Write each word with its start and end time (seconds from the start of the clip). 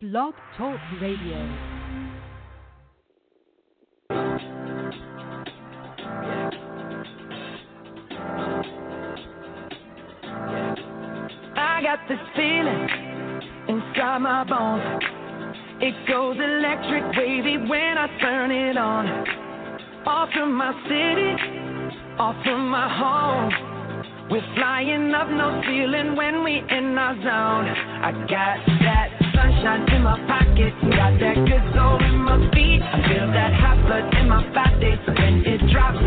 Blog 0.00 0.32
Talk 0.56 0.80
Radio. 1.02 1.36
I 11.54 11.82
got 11.82 11.98
this 12.08 12.18
feeling 12.34 12.88
inside 13.68 14.20
my 14.20 14.44
bones. 14.48 15.04
It 15.82 15.92
goes 16.08 16.36
electric 16.38 17.14
wavy 17.18 17.58
when 17.68 17.98
I 17.98 18.06
turn 18.22 18.50
it 18.50 18.78
on. 18.78 19.06
Off 20.06 20.30
from 20.32 20.54
my 20.54 20.72
city, 20.84 22.16
off 22.18 22.42
from 22.42 22.70
my 22.70 22.88
home. 22.88 23.69
We're 24.30 24.46
flying 24.54 25.12
up, 25.12 25.28
no 25.28 25.60
ceiling 25.66 26.14
when 26.14 26.44
we 26.44 26.62
in 26.62 26.96
our 26.96 27.16
zone. 27.18 27.66
I 27.66 28.12
got 28.30 28.62
that 28.86 29.10
sunshine 29.34 29.90
in 29.90 30.04
my 30.04 30.14
pocket, 30.30 30.70
got 30.86 31.18
that 31.18 31.34
good 31.34 31.66
soul 31.74 31.98
in 31.98 32.14
my 32.22 32.38
feet. 32.54 32.78
I 32.78 33.02
feel 33.10 33.26
that 33.26 33.52
hot 33.58 33.82
blood 33.82 34.06
in 34.14 34.28
my 34.28 34.46
body 34.54 34.94
when 35.18 35.42
it 35.42 35.58
drops. 35.74 35.98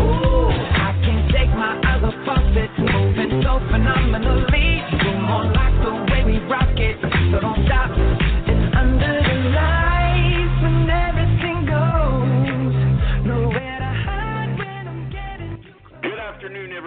Ooh, 0.00 0.48
I 0.48 0.96
can't 1.04 1.28
take 1.28 1.52
my 1.52 1.76
eyes 1.84 2.00
off 2.00 2.56
it, 2.56 2.72
moving 2.80 3.44
so 3.44 3.60
phenomenally. 3.68 4.80
You're 5.04 5.20
more 5.20 5.44
like 5.44 5.76
the 5.84 5.92
way 6.08 6.24
we 6.24 6.38
rock 6.48 6.72
it, 6.80 6.96
so 7.30 7.40
don't 7.44 7.60
stop. 7.66 8.25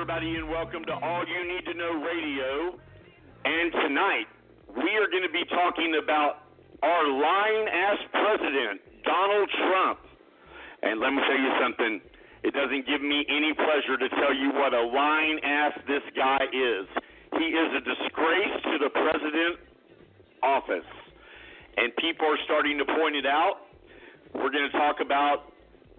Everybody, 0.09 0.41
and 0.41 0.49
welcome 0.49 0.81
to 0.85 0.95
All 1.05 1.21
You 1.21 1.53
Need 1.53 1.69
to 1.69 1.77
Know 1.77 2.01
Radio. 2.01 2.73
And 3.45 3.69
tonight, 3.85 4.25
we 4.73 4.89
are 4.97 5.05
going 5.05 5.21
to 5.21 5.29
be 5.29 5.45
talking 5.53 6.01
about 6.01 6.49
our 6.81 7.05
lying 7.05 7.67
ass 7.69 8.01
president, 8.09 8.81
Donald 9.05 9.49
Trump. 9.53 9.99
And 10.81 10.97
let 10.97 11.13
me 11.13 11.21
tell 11.21 11.37
you 11.37 11.53
something. 11.61 12.01
It 12.41 12.57
doesn't 12.57 12.89
give 12.89 13.05
me 13.05 13.21
any 13.29 13.53
pleasure 13.53 14.01
to 14.01 14.09
tell 14.17 14.33
you 14.33 14.49
what 14.57 14.73
a 14.73 14.81
lying 14.81 15.45
ass 15.45 15.77
this 15.85 16.01
guy 16.17 16.41
is. 16.41 16.89
He 17.37 17.53
is 17.53 17.69
a 17.77 17.81
disgrace 17.85 18.55
to 18.65 18.75
the 18.81 18.89
president 18.89 19.61
office. 20.41 20.89
And 21.77 21.93
people 22.01 22.25
are 22.25 22.41
starting 22.49 22.81
to 22.81 22.85
point 22.97 23.13
it 23.13 23.29
out. 23.29 23.61
We're 24.33 24.49
going 24.49 24.73
to 24.73 24.73
talk 24.73 25.05
about 25.05 25.53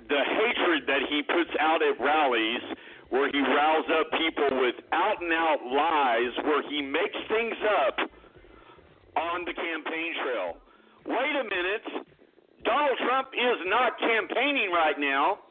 the 0.08 0.18
hatred 0.18 0.90
that 0.90 1.06
he 1.06 1.22
puts 1.22 1.54
out 1.62 1.78
at 1.78 1.94
rallies 2.02 2.74
where 3.10 3.26
he 3.30 3.42
riles 3.42 3.86
up 3.98 4.06
people 4.14 4.62
with 4.62 4.78
out 4.94 5.18
and 5.20 5.34
out 5.34 5.60
lies, 5.66 6.32
where 6.46 6.62
he 6.70 6.80
makes 6.80 7.18
things 7.26 7.58
up 7.86 7.96
on 9.18 9.44
the 9.44 9.54
campaign 9.54 10.10
trail. 10.22 10.56
Wait 11.06 11.34
a 11.34 11.44
minute. 11.44 12.06
Donald 12.62 12.98
Trump 13.02 13.28
is 13.34 13.58
not 13.66 13.98
campaigning 13.98 14.70
right 14.70 14.98
now. 14.98 15.42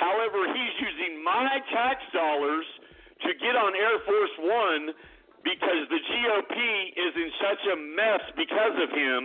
However, 0.00 0.48
he's 0.48 0.74
using 0.80 1.22
my 1.22 1.60
tax 1.70 2.00
dollars 2.12 2.64
to 3.22 3.30
get 3.36 3.54
on 3.54 3.76
Air 3.76 4.00
Force 4.08 4.36
One 4.40 4.82
because 5.44 5.82
the 5.92 6.00
GOP 6.00 6.56
is 6.96 7.12
in 7.20 7.30
such 7.36 7.62
a 7.68 7.76
mess 7.76 8.22
because 8.32 8.76
of 8.80 8.90
him. 8.96 9.20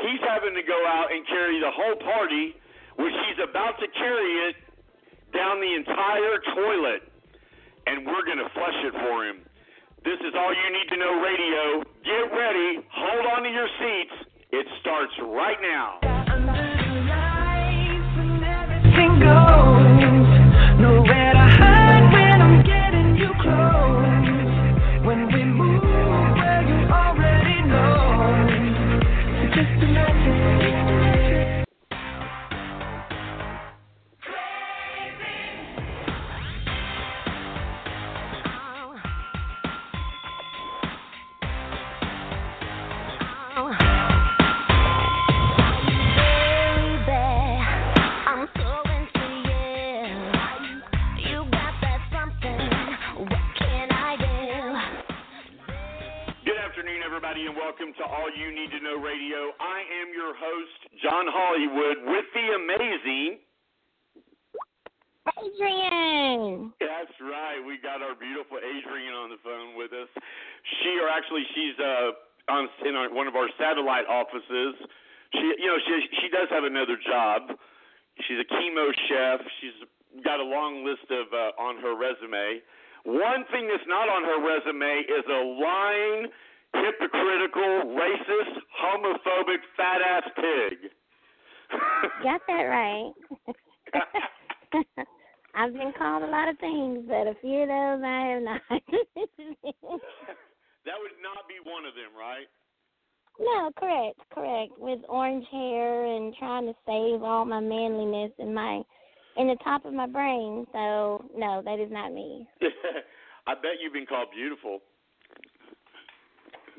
He's 0.00 0.22
having 0.24 0.56
to 0.56 0.64
go 0.64 0.80
out 0.88 1.12
and 1.12 1.20
carry 1.28 1.60
the 1.60 1.70
whole 1.70 2.00
party, 2.00 2.56
which 2.96 3.14
he's 3.28 3.44
about 3.44 3.76
to 3.78 3.86
carry 3.92 4.48
it 4.48 4.63
down 5.34 5.60
the 5.60 5.74
entire 5.74 6.38
toilet. 6.54 7.02
And 7.86 8.06
we're 8.06 8.24
going 8.24 8.38
to 8.38 8.48
flush 8.54 8.80
it 8.86 8.94
for 8.94 9.28
him. 9.28 9.44
This 10.04 10.18
is 10.20 10.32
All 10.36 10.54
You 10.54 10.68
Need 10.72 10.88
to 10.88 10.96
Know 10.96 11.20
Radio. 11.20 11.84
Get 12.04 12.32
ready. 12.32 12.80
Hold 12.88 13.26
on 13.36 13.42
to 13.42 13.50
your 13.50 13.68
seats. 13.78 14.30
It 14.52 14.66
starts 14.80 15.12
right 15.20 15.60
now. 15.60 16.13
Everybody, 57.34 57.50
and 57.50 57.58
welcome 57.58 57.90
to 57.98 58.04
All 58.06 58.30
You 58.30 58.54
Need 58.54 58.70
to 58.70 58.78
Know 58.78 59.02
Radio. 59.02 59.50
I 59.58 59.82
am 60.02 60.14
your 60.14 60.38
host, 60.38 60.78
John 61.02 61.26
Hollywood, 61.26 62.06
with 62.06 62.26
the 62.30 62.46
amazing. 62.54 63.42
Adrian. 65.34 66.70
That's 66.78 67.16
right. 67.18 67.58
We 67.58 67.82
got 67.82 68.06
our 68.06 68.14
beautiful 68.14 68.62
Adrian 68.62 69.18
on 69.18 69.34
the 69.34 69.40
phone 69.42 69.74
with 69.74 69.90
us. 69.90 70.06
She, 70.78 70.94
or 71.02 71.10
actually, 71.10 71.42
she's 71.58 71.74
uh, 71.82 72.54
on 72.54 72.68
in 72.86 72.94
our, 72.94 73.10
one 73.10 73.26
of 73.26 73.34
our 73.34 73.50
satellite 73.58 74.06
offices. 74.06 74.78
She, 75.34 75.58
you 75.58 75.66
know, 75.66 75.80
she 75.90 75.94
she 76.22 76.28
does 76.30 76.46
have 76.54 76.62
another 76.62 76.94
job. 77.02 77.50
She's 78.30 78.38
a 78.38 78.46
chemo 78.46 78.94
chef. 79.10 79.42
She's 79.58 79.78
got 80.22 80.38
a 80.38 80.46
long 80.46 80.86
list 80.86 81.10
of 81.10 81.34
uh, 81.34 81.50
on 81.58 81.82
her 81.82 81.98
resume. 81.98 82.62
One 83.02 83.42
thing 83.50 83.66
that's 83.66 83.88
not 83.90 84.06
on 84.06 84.22
her 84.22 84.38
resume 84.38 85.02
is 85.02 85.24
a 85.26 85.40
lying, 85.58 86.30
hypocritical, 86.74 87.94
racist, 87.94 88.58
homophobic, 88.82 89.62
fat 89.76 90.02
ass 90.02 90.24
pig. 90.36 90.90
Got 92.22 92.40
that 92.46 92.52
right. 92.62 93.12
I've 95.54 95.72
been 95.72 95.92
called 95.96 96.24
a 96.24 96.26
lot 96.26 96.48
of 96.48 96.58
things, 96.58 97.04
but 97.06 97.28
a 97.28 97.34
few 97.40 97.62
of 97.62 97.68
those 97.68 98.02
I 98.02 98.26
have 98.34 98.42
not. 98.42 98.60
that 98.70 98.82
would 100.98 101.16
not 101.22 101.46
be 101.48 101.60
one 101.62 101.86
of 101.86 101.94
them, 101.94 102.10
right? 102.18 102.48
no, 103.38 103.70
correct, 103.76 104.18
correct. 104.30 104.72
With 104.78 105.00
orange 105.08 105.46
hair 105.50 106.04
and 106.04 106.34
trying 106.38 106.66
to 106.66 106.74
save 106.86 107.22
all 107.22 107.44
my 107.44 107.60
manliness 107.60 108.32
in 108.38 108.54
my 108.54 108.82
in 109.36 109.48
the 109.48 109.56
top 109.64 109.84
of 109.84 109.92
my 109.92 110.06
brain. 110.06 110.66
So 110.72 111.24
no, 111.36 111.62
that 111.64 111.80
is 111.80 111.90
not 111.90 112.12
me. 112.12 112.46
I 113.46 113.54
bet 113.54 113.80
you've 113.82 113.92
been 113.92 114.06
called 114.06 114.28
beautiful. 114.34 114.80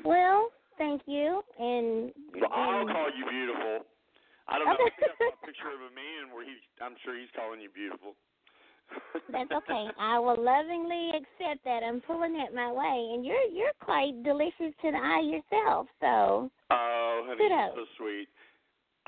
Well, 0.06 0.48
thank 0.78 1.02
you. 1.06 1.42
And 1.58 2.12
Well, 2.38 2.50
I'll 2.54 2.86
call 2.86 3.10
you 3.10 3.26
beautiful. 3.28 3.84
I 4.48 4.58
don't 4.62 4.70
know. 4.70 4.78
I 4.78 4.78
think 4.78 4.94
I 5.02 5.10
saw 5.18 5.34
a 5.34 5.46
picture 5.46 5.72
of 5.74 5.82
a 5.82 5.92
man 5.92 6.30
where 6.30 6.46
he's. 6.46 6.62
I'm 6.78 6.94
sure 7.02 7.18
he's 7.18 7.30
calling 7.34 7.58
you 7.60 7.68
beautiful. 7.74 8.14
That's 9.34 9.50
okay. 9.50 9.90
I 9.98 10.14
will 10.22 10.38
lovingly 10.38 11.10
accept 11.18 11.66
that. 11.66 11.82
I'm 11.82 11.98
pulling 12.06 12.38
it 12.38 12.54
my 12.54 12.70
way, 12.70 13.10
and 13.18 13.26
you're 13.26 13.50
you're 13.50 13.74
quite 13.82 14.14
delicious 14.22 14.70
to 14.86 14.94
the 14.94 15.02
eye 15.02 15.26
yourself. 15.26 15.90
So 15.98 16.46
Oh, 16.70 17.14
honey, 17.26 17.42
Kudos. 17.42 17.74
so 17.74 17.84
sweet. 17.98 18.30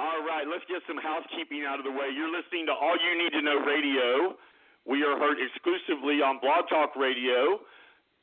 All 0.02 0.22
right, 0.26 0.46
let's 0.46 0.62
get 0.70 0.82
some 0.86 0.98
housekeeping 0.98 1.62
out 1.66 1.78
of 1.78 1.86
the 1.86 1.90
way. 1.94 2.10
You're 2.14 2.30
listening 2.30 2.66
to 2.70 2.74
All 2.74 2.94
You 2.98 3.18
Need 3.18 3.34
to 3.38 3.42
Know 3.42 3.58
Radio. 3.66 4.34
We 4.86 5.02
are 5.06 5.18
heard 5.18 5.38
exclusively 5.42 6.22
on 6.22 6.38
Blog 6.42 6.66
Talk 6.70 6.94
Radio. 6.98 7.62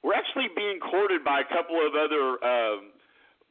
We're 0.05 0.13
actually 0.13 0.53
being 0.53 0.77
courted 0.77 1.25
by 1.25 1.41
a 1.41 1.47
couple 1.49 1.81
of 1.81 1.97
other 1.97 2.37
um, 2.45 2.93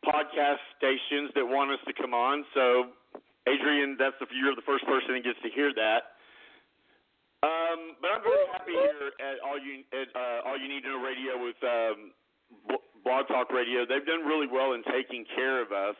podcast 0.06 0.62
stations 0.78 1.34
that 1.34 1.42
want 1.42 1.74
us 1.74 1.82
to 1.82 1.92
come 1.98 2.14
on. 2.14 2.46
So, 2.54 2.94
Adrian, 3.50 3.98
that's 3.98 4.14
the, 4.22 4.30
you're 4.30 4.54
the 4.54 4.62
first 4.62 4.86
person 4.86 5.18
that 5.18 5.26
gets 5.26 5.42
to 5.42 5.50
hear 5.50 5.74
that. 5.74 6.14
Um, 7.42 7.98
but 7.98 8.14
I'm 8.14 8.22
very 8.22 8.46
happy 8.54 8.70
here 8.70 9.10
at 9.18 9.42
All 9.42 9.58
You 9.58 9.82
at 9.98 10.08
uh, 10.14 10.46
All 10.46 10.54
You 10.54 10.70
Need 10.70 10.86
to 10.86 10.94
Know 10.94 11.02
Radio 11.02 11.42
with 11.42 11.58
um, 11.66 12.14
Blog 13.02 13.26
Talk 13.26 13.50
Radio. 13.50 13.82
They've 13.82 14.06
done 14.06 14.22
really 14.22 14.46
well 14.46 14.78
in 14.78 14.86
taking 14.86 15.26
care 15.34 15.58
of 15.58 15.74
us. 15.74 15.98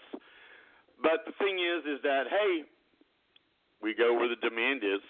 But 1.02 1.26
the 1.26 1.34
thing 1.42 1.58
is, 1.58 1.82
is 1.82 1.98
that 2.06 2.30
hey, 2.30 2.62
we 3.82 3.90
go 3.90 4.14
where 4.14 4.30
the 4.30 4.38
demand 4.38 4.86
is, 4.86 5.02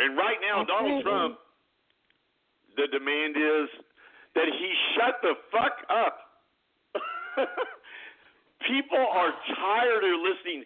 and 0.00 0.16
right 0.16 0.40
now 0.40 0.64
Donald 0.64 1.04
Trump, 1.04 1.36
the 2.80 2.88
demand 2.88 3.36
is 3.36 3.68
that 4.36 4.52
he 4.52 4.68
shut 4.94 5.16
the 5.24 5.34
fuck 5.50 5.80
up. 5.88 6.16
People 8.68 9.00
are 9.00 9.32
tired 9.56 10.04
of 10.04 10.16
listening. 10.20 10.64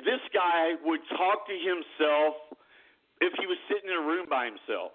This 0.00 0.24
guy 0.32 0.74
would 0.82 1.00
talk 1.12 1.46
to 1.46 1.56
himself 1.56 2.34
if 3.20 3.32
he 3.38 3.46
was 3.46 3.56
sitting 3.68 3.92
in 3.92 3.96
a 4.00 4.06
room 4.06 4.26
by 4.28 4.46
himself. 4.48 4.92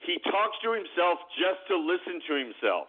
He 0.00 0.18
talks 0.24 0.56
to 0.64 0.72
himself 0.72 1.20
just 1.36 1.60
to 1.68 1.76
listen 1.76 2.20
to 2.28 2.34
himself. 2.36 2.88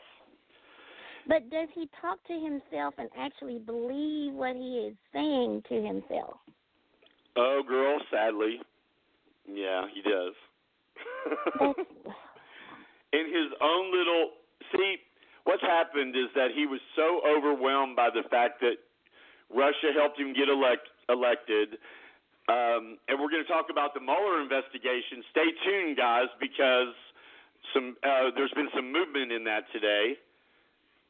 But 1.27 1.50
does 1.50 1.67
he 1.75 1.89
talk 2.00 2.23
to 2.27 2.33
himself 2.33 2.95
and 2.97 3.09
actually 3.19 3.59
believe 3.59 4.33
what 4.33 4.55
he 4.55 4.88
is 4.91 4.95
saying 5.11 5.63
to 5.67 5.75
himself? 5.75 6.39
Oh, 7.35 7.61
girl, 7.67 8.00
sadly. 8.11 8.59
Yeah, 9.47 9.88
he 9.93 10.01
does. 10.01 10.33
In 13.17 13.25
his 13.33 13.49
own 13.57 13.89
little 13.89 14.37
see 14.71 15.01
what's 15.43 15.63
happened 15.65 16.13
is 16.13 16.29
that 16.37 16.53
he 16.53 16.69
was 16.69 16.79
so 16.93 17.21
overwhelmed 17.25 17.95
by 17.95 18.13
the 18.13 18.21
fact 18.29 18.61
that 18.61 18.77
Russia 19.49 19.89
helped 19.95 20.19
him 20.19 20.33
get 20.37 20.49
elect, 20.49 20.85
elected 21.09 21.81
um, 22.47 22.95
and 23.11 23.19
we're 23.19 23.27
going 23.27 23.43
to 23.43 23.51
talk 23.51 23.67
about 23.67 23.91
the 23.91 23.99
Mueller 23.99 24.39
investigation. 24.39 25.19
Stay 25.35 25.51
tuned, 25.67 25.99
guys, 25.99 26.31
because 26.39 26.95
some 27.75 27.99
uh, 28.07 28.31
there's 28.39 28.55
been 28.55 28.71
some 28.71 28.87
movement 28.87 29.35
in 29.35 29.43
that 29.43 29.67
today. 29.75 30.15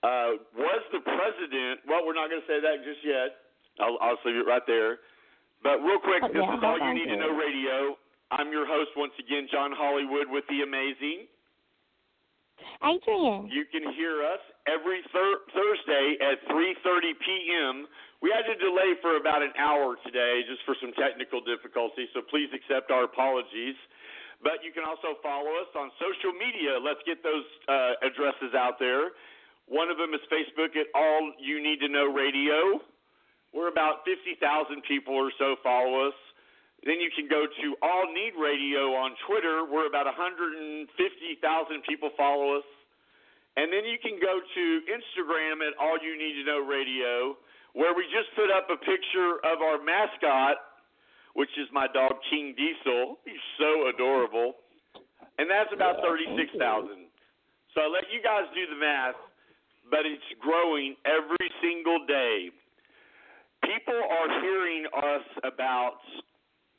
Uh, 0.01 0.41
was 0.57 0.81
the 0.89 1.01
president? 1.05 1.85
Well, 1.85 2.01
we're 2.09 2.17
not 2.17 2.33
going 2.33 2.41
to 2.41 2.49
say 2.49 2.57
that 2.57 2.81
just 2.81 3.05
yet. 3.05 3.37
I'll, 3.77 4.01
I'll 4.01 4.17
leave 4.25 4.41
it 4.41 4.49
right 4.49 4.65
there. 4.65 4.97
But 5.61 5.85
real 5.85 6.01
quick, 6.01 6.25
this 6.33 6.41
yeah, 6.41 6.57
is 6.57 6.61
all 6.65 6.81
you 6.81 6.93
need 6.97 7.09
to 7.13 7.17
know 7.21 7.33
radio. 7.37 7.93
I'm 8.33 8.49
your 8.49 8.65
host 8.65 8.97
once 8.97 9.13
again, 9.21 9.45
John 9.53 9.69
Hollywood 9.73 10.29
with 10.33 10.45
the 10.49 10.65
Amazing. 10.65 11.29
Adrian, 12.83 13.49
You 13.49 13.65
can 13.71 13.83
hear 13.93 14.21
us 14.23 14.41
every 14.67 15.01
thir- 15.13 15.41
Thursday 15.53 16.17
at 16.21 16.41
3:30 16.49 17.13
p.m. 17.19 17.87
We 18.21 18.31
had 18.33 18.45
to 18.49 18.55
delay 18.57 18.95
for 19.01 19.17
about 19.17 19.41
an 19.41 19.53
hour 19.57 19.97
today 20.05 20.41
just 20.49 20.61
for 20.65 20.75
some 20.81 20.91
technical 20.93 21.41
difficulties, 21.41 22.09
so 22.13 22.21
please 22.21 22.49
accept 22.53 22.89
our 22.89 23.03
apologies. 23.05 23.75
But 24.41 24.61
you 24.63 24.71
can 24.71 24.85
also 24.85 25.17
follow 25.21 25.49
us 25.61 25.69
on 25.73 25.89
social 25.97 26.33
media. 26.33 26.77
Let's 26.77 27.01
get 27.05 27.23
those 27.23 27.45
uh, 27.67 27.93
addresses 28.05 28.53
out 28.53 28.77
there. 28.77 29.17
One 29.65 29.89
of 29.89 29.97
them 29.97 30.13
is 30.13 30.21
Facebook 30.29 30.77
at 30.77 30.87
All 30.93 31.33
You 31.41 31.61
Need 31.61 31.79
to 31.81 31.89
Know 31.89 32.05
Radio. 32.13 32.79
We're 33.53 33.69
about 33.69 34.05
50,000 34.05 34.37
people 34.87 35.15
or 35.15 35.31
so 35.39 35.55
follow 35.63 36.07
us. 36.07 36.13
Then 36.85 37.01
you 37.01 37.09
can 37.15 37.27
go 37.27 37.47
to 37.49 37.65
All 37.81 38.05
Need 38.13 38.37
Radio 38.37 38.93
on 38.93 39.17
Twitter. 39.25 39.65
We're 39.65 39.87
about 39.87 40.05
150,000 40.05 40.85
people 41.83 42.11
follow 42.15 42.57
us. 42.57 42.67
And 43.57 43.73
then 43.73 43.89
you 43.89 43.97
can 43.97 44.21
go 44.21 44.37
to 44.37 44.63
Instagram 44.85 45.65
at 45.65 45.73
All 45.81 45.97
You 45.97 46.13
Need 46.13 46.37
to 46.37 46.45
Know 46.45 46.61
Radio, 46.61 47.35
where 47.73 47.97
we 47.97 48.05
just 48.13 48.29
put 48.37 48.53
up 48.53 48.69
a 48.69 48.77
picture 48.77 49.41
of 49.41 49.65
our 49.65 49.81
mascot, 49.81 50.61
which 51.33 51.49
is 51.57 51.65
my 51.73 51.89
dog 51.89 52.21
King 52.29 52.53
Diesel. 52.53 53.17
He's 53.25 53.41
so 53.57 53.89
adorable. 53.89 54.53
And 55.41 55.49
that's 55.49 55.73
about 55.73 56.01
36,000. 56.05 57.09
So 57.73 57.81
I 57.81 57.87
let 57.89 58.05
you 58.13 58.21
guys 58.21 58.45
do 58.53 58.65
the 58.69 58.79
math, 58.79 59.17
but 59.89 60.05
it's 60.05 60.25
growing 60.41 60.95
every 61.05 61.49
single 61.61 62.05
day. 62.05 62.49
People 63.65 63.97
are 63.97 64.29
hearing 64.41 64.85
us 64.93 65.25
about 65.45 66.01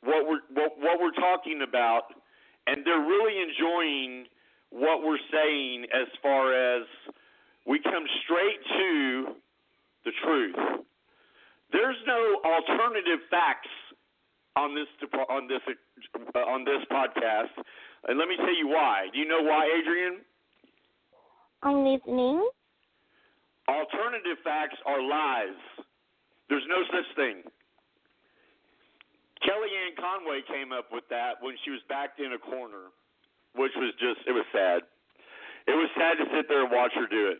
what 0.03 0.27
we're 0.27 0.41
what, 0.53 0.71
what 0.79 0.99
we're 1.01 1.15
talking 1.15 1.61
about, 1.67 2.13
and 2.67 2.85
they're 2.85 2.99
really 2.99 3.41
enjoying 3.41 4.25
what 4.69 5.03
we're 5.03 5.21
saying 5.31 5.85
as 5.93 6.07
far 6.21 6.53
as 6.53 6.83
we 7.65 7.79
come 7.79 8.05
straight 8.23 8.61
to 8.77 9.35
the 10.05 10.11
truth. 10.23 10.85
There's 11.71 11.97
no 12.07 12.41
alternative 12.45 13.19
facts 13.29 13.69
on 14.55 14.75
this 14.75 14.87
on 15.29 15.47
this 15.47 15.61
uh, 16.35 16.39
on 16.39 16.65
this 16.65 16.81
podcast, 16.91 17.53
and 18.07 18.17
let 18.17 18.27
me 18.27 18.35
tell 18.37 18.55
you 18.55 18.67
why. 18.67 19.07
Do 19.13 19.19
you 19.19 19.27
know 19.27 19.41
why, 19.41 19.69
Adrian? 19.79 20.21
I'm 21.61 21.83
listening. 21.83 22.47
Alternative 23.67 24.37
facts 24.43 24.77
are 24.85 25.01
lies. 25.01 25.59
There's 26.49 26.63
no 26.67 26.81
such 26.89 27.15
thing. 27.15 27.43
Kellyanne 29.43 29.95
Conway 29.95 30.43
came 30.47 30.75
up 30.75 30.91
with 30.91 31.07
that 31.09 31.39
when 31.39 31.55
she 31.63 31.71
was 31.71 31.79
backed 31.87 32.19
in 32.19 32.35
a 32.35 32.41
corner, 32.41 32.91
which 33.55 33.71
was 33.79 33.95
just, 33.95 34.19
it 34.27 34.35
was 34.35 34.45
sad. 34.51 34.83
It 35.67 35.75
was 35.75 35.87
sad 35.95 36.19
to 36.19 36.25
sit 36.35 36.49
there 36.51 36.67
and 36.67 36.71
watch 36.71 36.91
her 36.95 37.07
do 37.07 37.31
it. 37.31 37.39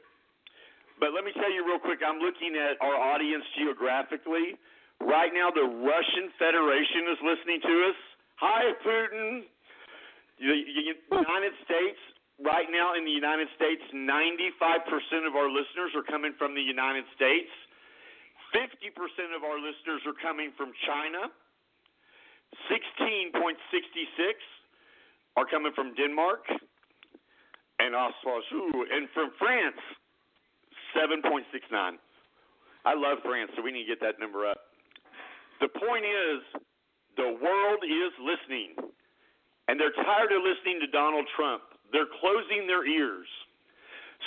But 1.00 1.16
let 1.16 1.24
me 1.24 1.32
tell 1.36 1.52
you 1.52 1.64
real 1.64 1.80
quick 1.80 2.04
I'm 2.04 2.20
looking 2.20 2.56
at 2.60 2.76
our 2.84 2.96
audience 2.96 3.44
geographically. 3.56 4.60
Right 5.00 5.32
now, 5.32 5.48
the 5.48 5.64
Russian 5.64 6.28
Federation 6.36 7.08
is 7.08 7.20
listening 7.24 7.60
to 7.64 7.74
us. 7.88 8.00
Hi, 8.44 8.64
Putin. 8.84 9.48
United 10.40 11.56
States, 11.64 12.00
right 12.44 12.68
now 12.72 12.96
in 12.96 13.04
the 13.04 13.12
United 13.12 13.48
States, 13.56 13.84
95% 13.92 15.28
of 15.28 15.36
our 15.36 15.48
listeners 15.52 15.92
are 15.96 16.04
coming 16.04 16.36
from 16.36 16.56
the 16.56 16.64
United 16.64 17.04
States. 17.16 17.52
50% 18.56 19.36
of 19.36 19.44
our 19.44 19.60
listeners 19.60 20.04
are 20.08 20.16
coming 20.20 20.52
from 20.56 20.72
China. 20.88 21.32
16.66 22.70 24.34
are 25.38 25.46
coming 25.46 25.72
from 25.76 25.94
Denmark. 25.96 26.46
And 27.80 27.96
also, 27.96 28.44
and 28.92 29.08
from 29.14 29.32
France, 29.40 29.80
7.69. 30.96 31.96
I 32.86 32.94
love 32.94 33.20
France, 33.24 33.52
so 33.56 33.62
we 33.62 33.72
need 33.72 33.84
to 33.88 33.92
get 33.96 34.02
that 34.02 34.20
number 34.20 34.46
up. 34.46 34.58
The 35.62 35.70
point 35.70 36.04
is, 36.04 36.40
the 37.16 37.36
world 37.40 37.82
is 37.84 38.12
listening, 38.20 38.76
and 39.68 39.80
they're 39.80 39.96
tired 39.96 40.32
of 40.32 40.44
listening 40.44 40.80
to 40.80 40.88
Donald 40.88 41.28
Trump. 41.36 41.64
They're 41.92 42.12
closing 42.20 42.68
their 42.68 42.88
ears. 42.88 43.28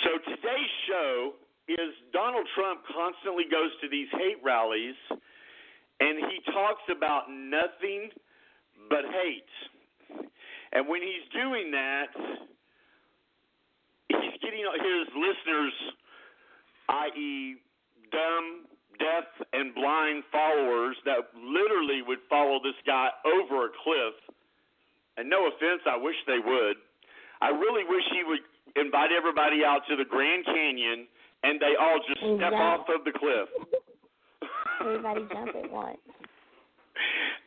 So 0.05 0.17
today's 0.29 0.73
show 0.89 1.33
is 1.67 1.93
Donald 2.11 2.47
Trump 2.53 2.81
constantly 2.89 3.45
goes 3.49 3.71
to 3.81 3.89
these 3.89 4.09
hate 4.13 4.41
rallies, 4.43 4.97
and 5.99 6.17
he 6.29 6.39
talks 6.51 6.83
about 6.95 7.29
nothing 7.29 8.09
but 8.89 9.05
hate. 9.05 9.53
And 10.73 10.87
when 10.87 11.01
he's 11.01 11.25
doing 11.33 11.71
that, 11.71 12.07
he's 14.09 14.37
getting 14.41 14.65
his 14.65 15.07
listeners, 15.13 15.73
i.e., 16.89 17.55
dumb, 18.11 18.65
deaf, 18.99 19.25
and 19.53 19.73
blind 19.75 20.23
followers 20.31 20.97
that 21.05 21.29
literally 21.37 22.01
would 22.05 22.19
follow 22.29 22.59
this 22.63 22.77
guy 22.85 23.09
over 23.25 23.65
a 23.67 23.71
cliff. 23.83 24.15
And 25.17 25.29
no 25.29 25.45
offense, 25.47 25.81
I 25.85 25.97
wish 25.97 26.15
they 26.25 26.39
would. 26.43 26.77
I 27.41 27.49
really 27.49 27.83
wish 27.85 28.03
he 28.13 28.23
would 28.23 28.41
invite 28.75 29.11
everybody 29.11 29.61
out 29.65 29.81
to 29.89 29.95
the 29.95 30.05
Grand 30.05 30.45
Canyon 30.45 31.05
and 31.43 31.59
they 31.59 31.75
all 31.79 31.99
just 32.07 32.19
step 32.19 32.49
Exactly. 32.55 32.57
off 32.57 32.85
of 32.89 33.03
the 33.05 33.11
cliff. 33.11 33.49
Everybody 34.81 35.21
jump 35.31 35.55
at 35.55 35.71
once. 35.71 35.97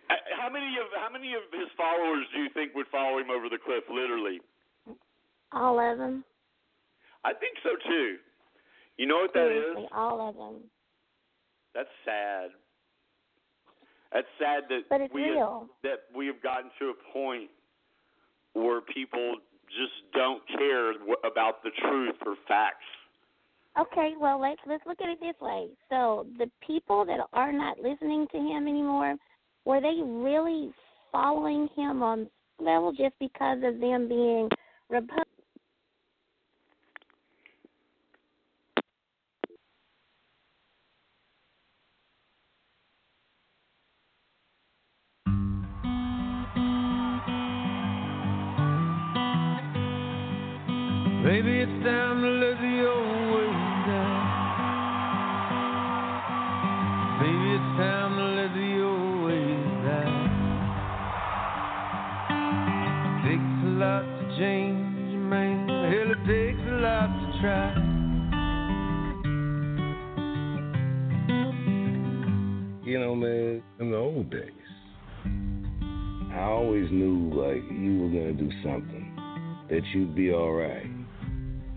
Uh, 0.08 0.14
How 0.40 0.48
many 0.48 0.66
of 0.78 0.86
how 1.02 1.10
many 1.10 1.34
of 1.34 1.42
his 1.52 1.66
followers 1.76 2.26
do 2.32 2.40
you 2.40 2.48
think 2.54 2.72
would 2.76 2.86
follow 2.92 3.18
him 3.18 3.28
over 3.28 3.48
the 3.48 3.58
cliff? 3.58 3.82
Literally, 3.90 4.38
All 5.50 5.80
of 5.80 5.98
them. 5.98 6.24
I 7.24 7.32
think 7.34 7.56
so 7.64 7.70
too. 7.88 8.14
You 8.98 9.06
know 9.06 9.16
what 9.16 9.34
that 9.34 9.50
is? 9.50 9.62
Seriously, 9.64 9.88
all 9.92 10.28
of 10.28 10.36
them. 10.36 10.62
That's 11.74 11.90
sad. 12.04 12.50
That's 14.12 14.28
sad 14.38 14.64
that 14.70 15.10
we 15.12 15.24
real. 15.24 15.66
that 15.82 16.06
we 16.14 16.28
have 16.28 16.40
gotten 16.40 16.70
to 16.78 16.90
a 16.94 17.12
point 17.12 17.50
where 18.52 18.80
people 18.82 19.36
just 19.66 20.06
don't 20.14 20.42
care 20.56 20.92
about 21.26 21.64
the 21.64 21.70
truth 21.82 22.14
or 22.24 22.36
facts. 22.46 22.86
Okay, 23.78 24.14
well 24.18 24.40
let's 24.40 24.60
let's 24.66 24.84
look 24.86 24.98
at 25.02 25.10
it 25.10 25.18
this 25.20 25.34
way. 25.40 25.68
So 25.90 26.26
the 26.38 26.50
people 26.66 27.04
that 27.04 27.20
are 27.32 27.52
not 27.52 27.78
listening 27.78 28.26
to 28.32 28.38
him 28.38 28.66
anymore, 28.66 29.16
were 29.66 29.80
they 29.80 30.00
really 30.02 30.72
following 31.12 31.68
him 31.76 32.02
on 32.02 32.28
level 32.58 32.92
just 32.92 33.14
because 33.20 33.58
of 33.62 33.78
them 33.80 34.08
being 34.08 34.48
Republican? 34.88 35.25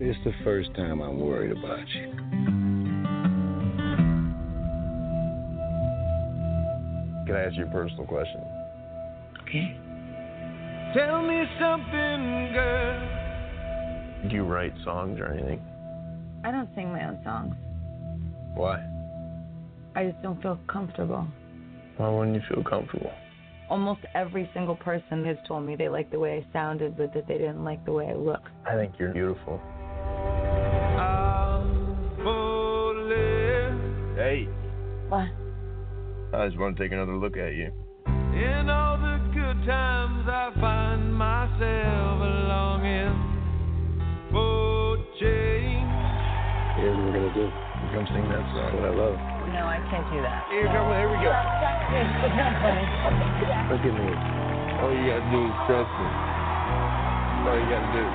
It's 0.02 0.18
the 0.24 0.32
first 0.44 0.74
time 0.74 1.02
I'm 1.02 1.20
worried 1.20 1.52
about 1.52 1.86
you. 1.90 2.10
Can 7.26 7.36
I 7.36 7.44
ask 7.44 7.54
you 7.54 7.66
a 7.66 7.70
personal 7.70 8.06
question? 8.06 8.40
Okay. 9.42 9.76
Tell 10.96 11.20
me 11.20 11.44
something, 11.60 12.52
girl. 12.54 13.08
Do 14.26 14.34
you 14.36 14.44
write 14.44 14.72
songs 14.84 15.20
or 15.20 15.26
anything? 15.26 15.60
I 16.44 16.50
don't 16.50 16.70
sing 16.74 16.90
my 16.90 17.06
own 17.06 17.20
songs. 17.22 17.54
Why? 18.54 18.82
I 19.96 20.06
just 20.06 20.22
don't 20.22 20.40
feel 20.40 20.58
comfortable. 20.66 21.26
Why 21.98 22.08
wouldn't 22.08 22.36
you 22.36 22.42
feel 22.48 22.64
comfortable? 22.64 23.12
Almost 23.68 24.00
every 24.14 24.48
single 24.54 24.76
person 24.76 25.26
has 25.26 25.36
told 25.46 25.66
me 25.66 25.76
they 25.76 25.90
liked 25.90 26.10
the 26.10 26.18
way 26.18 26.38
I 26.38 26.52
sounded, 26.54 26.96
but 26.96 27.12
that 27.12 27.28
they 27.28 27.36
didn't 27.36 27.64
like 27.64 27.84
the 27.84 27.92
way 27.92 28.08
I 28.08 28.14
look. 28.14 28.40
I 28.66 28.76
think 28.76 28.94
you're 28.98 29.12
beautiful. 29.12 29.60
What? 35.10 35.26
I 36.30 36.46
just 36.46 36.54
want 36.54 36.78
to 36.78 36.82
take 36.86 36.94
another 36.94 37.18
look 37.18 37.34
at 37.34 37.50
you. 37.58 37.74
In 38.06 38.70
all 38.70 38.94
the 38.94 39.18
good 39.34 39.58
times, 39.66 40.22
I 40.30 40.54
find 40.54 41.10
myself 41.10 42.22
longing 42.22 43.10
for 44.30 45.02
change. 45.18 45.90
Here's 46.78 46.94
what 46.94 47.10
we're 47.10 47.26
gonna 47.26 47.34
do. 47.34 47.50
Come 47.90 48.06
sing 48.14 48.22
that 48.30 48.46
song 48.54 48.70
that 48.78 48.86
I 48.86 48.94
love. 48.94 49.18
No, 49.50 49.66
I 49.66 49.82
can't 49.90 50.06
do 50.14 50.22
that. 50.22 50.46
Here, 50.46 50.70
come 50.70 50.86
on, 50.86 50.94
here 50.94 51.10
we 51.10 51.18
go. 51.26 51.34
It's 51.34 52.30
not 52.38 52.54
funny. 52.62 52.86
Look 53.66 53.82
at 53.82 53.90
me. 53.90 54.14
All 54.14 54.94
you 54.94 55.10
gotta 55.10 55.26
do 55.26 55.42
is 55.42 55.58
trust 55.66 55.90
me. 55.90 56.06
That's 56.06 57.50
all 57.50 57.58
you 57.58 57.66
gotta 57.66 57.90
do. 57.98 58.06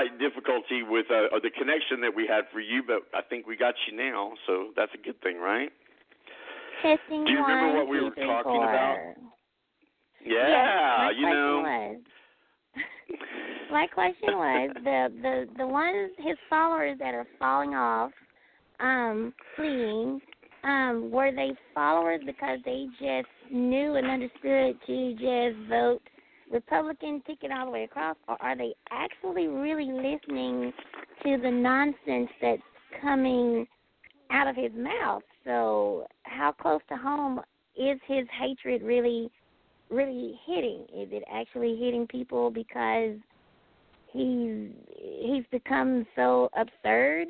Slight 0.00 0.18
difficulty 0.18 0.82
with 0.82 1.06
uh, 1.10 1.38
the 1.42 1.50
connection 1.50 2.00
that 2.02 2.14
we 2.14 2.26
had 2.26 2.44
for 2.52 2.60
you, 2.60 2.82
but 2.86 3.02
I 3.14 3.22
think 3.28 3.46
we 3.46 3.56
got 3.56 3.74
you 3.88 3.96
now, 3.96 4.32
so 4.46 4.68
that's 4.76 4.92
a 4.94 4.98
good 5.04 5.20
thing, 5.22 5.38
right? 5.38 5.70
Testing 6.82 7.24
Do 7.24 7.32
you 7.32 7.42
remember 7.42 7.68
one, 7.68 7.76
what 7.76 7.88
we 7.88 8.00
were 8.00 8.10
talking 8.10 8.42
four. 8.44 8.64
about? 8.64 8.96
Yes, 10.24 10.46
Yeah, 10.48 10.96
my 10.98 11.12
you 11.16 11.26
know. 11.30 11.62
Was, 11.64 11.96
my 13.72 13.86
question 13.86 14.36
was 14.36 14.70
the 14.84 15.08
the 15.22 15.46
the 15.58 15.66
ones 15.66 16.10
his 16.18 16.36
followers 16.48 16.96
that 16.98 17.14
are 17.14 17.26
falling 17.38 17.74
off, 17.74 18.12
um, 18.80 19.34
fleeing, 19.56 20.20
um, 20.64 21.10
were 21.10 21.32
they 21.32 21.52
followers 21.74 22.20
because 22.24 22.58
they 22.64 22.86
just 22.98 23.28
knew 23.50 23.96
and 23.96 24.06
understood 24.06 24.76
to 24.86 25.12
just 25.12 25.68
vote 25.68 26.02
Republican 26.50 27.22
ticket 27.26 27.50
all 27.52 27.66
the 27.66 27.70
way 27.70 27.84
across, 27.84 28.16
or 28.28 28.40
are 28.42 28.56
they 28.56 28.74
actually 28.90 29.46
really 29.46 29.92
listening 29.92 30.72
to 31.22 31.38
the 31.40 31.50
nonsense 31.50 32.30
that's 32.40 32.62
coming 33.00 33.66
out 34.30 34.48
of 34.48 34.56
his 34.56 34.72
mouth? 34.76 35.22
So, 35.44 36.06
how 36.24 36.52
close 36.52 36.80
to 36.88 36.96
home 36.96 37.40
is 37.76 37.98
his 38.06 38.26
hatred 38.38 38.82
really, 38.82 39.30
really 39.90 40.38
hitting? 40.46 40.82
Is 40.94 41.08
it 41.12 41.22
actually 41.32 41.76
hitting 41.76 42.06
people 42.06 42.50
because 42.50 43.16
he's 44.12 44.70
he's 44.98 45.44
become 45.50 46.06
so 46.16 46.50
absurd, 46.56 47.28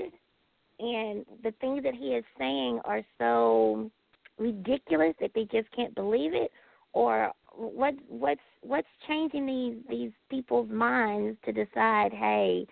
and 0.79 1.27
the 1.43 1.53
things 1.61 1.83
that 1.83 1.95
he 1.95 2.15
is 2.15 2.25
saying 2.39 2.81
are 2.85 3.03
so 3.19 3.91
ridiculous 4.39 5.15
that 5.21 5.31
they 5.35 5.45
just 5.45 5.71
can't 5.77 5.95
believe 5.95 6.33
it, 6.33 6.50
or 6.95 7.33
what 7.61 7.95
what's 8.09 8.40
what's 8.62 8.88
changing 9.07 9.45
these 9.45 9.76
these 9.88 10.12
people's 10.31 10.71
minds 10.71 11.37
to 11.45 11.52
decide, 11.52 12.12
hey, 12.12 12.67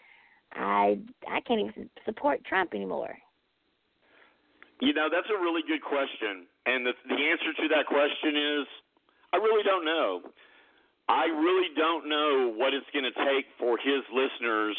I 0.55 0.99
I 1.29 1.41
can't 1.47 1.61
even 1.61 1.91
support 2.07 2.45
Trump 2.45 2.75
anymore. 2.75 3.17
You 4.81 4.95
know, 4.95 5.09
that's 5.13 5.29
a 5.29 5.39
really 5.39 5.63
good 5.67 5.83
question. 5.83 6.47
And 6.67 6.87
the, 6.87 6.93
the 7.09 7.19
answer 7.19 7.53
to 7.63 7.69
that 7.75 7.87
question 7.87 8.33
is 8.33 8.67
I 9.33 9.37
really 9.37 9.63
don't 9.63 9.85
know. 9.85 10.23
I 11.09 11.25
really 11.27 11.69
don't 11.77 12.09
know 12.09 12.53
what 12.57 12.73
it's 12.73 12.87
going 12.93 13.05
to 13.05 13.17
take 13.25 13.47
for 13.59 13.77
his 13.77 14.05
listeners 14.13 14.77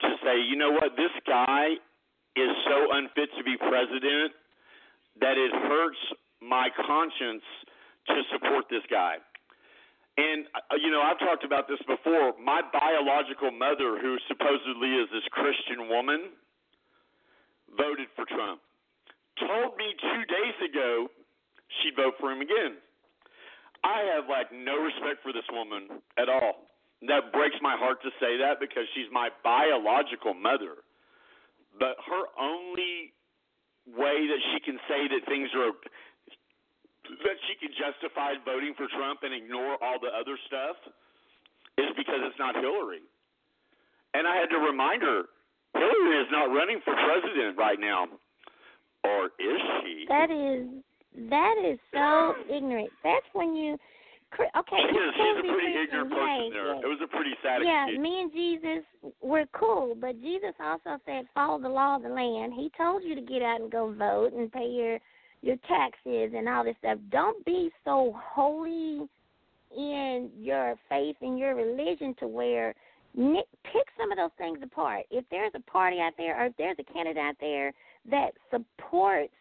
to 0.00 0.08
say, 0.24 0.40
you 0.40 0.56
know 0.56 0.72
what, 0.72 0.96
this 0.96 1.12
guy 1.26 1.76
is 2.36 2.50
so 2.64 2.88
unfit 2.92 3.28
to 3.36 3.44
be 3.44 3.56
president 3.56 4.32
that 5.20 5.36
it 5.36 5.52
hurts 5.52 5.98
my 6.40 6.68
conscience 6.86 7.44
to 8.06 8.22
support 8.32 8.64
this 8.70 8.82
guy. 8.90 9.16
And, 10.18 10.50
uh, 10.50 10.74
you 10.82 10.90
know, 10.90 11.00
I've 11.00 11.18
talked 11.22 11.46
about 11.46 11.70
this 11.70 11.78
before. 11.86 12.34
My 12.42 12.60
biological 12.74 13.54
mother, 13.54 14.02
who 14.02 14.18
supposedly 14.26 14.98
is 14.98 15.06
this 15.14 15.22
Christian 15.30 15.86
woman, 15.86 16.34
voted 17.78 18.10
for 18.18 18.26
Trump 18.26 18.58
told 19.38 19.78
me 19.78 19.94
two 19.94 20.22
days 20.26 20.56
ago 20.66 21.06
she'd 21.80 21.94
vote 21.94 22.14
for 22.18 22.30
him 22.30 22.42
again. 22.42 22.78
I 23.86 24.02
have 24.14 24.26
like 24.26 24.50
no 24.50 24.74
respect 24.82 25.22
for 25.22 25.32
this 25.32 25.46
woman 25.54 26.02
at 26.18 26.26
all. 26.26 26.66
That 27.06 27.30
breaks 27.30 27.54
my 27.62 27.78
heart 27.78 28.02
to 28.02 28.10
say 28.18 28.42
that 28.42 28.58
because 28.58 28.90
she's 28.94 29.06
my 29.14 29.30
biological 29.46 30.34
mother. 30.34 30.82
But 31.78 31.94
her 32.10 32.26
only 32.34 33.14
way 33.86 34.26
that 34.26 34.42
she 34.50 34.58
can 34.66 34.82
say 34.90 35.06
that 35.06 35.22
things 35.30 35.48
are 35.54 35.70
that 37.24 37.38
she 37.48 37.54
can 37.58 37.72
justify 37.74 38.34
voting 38.44 38.74
for 38.76 38.86
Trump 38.92 39.20
and 39.22 39.32
ignore 39.32 39.76
all 39.82 39.98
the 40.00 40.12
other 40.12 40.36
stuff 40.46 40.76
is 41.78 41.90
because 41.96 42.20
it's 42.26 42.38
not 42.38 42.54
Hillary. 42.56 43.04
And 44.14 44.26
I 44.26 44.36
had 44.36 44.50
to 44.50 44.58
remind 44.58 45.02
her, 45.02 45.28
Hillary 45.74 46.16
is 46.20 46.28
not 46.30 46.50
running 46.52 46.80
for 46.84 46.94
president 46.94 47.56
right 47.56 47.78
now. 47.78 48.06
Or 49.04 49.26
is 49.38 49.60
she? 49.82 50.04
That 50.08 50.30
is 50.30 50.66
that 51.30 51.54
is 51.64 51.78
so 51.92 52.34
ignorant. 52.50 52.90
That's 53.04 53.26
when 53.32 53.54
you 53.54 53.78
okay. 54.34 54.82
She 54.90 54.96
is. 54.96 55.14
She's 55.14 55.38
a 55.38 55.52
pretty 55.52 55.72
ignorant 55.82 56.10
person 56.10 56.50
there. 56.52 56.74
It 56.82 56.88
was 56.88 57.00
a 57.02 57.08
pretty 57.08 57.32
sad 57.42 57.62
Yeah, 57.64 57.84
excuse. 57.86 58.02
me 58.02 58.20
and 58.22 58.32
Jesus 58.32 58.84
were 59.22 59.46
cool, 59.52 59.94
but 59.98 60.20
Jesus 60.20 60.54
also 60.60 61.00
said 61.06 61.26
follow 61.34 61.60
the 61.60 61.68
law 61.68 61.96
of 61.96 62.02
the 62.02 62.08
land. 62.08 62.52
He 62.54 62.70
told 62.76 63.02
you 63.04 63.14
to 63.14 63.22
get 63.22 63.42
out 63.42 63.60
and 63.60 63.70
go 63.70 63.92
vote 63.92 64.32
and 64.32 64.50
pay 64.50 64.66
your 64.66 64.98
your 65.48 65.56
taxes 65.66 66.32
and 66.36 66.48
all 66.48 66.62
this 66.62 66.76
stuff. 66.78 66.98
Don't 67.10 67.42
be 67.44 67.70
so 67.84 68.14
holy 68.14 69.08
in 69.76 70.30
your 70.38 70.76
faith 70.88 71.16
and 71.22 71.38
your 71.38 71.54
religion 71.54 72.14
to 72.20 72.28
where 72.28 72.74
ni- 73.14 73.44
pick 73.64 73.86
some 73.98 74.12
of 74.12 74.18
those 74.18 74.30
things 74.36 74.58
apart. 74.62 75.06
If 75.10 75.24
there's 75.30 75.52
a 75.54 75.70
party 75.70 76.00
out 76.00 76.12
there 76.18 76.38
or 76.40 76.46
if 76.46 76.52
there's 76.58 76.76
a 76.78 76.92
candidate 76.92 77.16
out 77.16 77.36
there 77.40 77.72
that 78.10 78.32
supports 78.50 79.32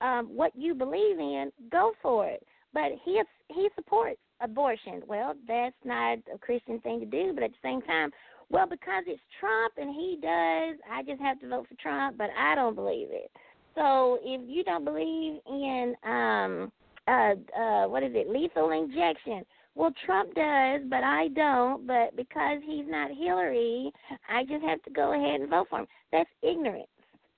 um, 0.00 0.26
what 0.26 0.50
you 0.56 0.74
believe 0.74 1.20
in, 1.20 1.52
go 1.70 1.92
for 2.02 2.26
it. 2.26 2.44
But 2.74 2.90
he 3.04 3.22
he 3.48 3.68
supports 3.76 4.18
abortion. 4.40 5.02
Well, 5.06 5.34
that's 5.46 5.76
not 5.84 6.18
a 6.34 6.38
Christian 6.38 6.80
thing 6.80 7.00
to 7.00 7.06
do, 7.06 7.32
but 7.34 7.44
at 7.44 7.50
the 7.50 7.56
same 7.62 7.82
time, 7.82 8.10
well, 8.50 8.66
because 8.66 9.04
it's 9.06 9.20
Trump 9.38 9.74
and 9.76 9.94
he 9.94 10.18
does, 10.20 10.78
I 10.90 11.02
just 11.06 11.20
have 11.20 11.38
to 11.40 11.48
vote 11.48 11.66
for 11.68 11.74
Trump, 11.80 12.18
but 12.18 12.30
I 12.36 12.54
don't 12.54 12.74
believe 12.74 13.08
it. 13.10 13.30
So 13.74 14.18
if 14.22 14.40
you 14.46 14.64
don't 14.64 14.84
believe 14.84 15.40
in 15.46 15.94
um 16.04 16.72
uh 17.08 17.34
uh 17.58 17.88
what 17.88 18.02
is 18.02 18.12
it, 18.14 18.28
lethal 18.28 18.70
injection, 18.70 19.44
well 19.74 19.92
Trump 20.04 20.34
does, 20.34 20.82
but 20.88 21.02
I 21.02 21.28
don't, 21.34 21.86
but 21.86 22.14
because 22.16 22.60
he's 22.66 22.84
not 22.86 23.10
Hillary, 23.10 23.90
I 24.28 24.44
just 24.44 24.64
have 24.64 24.82
to 24.82 24.90
go 24.90 25.14
ahead 25.14 25.40
and 25.40 25.50
vote 25.50 25.68
for 25.70 25.80
him. 25.80 25.86
That's 26.10 26.30
ignorance. 26.42 26.86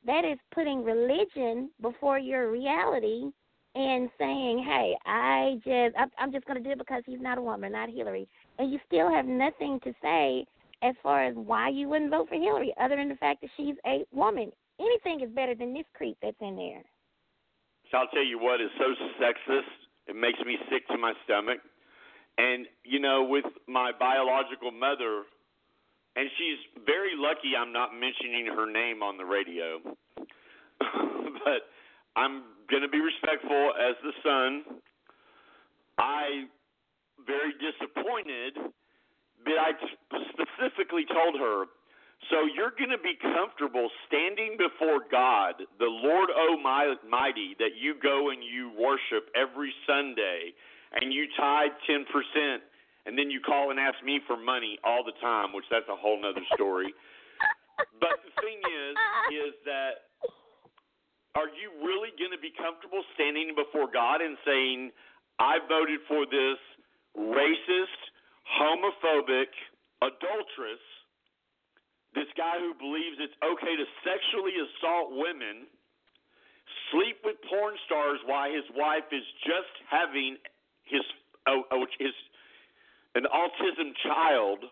That 0.06 0.24
is 0.24 0.38
putting 0.52 0.84
religion 0.84 1.70
before 1.80 2.18
your 2.18 2.50
reality 2.50 3.30
and 3.74 4.10
saying, 4.18 4.64
"Hey, 4.64 4.96
I 5.06 5.60
just 5.64 5.96
I'm 6.18 6.32
just 6.32 6.46
going 6.46 6.62
to 6.62 6.64
do 6.64 6.72
it 6.72 6.78
because 6.78 7.02
he's 7.06 7.20
not 7.20 7.38
a 7.38 7.42
woman, 7.42 7.72
not 7.72 7.88
Hillary," 7.90 8.28
and 8.58 8.70
you 8.72 8.78
still 8.86 9.10
have 9.10 9.26
nothing 9.26 9.80
to 9.84 9.92
say 10.02 10.46
as 10.82 10.94
far 11.02 11.24
as 11.24 11.34
why 11.34 11.70
you 11.70 11.88
wouldn't 11.88 12.10
vote 12.10 12.28
for 12.28 12.34
Hillary, 12.34 12.74
other 12.78 12.96
than 12.96 13.08
the 13.08 13.16
fact 13.16 13.40
that 13.40 13.50
she's 13.56 13.76
a 13.86 14.04
woman. 14.12 14.52
Anything 14.80 15.20
is 15.20 15.34
better 15.34 15.54
than 15.54 15.72
this 15.72 15.86
creep 15.94 16.16
that's 16.22 16.36
in 16.40 16.56
there. 16.56 16.82
So 17.90 17.98
I'll 17.98 18.08
tell 18.08 18.24
you 18.24 18.38
what 18.38 18.60
is 18.60 18.70
so 18.78 18.94
sexist. 19.20 19.70
It 20.06 20.16
makes 20.16 20.38
me 20.44 20.56
sick 20.70 20.86
to 20.88 20.98
my 20.98 21.12
stomach. 21.24 21.58
And 22.38 22.66
you 22.82 22.98
know, 22.98 23.22
with 23.22 23.44
my 23.68 23.92
biological 23.98 24.72
mother, 24.72 25.22
and 26.16 26.28
she's 26.38 26.58
very 26.86 27.12
lucky 27.16 27.54
I'm 27.58 27.72
not 27.72 27.90
mentioning 27.94 28.46
her 28.46 28.70
name 28.70 29.02
on 29.02 29.16
the 29.16 29.24
radio. 29.24 29.78
but 31.44 31.70
I'm 32.16 32.42
going 32.70 32.82
to 32.82 32.88
be 32.88 33.00
respectful 33.00 33.72
as 33.78 33.94
the 34.02 34.12
son. 34.22 34.80
I 35.98 36.46
very 37.26 37.54
disappointed, 37.58 38.58
but 39.44 39.54
I 39.54 39.72
specifically 40.34 41.06
told 41.06 41.38
her, 41.38 41.66
so 42.30 42.46
you're 42.54 42.72
going 42.76 42.94
to 42.94 43.02
be 43.02 43.16
comfortable 43.20 43.88
standing 44.06 44.56
before 44.56 45.02
God, 45.10 45.60
the 45.78 45.90
Lord 45.90 46.30
Almighty, 46.30 47.56
that 47.58 47.74
you 47.74 47.94
go 48.00 48.30
and 48.30 48.42
you 48.42 48.70
worship 48.78 49.28
every 49.34 49.72
Sunday, 49.86 50.54
and 51.00 51.12
you 51.12 51.26
tithe 51.36 51.74
10%, 51.90 52.06
and 53.06 53.18
then 53.18 53.30
you 53.30 53.40
call 53.40 53.70
and 53.70 53.80
ask 53.80 53.98
me 54.04 54.20
for 54.26 54.36
money 54.36 54.78
all 54.84 55.02
the 55.02 55.16
time, 55.20 55.52
which 55.52 55.64
that's 55.70 55.88
a 55.90 55.96
whole 55.96 56.20
nother 56.20 56.44
story. 56.54 56.94
but 58.00 58.22
the 58.22 58.32
thing 58.40 58.62
is, 58.62 58.94
is 59.34 59.54
that 59.66 60.14
are 61.34 61.50
you 61.50 61.74
really 61.82 62.14
going 62.14 62.30
to 62.30 62.38
be 62.38 62.54
comfortable 62.54 63.02
standing 63.18 63.58
before 63.58 63.90
God 63.90 64.22
and 64.22 64.38
saying, 64.46 64.94
I 65.42 65.58
voted 65.66 65.98
for 66.06 66.30
this 66.30 66.62
racist, 67.18 68.00
homophobic, 68.46 69.50
adulteress, 69.98 70.82
this 72.14 72.30
guy 72.38 72.62
who 72.62 72.74
believes 72.78 73.18
it's 73.18 73.34
okay 73.42 73.74
to 73.74 73.86
sexually 74.06 74.54
assault 74.54 75.10
women, 75.12 75.66
sleep 76.94 77.18
with 77.26 77.36
porn 77.50 77.74
stars 77.86 78.22
while 78.24 78.46
his 78.46 78.64
wife 78.74 79.06
is 79.10 79.26
just 79.42 79.74
having 79.90 80.38
his 80.86 81.02
oh, 81.46 81.66
oh, 81.70 81.86
his 81.98 82.14
an 83.14 83.26
autism 83.30 83.94
child, 84.02 84.66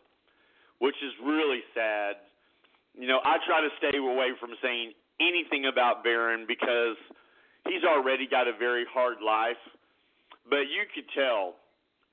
which 0.79 0.97
is 1.03 1.13
really 1.23 1.63
sad. 1.75 2.17
You 2.95 3.07
know, 3.07 3.21
I 3.25 3.39
try 3.47 3.63
to 3.63 3.71
stay 3.79 3.97
away 3.99 4.35
from 4.39 4.51
saying 4.63 4.93
anything 5.21 5.67
about 5.67 6.03
Barron 6.03 6.45
because 6.47 6.99
he's 7.67 7.85
already 7.87 8.27
got 8.27 8.49
a 8.49 8.53
very 8.59 8.85
hard 8.91 9.19
life. 9.25 9.61
But 10.49 10.67
you 10.71 10.83
could 10.95 11.07
tell 11.15 11.55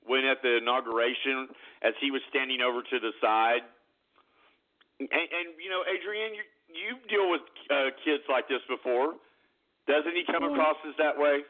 when 0.06 0.24
at 0.24 0.40
the 0.42 0.58
inauguration, 0.58 1.50
as 1.82 1.94
he 2.00 2.10
was 2.10 2.22
standing 2.30 2.62
over 2.62 2.80
to 2.82 2.98
the 2.98 3.10
side, 3.20 3.66
and, 5.00 5.26
and 5.32 5.46
you 5.56 5.72
know, 5.72 5.80
Adrian, 5.88 6.36
you 6.36 6.44
you 6.70 6.90
deal 7.08 7.26
with 7.32 7.42
uh, 7.72 7.90
kids 8.04 8.22
like 8.28 8.46
this 8.46 8.62
before. 8.68 9.16
Doesn't 9.88 10.12
he 10.12 10.22
come 10.28 10.44
across 10.44 10.76
as 10.86 10.94
that 11.00 11.16
way? 11.18 11.42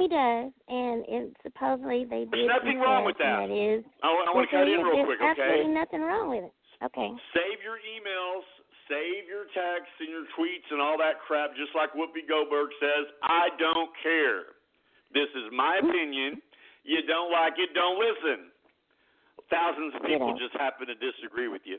He 0.00 0.08
does, 0.08 0.48
and 0.72 1.04
it, 1.04 1.36
supposedly 1.44 2.08
they 2.08 2.24
There's 2.24 2.48
did. 2.48 2.54
nothing 2.56 2.80
wrong 2.80 3.04
with 3.04 3.20
that. 3.20 3.44
That 3.44 3.52
is. 3.52 3.84
I, 4.00 4.08
I 4.08 4.32
want 4.32 4.48
to 4.48 4.52
cut 4.56 4.64
in 4.64 4.80
real 4.80 5.04
quick, 5.04 5.20
okay? 5.20 5.36
absolutely 5.36 5.74
nothing 5.76 6.00
wrong 6.00 6.32
with 6.32 6.48
it. 6.48 6.54
Okay. 6.80 7.12
Save 7.36 7.60
your 7.60 7.76
emails, 7.84 8.42
save 8.88 9.28
your 9.28 9.46
texts 9.52 9.92
and 10.00 10.08
your 10.08 10.24
tweets 10.32 10.64
and 10.72 10.80
all 10.80 10.96
that 10.96 11.20
crap, 11.20 11.52
just 11.54 11.76
like 11.76 11.92
Whoopi 11.92 12.24
Goldberg 12.24 12.72
says. 12.80 13.12
I 13.20 13.52
don't 13.60 13.92
care. 14.00 14.56
This 15.12 15.28
is 15.36 15.52
my 15.52 15.76
opinion. 15.76 16.40
You 16.88 17.04
don't 17.04 17.30
like 17.30 17.60
it, 17.60 17.76
don't 17.76 18.00
listen. 18.00 18.48
Thousands 19.52 19.92
of 19.92 20.02
people 20.08 20.32
just 20.40 20.56
happen 20.56 20.88
to 20.88 20.96
disagree 20.96 21.52
with 21.52 21.62
you. 21.68 21.76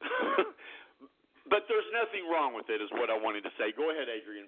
but 1.50 1.64
there's 1.68 1.90
nothing 1.92 2.28
wrong 2.30 2.54
with 2.54 2.66
it, 2.68 2.80
is 2.80 2.90
what 2.92 3.10
I 3.10 3.16
wanted 3.16 3.42
to 3.42 3.50
say. 3.58 3.72
Go 3.76 3.90
ahead, 3.90 4.08
Adrian. 4.08 4.46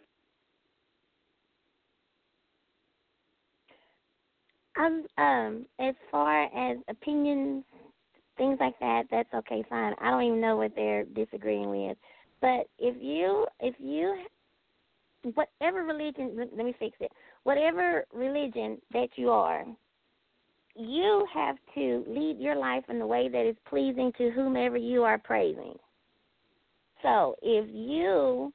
Um, 4.78 5.04
um, 5.18 5.66
as 5.78 5.94
far 6.10 6.44
as 6.44 6.78
opinions, 6.88 7.64
things 8.38 8.58
like 8.60 8.78
that, 8.80 9.04
that's 9.10 9.32
okay, 9.34 9.64
fine. 9.68 9.94
I 10.00 10.10
don't 10.10 10.22
even 10.22 10.40
know 10.40 10.56
what 10.56 10.72
they're 10.74 11.04
disagreeing 11.04 11.68
with. 11.70 11.98
But 12.40 12.68
if 12.78 12.96
you, 13.00 13.46
if 13.60 13.74
you, 13.78 14.16
whatever 15.34 15.82
religion, 15.84 16.34
let 16.36 16.64
me 16.64 16.74
fix 16.78 16.96
it. 17.00 17.12
Whatever 17.42 18.04
religion 18.12 18.78
that 18.92 19.08
you 19.16 19.30
are, 19.30 19.64
you 20.80 21.26
have 21.32 21.56
to 21.74 22.04
lead 22.08 22.38
your 22.38 22.56
life 22.56 22.84
in 22.88 22.98
the 22.98 23.06
way 23.06 23.28
that 23.28 23.46
is 23.46 23.56
pleasing 23.68 24.12
to 24.18 24.30
whomever 24.30 24.76
you 24.76 25.02
are 25.02 25.18
praising. 25.18 25.74
So 27.02 27.36
if 27.42 27.68
you 27.72 28.52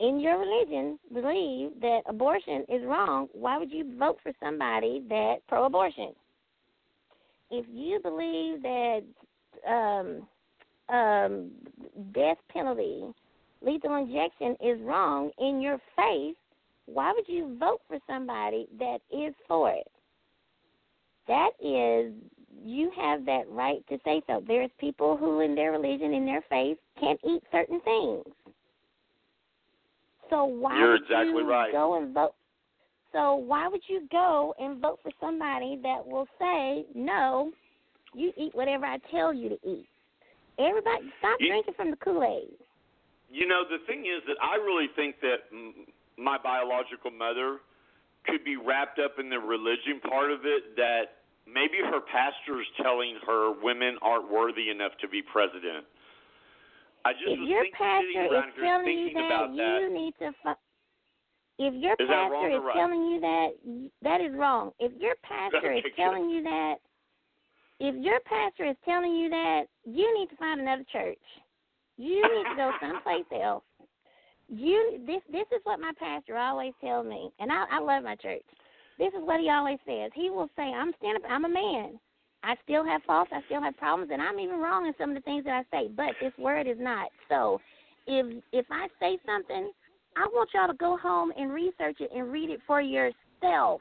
in 0.00 0.20
your 0.20 0.38
religion 0.38 0.98
believe 1.12 1.80
that 1.80 2.00
abortion 2.06 2.64
is 2.68 2.84
wrong, 2.84 3.28
why 3.32 3.58
would 3.58 3.72
you 3.72 3.96
vote 3.98 4.18
for 4.22 4.32
somebody 4.42 5.02
that 5.08 5.36
pro 5.48 5.64
abortion? 5.64 6.12
If 7.50 7.66
you 7.70 7.98
believe 8.00 8.62
that 8.62 9.02
um, 9.68 10.94
um, 10.94 11.50
death 12.12 12.36
penalty, 12.52 13.04
lethal 13.62 13.96
injection 13.96 14.56
is 14.60 14.80
wrong 14.82 15.30
in 15.38 15.60
your 15.60 15.78
faith, 15.96 16.36
why 16.86 17.12
would 17.14 17.28
you 17.28 17.56
vote 17.58 17.80
for 17.88 17.98
somebody 18.06 18.66
that 18.78 18.98
is 19.10 19.34
for 19.46 19.70
it? 19.70 19.90
That 21.28 21.50
is, 21.60 22.12
you 22.64 22.90
have 22.96 23.24
that 23.26 23.44
right 23.50 23.86
to 23.88 23.98
say 24.04 24.22
so. 24.26 24.42
There's 24.46 24.70
people 24.80 25.16
who, 25.16 25.40
in 25.40 25.54
their 25.54 25.72
religion, 25.72 26.12
in 26.12 26.26
their 26.26 26.42
faith, 26.48 26.78
can't 26.98 27.20
eat 27.24 27.42
certain 27.52 27.80
things. 27.82 28.24
So 30.30 30.44
why 30.44 30.78
You're 30.78 30.92
would 30.92 31.02
exactly 31.02 31.28
you 31.42 31.48
right. 31.48 31.72
go 31.72 31.96
and 32.02 32.12
vote? 32.12 32.34
So 33.12 33.36
why 33.36 33.68
would 33.68 33.82
you 33.88 34.06
go 34.10 34.54
and 34.58 34.80
vote 34.80 34.98
for 35.02 35.12
somebody 35.20 35.78
that 35.82 36.06
will 36.06 36.26
say 36.38 36.84
no? 36.94 37.52
You 38.14 38.32
eat 38.36 38.54
whatever 38.54 38.86
I 38.86 38.98
tell 39.10 39.32
you 39.32 39.50
to 39.50 39.58
eat. 39.66 39.86
Everybody, 40.58 41.12
stop 41.18 41.40
You- 41.40 41.48
drinking 41.48 41.74
from 41.74 41.90
the 41.90 41.96
Kool 41.96 42.24
Aid. 42.24 42.58
You 43.30 43.46
know, 43.46 43.64
the 43.64 43.78
thing 43.86 44.06
is 44.06 44.24
that 44.26 44.36
I 44.42 44.56
really 44.56 44.88
think 44.96 45.20
that 45.20 45.52
my 46.16 46.38
biological 46.38 47.10
mother 47.10 47.60
could 48.24 48.42
be 48.44 48.56
wrapped 48.56 48.98
up 48.98 49.18
in 49.18 49.28
the 49.28 49.38
religion 49.38 50.00
part 50.00 50.30
of 50.30 50.44
it 50.44 50.74
that 50.76 51.17
maybe 51.52 51.78
her 51.80 52.00
pastor 52.00 52.60
is 52.60 52.68
telling 52.82 53.16
her 53.26 53.52
women 53.60 53.96
aren't 54.02 54.30
worthy 54.30 54.70
enough 54.70 54.92
to 55.00 55.08
be 55.08 55.22
president. 55.22 55.84
I 57.04 57.12
just 57.12 57.26
If 57.26 57.38
was 57.40 57.48
your 57.48 57.62
thinking, 57.64 57.78
pastor 57.78 58.06
sitting 58.06 58.22
is 58.24 58.30
around 58.32 58.52
here 58.54 58.64
telling 58.64 58.86
you 58.86 59.08
thinking 59.08 59.14
that, 59.14 59.26
about 59.32 59.48
that. 59.56 59.78
you 59.80 59.94
need 59.94 60.14
to. 60.18 60.28
Fu- 60.42 60.62
if 61.58 61.74
your 61.74 61.94
Is 61.98 62.06
pastor 62.06 62.50
is 62.54 62.62
right? 62.62 62.76
telling 62.76 63.02
you 63.02 63.18
that, 63.20 63.48
that 64.02 64.20
is 64.20 64.32
wrong. 64.34 64.70
If 64.78 64.92
your 65.00 65.14
pastor 65.22 65.72
is 65.72 65.82
telling 65.96 66.30
you 66.30 66.42
that, 66.44 66.76
if 67.80 67.94
your 67.98 68.20
pastor 68.20 68.64
is 68.66 68.76
telling 68.84 69.14
you 69.14 69.28
that, 69.30 69.64
you 69.84 70.06
need 70.18 70.28
to 70.30 70.36
find 70.36 70.60
another 70.60 70.84
church. 70.92 71.18
You 71.96 72.22
need 72.22 72.44
to 72.50 72.56
go 72.56 72.70
someplace 72.80 73.26
else. 73.42 73.64
You 74.48 75.02
this 75.06 75.20
this 75.30 75.46
is 75.52 75.60
what 75.64 75.78
my 75.80 75.92
pastor 75.98 76.36
always 76.38 76.72
tells 76.80 77.06
me, 77.06 77.30
and 77.38 77.52
I 77.52 77.64
I 77.70 77.80
love 77.80 78.02
my 78.02 78.16
church. 78.16 78.44
This 78.98 79.14
is 79.14 79.22
what 79.22 79.40
he 79.40 79.48
always 79.50 79.78
says. 79.86 80.10
He 80.14 80.30
will 80.30 80.50
say, 80.56 80.62
"I'm 80.62 80.92
stand 80.98 81.16
up. 81.16 81.30
I'm 81.30 81.44
a 81.44 81.48
man. 81.48 82.00
I 82.42 82.54
still 82.64 82.84
have 82.84 83.02
faults. 83.04 83.30
I 83.32 83.42
still 83.46 83.62
have 83.62 83.76
problems, 83.76 84.10
and 84.12 84.22
I'm 84.22 84.38
even 84.38 84.58
wrong 84.60 84.86
in 84.86 84.94
some 84.98 85.10
of 85.10 85.16
the 85.16 85.22
things 85.22 85.44
that 85.44 85.64
I 85.64 85.76
say. 85.76 85.88
But 85.88 86.14
this 86.20 86.32
word 86.38 86.66
is 86.66 86.78
not. 86.78 87.10
So, 87.28 87.60
if 88.06 88.42
if 88.52 88.66
I 88.70 88.88
say 89.00 89.18
something, 89.26 89.72
I 90.16 90.26
want 90.32 90.50
y'all 90.54 90.68
to 90.68 90.74
go 90.74 90.96
home 90.96 91.32
and 91.36 91.52
research 91.52 92.00
it 92.00 92.10
and 92.14 92.32
read 92.32 92.50
it 92.50 92.60
for 92.66 92.80
yourself. 92.80 93.80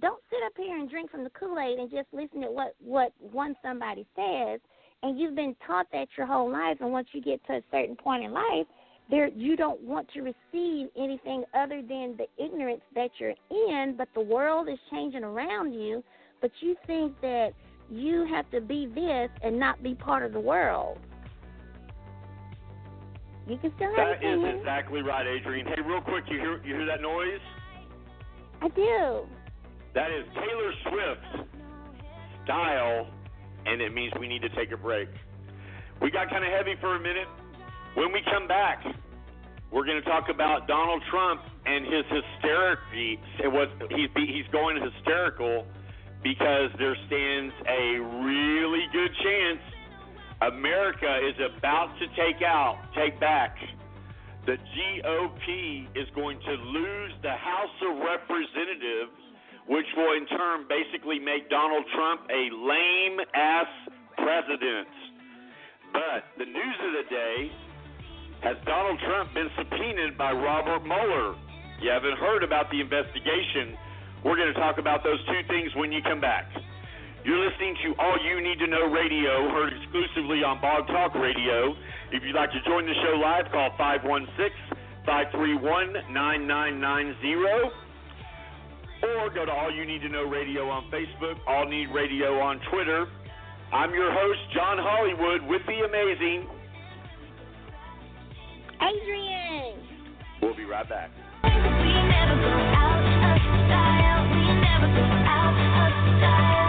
don't 0.00 0.20
sit 0.28 0.42
up 0.44 0.52
here 0.56 0.76
and 0.76 0.90
drink 0.90 1.10
from 1.10 1.24
the 1.24 1.30
Kool 1.30 1.58
Aid 1.58 1.78
and 1.78 1.90
just 1.90 2.08
listen 2.12 2.42
to 2.42 2.50
what 2.50 2.74
what 2.80 3.12
one 3.18 3.54
somebody 3.62 4.06
says. 4.16 4.60
And 5.02 5.18
you've 5.18 5.34
been 5.34 5.54
taught 5.66 5.86
that 5.92 6.08
your 6.16 6.26
whole 6.26 6.50
life, 6.50 6.78
and 6.80 6.90
once 6.90 7.08
you 7.12 7.20
get 7.22 7.44
to 7.46 7.54
a 7.54 7.62
certain 7.70 7.96
point 7.96 8.24
in 8.24 8.32
life, 8.32 8.66
there 9.10 9.28
you 9.28 9.56
don't 9.56 9.80
want 9.82 10.08
to 10.14 10.20
receive 10.20 10.88
anything 10.98 11.44
other 11.54 11.82
than 11.82 12.16
the 12.16 12.26
ignorance 12.42 12.80
that 12.94 13.10
you're 13.18 13.34
in. 13.50 13.94
But 13.96 14.08
the 14.14 14.22
world 14.22 14.68
is 14.68 14.78
changing 14.90 15.24
around 15.24 15.72
you, 15.74 16.02
but 16.40 16.50
you 16.60 16.76
think 16.86 17.20
that 17.20 17.50
you 17.90 18.26
have 18.30 18.50
to 18.50 18.60
be 18.60 18.86
this 18.86 19.30
and 19.42 19.58
not 19.58 19.82
be 19.82 19.94
part 19.94 20.24
of 20.24 20.32
the 20.32 20.40
world. 20.40 20.98
You 23.46 23.58
can 23.58 23.72
still 23.76 23.94
have 23.94 24.20
That 24.20 24.24
is 24.24 24.58
exactly 24.58 25.02
right, 25.02 25.26
Adrian. 25.26 25.66
Hey, 25.66 25.82
real 25.84 26.00
quick, 26.00 26.24
you 26.30 26.38
hear 26.38 26.64
you 26.64 26.76
hear 26.76 26.86
that 26.86 27.02
noise? 27.02 27.40
I 28.62 28.68
do. 28.68 29.26
That 29.94 30.10
is 30.10 30.24
Taylor 30.34 30.72
Swift's 30.88 31.50
style, 32.44 33.06
and 33.66 33.82
it 33.82 33.92
means 33.92 34.14
we 34.18 34.28
need 34.28 34.40
to 34.42 34.48
take 34.50 34.72
a 34.72 34.78
break. 34.78 35.08
We 36.00 36.10
got 36.10 36.30
kind 36.30 36.44
of 36.44 36.50
heavy 36.52 36.74
for 36.80 36.96
a 36.96 37.00
minute. 37.00 37.28
When 37.94 38.10
we 38.12 38.22
come 38.26 38.48
back, 38.48 38.82
we're 39.70 39.86
going 39.86 40.02
to 40.02 40.08
talk 40.08 40.28
about 40.28 40.66
Donald 40.66 41.02
Trump 41.10 41.42
and 41.64 41.86
his 41.86 42.02
hysterically. 42.10 43.20
It 43.38 43.46
was 43.46 43.68
he's 43.90 44.10
he's 44.14 44.50
going 44.50 44.82
hysterical 44.82 45.64
because 46.22 46.74
there 46.78 46.96
stands 47.06 47.54
a 47.70 48.02
really 48.26 48.82
good 48.90 49.14
chance 49.22 49.62
America 50.42 51.06
is 51.22 51.38
about 51.54 51.94
to 52.02 52.06
take 52.18 52.42
out, 52.42 52.82
take 52.96 53.18
back. 53.20 53.54
The 54.44 54.58
GOP 54.58 55.86
is 55.94 56.10
going 56.16 56.38
to 56.40 56.52
lose 56.52 57.12
the 57.22 57.30
House 57.30 57.78
of 57.88 58.02
Representatives, 58.02 59.14
which 59.68 59.86
will 59.96 60.18
in 60.18 60.26
turn 60.26 60.66
basically 60.68 61.20
make 61.20 61.48
Donald 61.48 61.84
Trump 61.94 62.22
a 62.28 62.50
lame 62.50 63.20
ass 63.34 63.70
president. 64.18 64.90
But 65.92 66.26
the 66.36 66.44
news 66.44 66.78
of 66.82 66.92
the 66.92 67.06
day 67.08 67.52
has 68.44 68.60
Donald 68.68 69.00
Trump 69.00 69.32
been 69.32 69.48
subpoenaed 69.56 70.20
by 70.20 70.30
Robert 70.30 70.84
Mueller? 70.84 71.32
You 71.80 71.88
haven't 71.88 72.20
heard 72.20 72.44
about 72.44 72.68
the 72.68 72.76
investigation. 72.76 73.72
We're 74.20 74.36
going 74.36 74.52
to 74.52 74.60
talk 74.60 74.76
about 74.76 75.00
those 75.02 75.18
two 75.24 75.40
things 75.48 75.72
when 75.74 75.90
you 75.90 76.04
come 76.04 76.20
back. 76.20 76.52
You're 77.24 77.40
listening 77.40 77.72
to 77.88 77.96
All 77.96 78.20
You 78.20 78.44
Need 78.44 78.60
to 78.60 78.68
Know 78.68 78.92
Radio, 78.92 79.48
heard 79.48 79.72
exclusively 79.72 80.44
on 80.44 80.60
Blog 80.60 80.86
Talk 80.92 81.16
Radio. 81.16 81.72
If 82.12 82.20
you'd 82.20 82.36
like 82.36 82.52
to 82.52 82.60
join 82.68 82.84
the 82.84 82.92
show 83.00 83.16
live, 83.16 83.48
call 83.48 83.72
516 83.80 84.28
531 85.08 86.12
9990. 86.12 87.72
Or 89.08 89.32
go 89.32 89.48
to 89.48 89.52
All 89.52 89.72
You 89.72 89.88
Need 89.88 90.04
to 90.04 90.12
Know 90.12 90.28
Radio 90.28 90.68
on 90.68 90.92
Facebook, 90.92 91.40
All 91.48 91.64
Need 91.64 91.88
Radio 91.96 92.36
on 92.44 92.60
Twitter. 92.68 93.08
I'm 93.72 93.96
your 93.96 94.12
host, 94.12 94.40
John 94.52 94.76
Hollywood, 94.76 95.48
with 95.48 95.64
the 95.64 95.80
amazing. 95.88 96.53
Adrian. 98.84 99.80
We'll 100.42 100.54
be 100.54 100.64
right 100.64 100.86
back. 100.86 101.10
We 101.42 101.48
never 101.48 102.36
move 102.36 102.44
out 102.76 103.00
of 103.00 103.04
the. 103.04 103.34
We 104.30 104.44
never 104.60 104.88
go 104.92 105.04
out 105.24 105.56
of 105.56 106.04
the 106.04 106.12
style. 106.18 106.64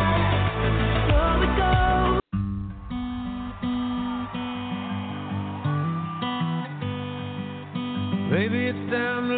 Maybe 8.31 8.65
it's 8.67 8.91
time 8.91 9.27
to 9.29 9.35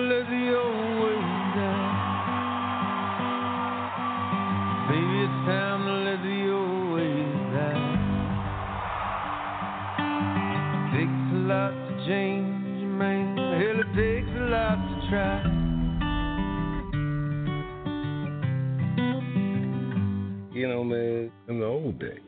old 21.87 21.99
days, 21.99 22.19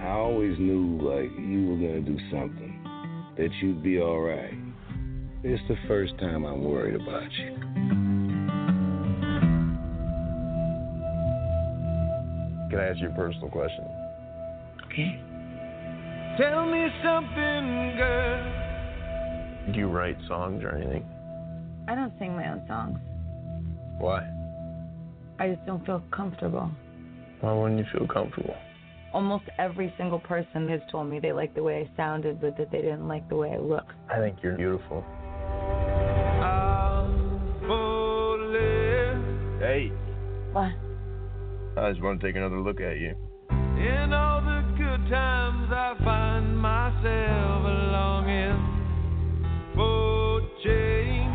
I 0.00 0.08
always 0.10 0.58
knew 0.58 0.98
like 1.00 1.30
you 1.38 1.68
were 1.68 1.76
gonna 1.76 2.00
do 2.00 2.18
something, 2.32 2.82
that 3.36 3.48
you'd 3.62 3.80
be 3.80 4.00
all 4.00 4.20
right. 4.20 4.58
It's 5.44 5.62
the 5.68 5.76
first 5.86 6.18
time 6.18 6.44
I'm 6.44 6.64
worried 6.64 6.96
about 6.96 7.30
you. 7.32 7.54
Can 12.70 12.80
I 12.80 12.88
ask 12.88 12.98
you 12.98 13.08
a 13.08 13.14
personal 13.14 13.50
question? 13.50 13.84
Okay. 14.86 15.20
Tell 16.38 16.66
me 16.66 16.88
something, 17.04 17.96
girl. 17.96 19.72
Do 19.72 19.78
you 19.78 19.86
write 19.86 20.16
songs 20.26 20.64
or 20.64 20.74
anything? 20.74 21.04
I 21.86 21.94
don't 21.94 22.12
sing 22.18 22.34
my 22.34 22.50
own 22.50 22.64
songs. 22.66 22.98
Why? 24.00 24.28
I 25.38 25.50
just 25.54 25.64
don't 25.66 25.86
feel 25.86 26.02
comfortable. 26.10 26.68
Why 27.40 27.52
wouldn't 27.52 27.78
you 27.78 27.86
feel 27.92 28.06
comfortable? 28.06 28.56
Almost 29.12 29.44
every 29.58 29.92
single 29.96 30.18
person 30.18 30.68
has 30.68 30.80
told 30.90 31.08
me 31.08 31.20
they 31.20 31.32
liked 31.32 31.54
the 31.54 31.62
way 31.62 31.88
I 31.88 31.96
sounded, 31.96 32.40
but 32.40 32.56
that 32.58 32.70
they 32.70 32.82
didn't 32.82 33.08
like 33.08 33.28
the 33.28 33.36
way 33.36 33.52
I 33.52 33.58
looked. 33.58 33.92
I 34.10 34.18
think 34.18 34.38
you're 34.42 34.56
beautiful. 34.56 35.04
Hey, 39.66 39.90
What? 40.52 40.70
I 41.76 41.90
just 41.90 42.02
want 42.02 42.20
to 42.20 42.26
take 42.26 42.36
another 42.36 42.60
look 42.60 42.80
at 42.80 42.98
you. 42.98 43.16
In 43.50 44.12
all 44.12 44.40
the 44.40 44.62
good 44.78 45.10
times, 45.10 45.68
I 45.72 45.94
find 46.04 46.56
myself 46.56 47.64
longing 47.64 48.56
for 49.74 50.40
change. 50.62 51.34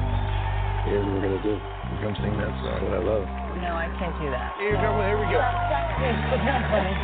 Here's 0.85 1.05
what 1.05 1.13
we're 1.13 1.21
gonna 1.21 1.43
do. 1.43 1.80
We're 2.01 2.09
gonna 2.09 2.25
sing 2.25 2.33
that 2.33 2.49
song 2.65 2.81
that 2.89 2.97
I 2.97 3.03
love. 3.05 3.29
No, 3.61 3.77
I 3.77 3.85
can't 4.01 4.17
do 4.17 4.25
that. 4.33 4.57
Here, 4.57 4.73
come 4.73 4.97
here 5.05 5.21
we 5.21 5.29
go. 5.29 5.37
It's 5.37 6.33
not 6.49 6.65
funny. 6.73 6.97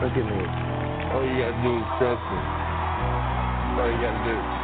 Look 0.00 0.16
at 0.16 0.24
me. 0.24 0.40
All 1.12 1.20
you 1.28 1.44
gotta 1.44 1.60
do 1.60 1.76
is 1.76 1.84
trust 2.00 2.24
me. 2.32 2.40
That's 2.40 3.84
all 3.84 3.90
you 3.92 4.00
gotta 4.00 4.24
do. 4.24 4.63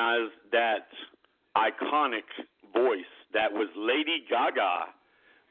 Recognize 0.00 0.30
that 0.52 0.88
iconic 1.56 2.24
voice, 2.72 3.04
that 3.32 3.52
was 3.52 3.68
Lady 3.76 4.24
Gaga 4.28 4.86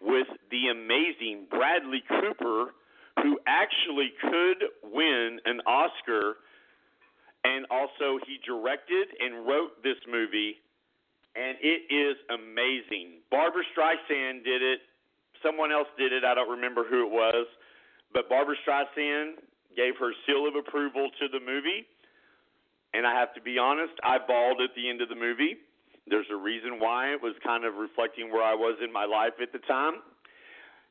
with 0.01 0.27
the 0.51 0.67
amazing 0.71 1.45
Bradley 1.49 2.03
Cooper, 2.07 2.73
who 3.21 3.39
actually 3.47 4.11
could 4.21 4.91
win 4.91 5.39
an 5.45 5.61
Oscar. 5.67 6.37
And 7.43 7.65
also, 7.69 8.19
he 8.25 8.39
directed 8.45 9.07
and 9.19 9.45
wrote 9.47 9.83
this 9.83 9.97
movie, 10.09 10.55
and 11.35 11.57
it 11.61 11.93
is 11.93 12.17
amazing. 12.29 13.21
Barbra 13.31 13.63
Streisand 13.75 14.43
did 14.43 14.61
it 14.61 14.79
someone 15.43 15.71
else 15.71 15.87
did 15.97 16.11
it. 16.11 16.25
I 16.25 16.35
don't 16.35 16.49
remember 16.49 16.83
who 16.83 17.07
it 17.07 17.11
was, 17.11 17.47
but 18.11 18.27
Barbra 18.27 18.55
Streisand 18.67 19.39
gave 19.75 19.95
her 19.97 20.11
seal 20.27 20.47
of 20.47 20.55
approval 20.55 21.09
to 21.19 21.27
the 21.31 21.39
movie. 21.39 21.87
And 22.93 23.05
I 23.05 23.13
have 23.19 23.33
to 23.35 23.41
be 23.41 23.57
honest, 23.57 23.93
I 24.03 24.17
bawled 24.17 24.61
at 24.61 24.73
the 24.75 24.89
end 24.89 25.01
of 25.01 25.09
the 25.09 25.15
movie. 25.15 25.57
There's 26.07 26.29
a 26.31 26.35
reason 26.35 26.79
why. 26.79 27.13
It 27.13 27.21
was 27.21 27.35
kind 27.45 27.65
of 27.65 27.75
reflecting 27.75 28.31
where 28.31 28.43
I 28.43 28.55
was 28.55 28.77
in 28.83 28.91
my 28.91 29.05
life 29.05 29.37
at 29.41 29.53
the 29.53 29.59
time. 29.59 30.01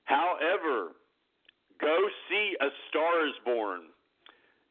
However, 0.05 0.95
Go 1.81 1.97
see 2.29 2.57
A 2.61 2.69
Star 2.91 3.27
is 3.27 3.35
Born. 3.45 3.95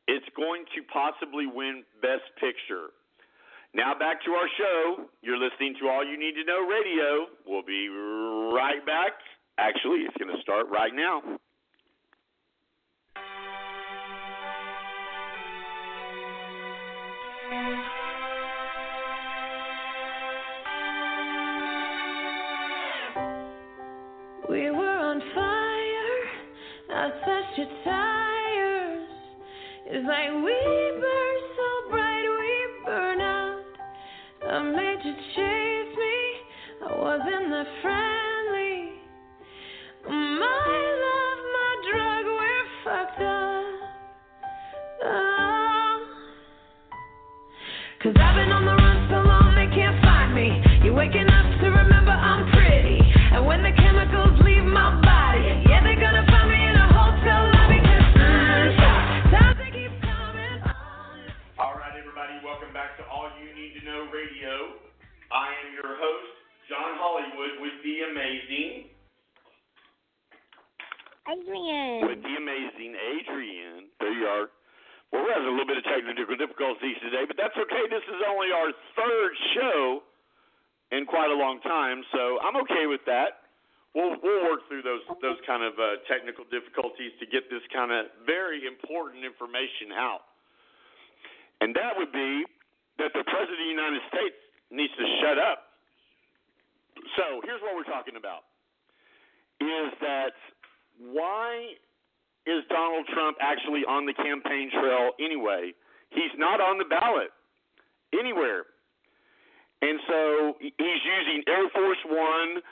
It's 0.07 0.27
going 0.35 0.63
to 0.75 0.83
possibly 0.91 1.47
win 1.47 1.83
Best 2.01 2.27
Picture. 2.39 2.91
Now 3.73 3.93
back 3.95 4.23
to 4.23 4.31
our 4.31 4.47
show. 4.57 5.07
You're 5.21 5.39
listening 5.39 5.75
to 5.79 5.87
All 5.87 6.03
You 6.03 6.19
Need 6.19 6.35
to 6.35 6.43
Know 6.43 6.67
Radio. 6.67 7.31
We'll 7.45 7.63
be 7.63 7.87
right 7.87 8.83
back. 8.85 9.19
Actually, 9.57 10.03
it's 10.07 10.15
going 10.17 10.33
to 10.35 10.41
start 10.41 10.67
right 10.71 10.93
now. 10.93 11.21
Like 30.07 30.31
we 30.31 30.55
burn 31.01 31.37
so 31.57 31.89
bright 31.89 32.23
we 32.39 32.85
burn 32.85 33.19
out. 33.19 33.61
I 34.49 34.63
made 34.63 34.99
you 35.03 35.13
chase 35.35 35.97
me. 35.97 36.87
I 36.87 36.95
wasn't 36.97 37.49
that 37.51 37.67
friendly. 37.81 38.36
Adrian. 71.67 72.07
with 72.07 72.21
the 72.23 72.35
amazing 72.39 72.95
Adrian. 72.95 73.91
There 73.99 74.13
you 74.13 74.25
are. 74.25 74.47
Well, 75.11 75.23
we're 75.23 75.35
having 75.35 75.47
a 75.47 75.55
little 75.55 75.67
bit 75.67 75.79
of 75.79 75.87
technical 75.87 76.35
difficulties 76.35 76.95
today, 76.99 77.23
but 77.27 77.39
that's 77.39 77.55
okay. 77.55 77.83
This 77.87 78.03
is 78.07 78.19
only 78.27 78.51
our 78.51 78.71
third 78.95 79.31
show 79.55 80.03
in 80.91 81.05
quite 81.07 81.31
a 81.31 81.35
long 81.35 81.59
time, 81.63 82.03
so 82.11 82.39
I'm 82.43 82.55
okay 82.67 82.87
with 82.87 83.03
that. 83.07 83.47
We'll 83.95 84.19
we'll 84.19 84.43
work 84.47 84.67
through 84.67 84.83
those 84.83 85.03
those 85.23 85.39
kind 85.47 85.63
of 85.63 85.79
uh, 85.79 86.03
technical 86.11 86.43
difficulties 86.51 87.15
to 87.19 87.25
get 87.25 87.47
this 87.49 87.63
kind 87.71 87.91
of 87.91 88.11
very 88.27 88.67
important 88.67 89.23
information 89.23 89.95
out, 89.95 90.27
and 91.63 91.71
that 91.75 91.95
would 91.95 92.11
be 92.11 92.43
that 92.99 93.15
the 93.15 93.23
president 93.23 93.57
of 93.57 93.63
the 93.63 93.71
United 93.71 94.03
States 94.11 94.39
needs 94.71 94.93
to 94.99 95.05
shut 95.23 95.39
up. 95.39 95.71
So 97.15 97.39
here's 97.47 97.63
what 97.63 97.79
we're 97.79 97.87
talking 97.87 98.19
about: 98.19 98.43
is 99.63 99.95
that 100.03 100.35
why 100.99 101.77
is 102.45 102.63
Donald 102.69 103.05
Trump 103.13 103.37
actually 103.41 103.83
on 103.87 104.05
the 104.05 104.13
campaign 104.13 104.71
trail 104.71 105.11
anyway? 105.19 105.73
He's 106.09 106.33
not 106.37 106.61
on 106.61 106.77
the 106.77 106.85
ballot 106.85 107.29
anywhere. 108.17 108.65
And 109.81 109.99
so 110.07 110.53
he's 110.59 111.03
using 111.05 111.43
Air 111.45 111.69
Force 111.69 112.01
One, 112.07 112.63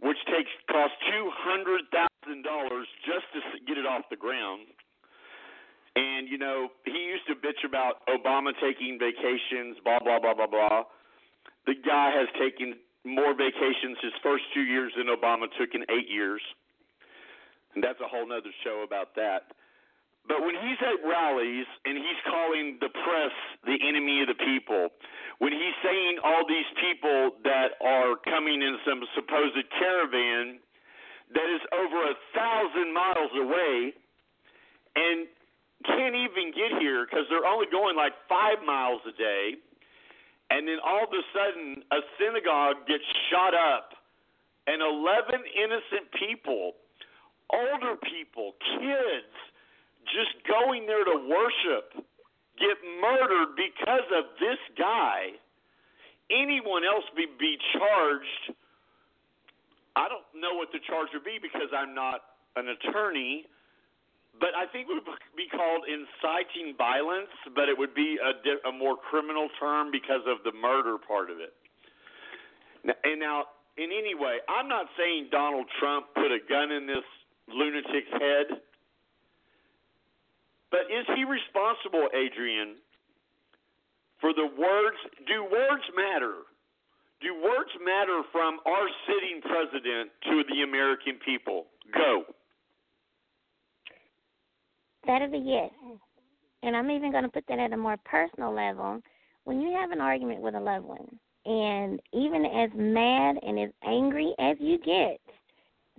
which 0.00 0.16
takes 0.32 0.48
costs 0.70 0.96
two 1.12 1.28
hundred 1.36 1.84
thousand 1.92 2.42
dollars 2.44 2.86
just 3.04 3.28
to 3.36 3.40
get 3.66 3.76
it 3.76 3.84
off 3.84 4.08
the 4.08 4.16
ground. 4.16 4.64
And 5.96 6.28
you 6.28 6.38
know 6.38 6.68
he 6.84 6.96
used 6.96 7.26
to 7.28 7.34
bitch 7.36 7.60
about 7.66 8.06
Obama 8.08 8.52
taking 8.62 8.96
vacations, 8.96 9.76
blah 9.84 9.98
blah 10.00 10.20
blah 10.20 10.32
blah 10.32 10.48
blah. 10.48 10.84
The 11.66 11.74
guy 11.76 12.14
has 12.16 12.28
taken 12.40 12.80
more 13.04 13.34
vacations 13.34 13.98
his 14.00 14.12
first 14.22 14.44
two 14.54 14.62
years 14.62 14.92
than 14.96 15.08
Obama 15.08 15.46
took 15.60 15.74
in 15.74 15.82
eight 15.90 16.08
years. 16.08 16.40
And 17.76 17.84
that's 17.84 18.00
a 18.00 18.08
whole 18.08 18.26
nother 18.26 18.50
show 18.64 18.82
about 18.88 19.14
that. 19.20 19.52
But 20.26 20.42
when 20.42 20.56
he's 20.58 20.80
at 20.82 20.98
rallies 21.06 21.68
and 21.84 21.94
he's 21.94 22.20
calling 22.26 22.80
the 22.80 22.88
press 22.88 23.34
the 23.62 23.78
enemy 23.86 24.24
of 24.24 24.32
the 24.32 24.40
people, 24.42 24.90
when 25.38 25.52
he's 25.52 25.76
saying 25.84 26.18
all 26.24 26.42
these 26.48 26.66
people 26.80 27.38
that 27.44 27.78
are 27.84 28.16
coming 28.24 28.64
in 28.64 28.74
some 28.82 29.04
supposed 29.14 29.54
caravan 29.78 30.58
that 31.30 31.46
is 31.46 31.62
over 31.70 32.10
a 32.10 32.16
thousand 32.34 32.90
miles 32.90 33.30
away 33.38 33.94
and 34.96 35.28
can't 35.84 36.16
even 36.16 36.50
get 36.56 36.80
here 36.80 37.06
because 37.06 37.28
they're 37.30 37.46
only 37.46 37.66
going 37.70 37.94
like 37.94 38.16
five 38.26 38.58
miles 38.64 39.04
a 39.06 39.12
day, 39.12 39.60
and 40.50 40.66
then 40.66 40.80
all 40.82 41.04
of 41.04 41.12
a 41.12 41.22
sudden 41.30 41.84
a 41.92 42.00
synagogue 42.18 42.88
gets 42.88 43.04
shot 43.30 43.52
up, 43.54 43.92
and 44.66 44.80
11 44.80 45.44
innocent 45.54 46.10
people, 46.18 46.74
older 47.52 47.96
people, 48.02 48.54
kids, 48.78 49.34
just 50.10 50.34
going 50.46 50.86
there 50.86 51.04
to 51.04 51.16
worship 51.28 52.06
get 52.58 52.76
murdered 53.00 53.56
because 53.56 54.08
of 54.16 54.32
this 54.40 54.60
guy. 54.76 55.36
Anyone 56.32 56.82
else 56.82 57.04
be 57.14 57.26
be 57.38 57.56
charged? 57.76 58.56
I 59.94 60.08
don't 60.08 60.26
know 60.34 60.56
what 60.56 60.72
the 60.72 60.80
charge 60.84 61.08
would 61.14 61.24
be 61.24 61.38
because 61.40 61.72
I'm 61.72 61.94
not 61.94 62.36
an 62.56 62.68
attorney, 62.68 63.46
but 64.40 64.52
I 64.52 64.68
think 64.68 64.88
it 64.90 64.92
would 64.92 65.08
be 65.36 65.48
called 65.48 65.88
inciting 65.88 66.76
violence, 66.76 67.32
but 67.54 67.68
it 67.68 67.76
would 67.78 67.94
be 67.94 68.18
a, 68.20 68.68
a 68.68 68.72
more 68.72 68.96
criminal 68.96 69.48
term 69.60 69.88
because 69.92 70.24
of 70.26 70.44
the 70.44 70.52
murder 70.52 70.96
part 70.98 71.30
of 71.30 71.38
it. 71.40 71.54
And 73.04 73.20
now, 73.20 73.44
in 73.78 73.88
any 73.92 74.14
way, 74.14 74.38
I'm 74.48 74.68
not 74.68 74.86
saying 74.98 75.28
Donald 75.30 75.66
Trump 75.80 76.12
put 76.14 76.32
a 76.32 76.40
gun 76.48 76.72
in 76.72 76.86
this 76.86 77.06
lunatic's 77.48 78.10
head. 78.12 78.60
But 80.70 80.90
is 80.90 81.06
he 81.14 81.24
responsible, 81.24 82.08
Adrian, 82.12 82.76
for 84.20 84.32
the 84.32 84.46
words? 84.58 84.96
Do 85.26 85.44
words 85.44 85.84
matter? 85.96 86.42
Do 87.20 87.34
words 87.34 87.70
matter 87.84 88.22
from 88.32 88.58
our 88.66 88.88
sitting 89.06 89.40
president 89.40 90.10
to 90.24 90.42
the 90.52 90.62
American 90.62 91.18
people? 91.24 91.66
Go. 91.94 92.24
That 95.06 95.22
is 95.22 95.32
a 95.32 95.38
yes. 95.38 95.70
And 96.62 96.76
I'm 96.76 96.90
even 96.90 97.12
going 97.12 97.22
to 97.22 97.30
put 97.30 97.44
that 97.48 97.58
at 97.58 97.72
a 97.72 97.76
more 97.76 97.96
personal 98.04 98.52
level. 98.52 99.00
When 99.44 99.60
you 99.60 99.72
have 99.72 99.92
an 99.92 100.00
argument 100.00 100.40
with 100.42 100.56
a 100.56 100.60
loved 100.60 100.84
one, 100.84 101.18
and 101.44 102.00
even 102.12 102.44
as 102.44 102.70
mad 102.74 103.36
and 103.42 103.58
as 103.60 103.70
angry 103.84 104.34
as 104.40 104.56
you 104.58 104.78
get, 104.78 105.20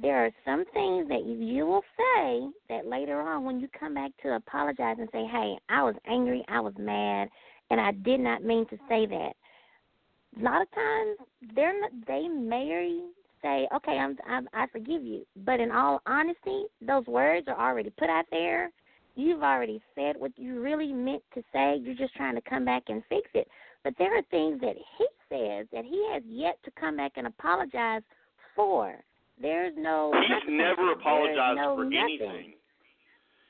there 0.01 0.25
are 0.25 0.31
some 0.45 0.63
things 0.73 1.07
that 1.09 1.25
you, 1.25 1.65
will 1.65 1.83
say 1.97 2.47
that 2.69 2.85
later 2.85 3.21
on, 3.21 3.43
when 3.43 3.59
you 3.59 3.67
come 3.79 3.95
back 3.95 4.11
to 4.21 4.35
apologize 4.35 4.97
and 4.99 5.09
say, 5.11 5.25
"Hey, 5.25 5.57
I 5.69 5.83
was 5.83 5.95
angry, 6.05 6.43
I 6.47 6.59
was 6.59 6.73
mad, 6.77 7.29
and 7.69 7.81
I 7.81 7.91
did 7.91 8.19
not 8.19 8.43
mean 8.43 8.65
to 8.67 8.77
say 8.87 9.05
that." 9.07 9.33
A 10.39 10.43
lot 10.43 10.61
of 10.61 10.71
times, 10.71 11.17
they're 11.55 11.79
not, 11.79 11.91
they 12.05 12.27
may 12.27 13.01
say, 13.41 13.67
"Okay, 13.75 13.97
I'm, 13.97 14.17
I'm 14.27 14.47
I 14.53 14.67
forgive 14.67 15.03
you," 15.03 15.25
but 15.37 15.59
in 15.59 15.71
all 15.71 16.01
honesty, 16.05 16.65
those 16.81 17.05
words 17.07 17.47
are 17.47 17.59
already 17.59 17.89
put 17.89 18.09
out 18.09 18.25
there. 18.29 18.71
You've 19.15 19.41
already 19.41 19.81
said 19.95 20.15
what 20.17 20.37
you 20.37 20.61
really 20.61 20.93
meant 20.93 21.23
to 21.33 21.43
say. 21.51 21.77
You're 21.77 21.95
just 21.95 22.13
trying 22.13 22.35
to 22.35 22.41
come 22.41 22.65
back 22.65 22.83
and 22.87 23.03
fix 23.09 23.27
it. 23.33 23.47
But 23.83 23.95
there 23.97 24.15
are 24.15 24.21
things 24.29 24.61
that 24.61 24.75
he 24.75 25.07
says 25.27 25.65
that 25.71 25.85
he 25.85 26.07
has 26.13 26.21
yet 26.27 26.59
to 26.65 26.71
come 26.79 26.97
back 26.97 27.13
and 27.15 27.25
apologize 27.25 28.03
for. 28.55 28.95
There's 29.41 29.73
no. 29.77 30.13
He's 30.13 30.49
never 30.49 30.91
apologized 30.93 31.57
no 31.57 31.75
for 31.75 31.85
nothing. 31.85 32.01
anything. 32.01 32.53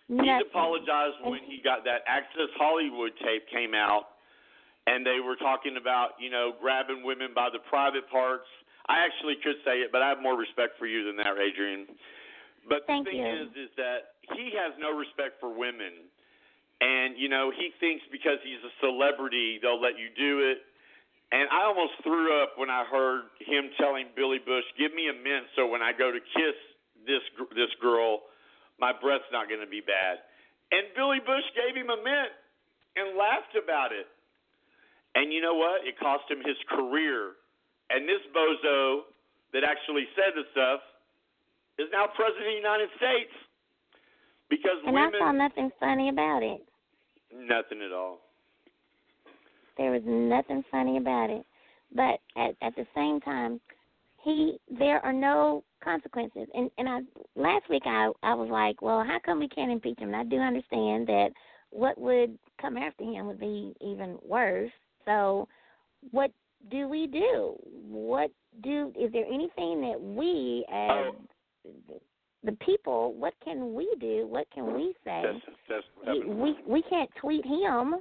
Nothing. 0.09 0.23
He's 0.23 0.43
apologized 0.51 1.19
when 1.23 1.39
he 1.47 1.59
got 1.63 1.83
that 1.83 2.03
Access 2.07 2.51
Hollywood 2.55 3.11
tape 3.23 3.47
came 3.51 3.75
out, 3.75 4.19
and 4.87 5.05
they 5.05 5.19
were 5.23 5.35
talking 5.35 5.75
about 5.79 6.19
you 6.19 6.29
know 6.29 6.51
grabbing 6.59 7.03
women 7.03 7.31
by 7.35 7.49
the 7.51 7.59
private 7.69 8.07
parts. 8.11 8.47
I 8.87 9.03
actually 9.03 9.35
could 9.43 9.59
say 9.67 9.83
it, 9.83 9.91
but 9.91 10.01
I 10.01 10.07
have 10.07 10.23
more 10.23 10.39
respect 10.39 10.79
for 10.79 10.87
you 10.87 11.03
than 11.03 11.19
that, 11.19 11.35
Adrian. 11.35 11.87
But 12.67 12.87
Thank 12.87 13.07
the 13.07 13.11
thing 13.11 13.19
you. 13.19 13.47
is, 13.47 13.51
is 13.67 13.71
that 13.75 14.19
he 14.35 14.51
has 14.55 14.75
no 14.79 14.91
respect 14.95 15.39
for 15.39 15.51
women, 15.51 16.07
and 16.79 17.15
you 17.15 17.27
know 17.27 17.51
he 17.51 17.71
thinks 17.79 18.03
because 18.11 18.39
he's 18.43 18.63
a 18.63 18.73
celebrity 18.83 19.59
they'll 19.63 19.79
let 19.79 19.95
you 19.95 20.11
do 20.15 20.43
it. 20.51 20.66
And 21.31 21.49
I 21.51 21.63
almost 21.63 21.93
threw 22.03 22.41
up 22.41 22.57
when 22.57 22.69
I 22.69 22.85
heard 22.85 23.27
him 23.39 23.69
telling 23.77 24.07
Billy 24.15 24.39
Bush, 24.39 24.63
"Give 24.77 24.93
me 24.93 25.09
a 25.09 25.13
mint 25.13 25.47
so 25.55 25.67
when 25.67 25.81
I 25.81 25.91
go 25.91 26.11
to 26.11 26.19
kiss 26.19 26.55
this 27.05 27.23
this 27.51 27.73
girl, 27.81 28.23
my 28.79 28.93
breath's 28.93 29.29
not 29.31 29.49
going 29.49 29.59
to 29.61 29.67
be 29.67 29.81
bad." 29.81 30.23
And 30.71 30.93
Billy 30.95 31.19
Bush 31.19 31.43
gave 31.55 31.75
him 31.75 31.89
a 31.89 31.97
mint 31.97 32.31
and 32.95 33.17
laughed 33.17 33.55
about 33.55 33.91
it. 33.91 34.07
And 35.15 35.33
you 35.33 35.41
know 35.41 35.55
what? 35.55 35.85
It 35.85 35.97
cost 35.99 36.29
him 36.29 36.43
his 36.43 36.57
career. 36.69 37.35
And 37.89 38.07
this 38.07 38.21
bozo 38.35 39.05
that 39.53 39.63
actually 39.63 40.07
said 40.15 40.35
the 40.35 40.43
stuff 40.51 40.81
is 41.77 41.89
now 41.91 42.07
president 42.07 42.47
of 42.47 42.51
the 42.51 42.55
United 42.55 42.89
States. 42.97 43.33
Because 44.49 44.79
And 44.85 44.93
women, 44.93 45.15
I 45.15 45.19
saw 45.19 45.31
nothing 45.31 45.71
funny 45.79 46.09
about 46.09 46.43
it. 46.43 46.61
nothing 47.33 47.81
at 47.81 47.91
all. 47.91 48.19
There 49.77 49.91
was 49.91 50.01
nothing 50.05 50.63
funny 50.71 50.97
about 50.97 51.29
it. 51.29 51.45
But 51.93 52.19
at 52.35 52.55
at 52.61 52.75
the 52.75 52.85
same 52.95 53.19
time, 53.21 53.61
he 54.23 54.57
there 54.69 55.03
are 55.05 55.13
no 55.13 55.63
consequences. 55.83 56.47
And 56.53 56.69
and 56.77 56.89
I 56.89 56.99
last 57.35 57.69
week 57.69 57.83
I 57.85 58.11
I 58.23 58.33
was 58.33 58.49
like, 58.49 58.81
well, 58.81 59.03
how 59.03 59.19
come 59.23 59.39
we 59.39 59.47
can't 59.47 59.71
impeach 59.71 59.99
him? 59.99 60.13
And 60.13 60.17
I 60.17 60.23
do 60.23 60.37
understand 60.37 61.07
that 61.07 61.29
what 61.69 61.97
would 61.99 62.37
come 62.61 62.77
after 62.77 63.03
him 63.03 63.27
would 63.27 63.39
be 63.39 63.73
even 63.81 64.17
worse. 64.25 64.71
So, 65.05 65.47
what 66.11 66.31
do 66.69 66.87
we 66.87 67.07
do? 67.07 67.55
What 67.87 68.31
do 68.63 68.91
is 68.99 69.11
there 69.13 69.25
anything 69.25 69.81
that 69.81 70.01
we 70.01 70.65
as 70.71 71.13
the 72.43 72.51
people, 72.65 73.13
what 73.13 73.33
can 73.43 73.73
we 73.73 73.93
do? 73.99 74.25
What 74.27 74.47
can 74.53 74.73
we 74.73 74.93
say? 75.03 75.21
That's 75.23 75.57
that's 75.69 75.85
we, 76.07 76.25
we 76.25 76.55
we 76.67 76.81
can't 76.83 77.09
tweet 77.19 77.45
him, 77.45 77.95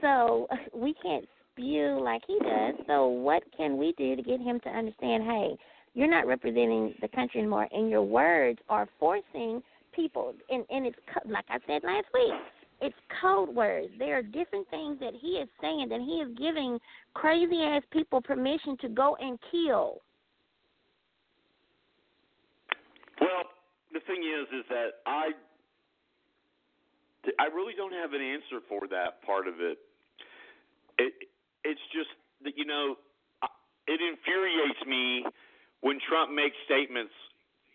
so 0.00 0.46
we 0.74 0.94
can't 1.02 1.24
spew 1.52 2.00
like 2.02 2.22
he 2.26 2.38
does. 2.38 2.74
So 2.86 3.06
what 3.06 3.42
can 3.56 3.76
we 3.76 3.94
do 3.98 4.16
to 4.16 4.22
get 4.22 4.40
him 4.40 4.60
to 4.60 4.68
understand? 4.68 5.24
Hey, 5.24 5.56
you're 5.94 6.10
not 6.10 6.26
representing 6.26 6.94
the 7.00 7.08
country 7.08 7.40
anymore, 7.40 7.68
and 7.72 7.90
your 7.90 8.02
words 8.02 8.58
are 8.68 8.88
forcing 8.98 9.62
people. 9.94 10.34
And 10.50 10.64
and 10.70 10.86
it's 10.86 10.98
like 11.26 11.44
I 11.48 11.58
said 11.66 11.82
last 11.84 12.06
week. 12.14 12.34
It's 12.80 12.94
code 13.20 13.48
words. 13.48 13.88
There 13.98 14.16
are 14.18 14.22
different 14.22 14.68
things 14.70 15.00
that 15.00 15.12
he 15.20 15.42
is 15.42 15.48
saying 15.60 15.88
that 15.88 16.00
he 16.00 16.22
is 16.22 16.28
giving 16.38 16.78
crazy 17.12 17.60
ass 17.62 17.82
people 17.90 18.22
permission 18.22 18.76
to 18.82 18.88
go 18.88 19.16
and 19.18 19.36
kill. 19.50 19.98
Well, 23.20 23.50
the 23.92 23.98
thing 24.06 24.22
is, 24.22 24.46
is 24.60 24.64
that 24.68 25.02
I, 25.06 25.30
I 27.40 27.46
really 27.52 27.74
don't 27.76 27.92
have 27.92 28.12
an 28.12 28.22
answer 28.22 28.62
for 28.68 28.86
that 28.88 29.26
part 29.26 29.48
of 29.48 29.54
it. 29.58 29.78
It, 30.98 31.14
it's 31.64 31.82
just 31.94 32.10
that 32.44 32.54
you 32.56 32.64
know, 32.64 32.96
it 33.86 34.00
infuriates 34.02 34.82
me 34.86 35.24
when 35.80 35.98
Trump 36.08 36.30
makes 36.30 36.56
statements. 36.66 37.14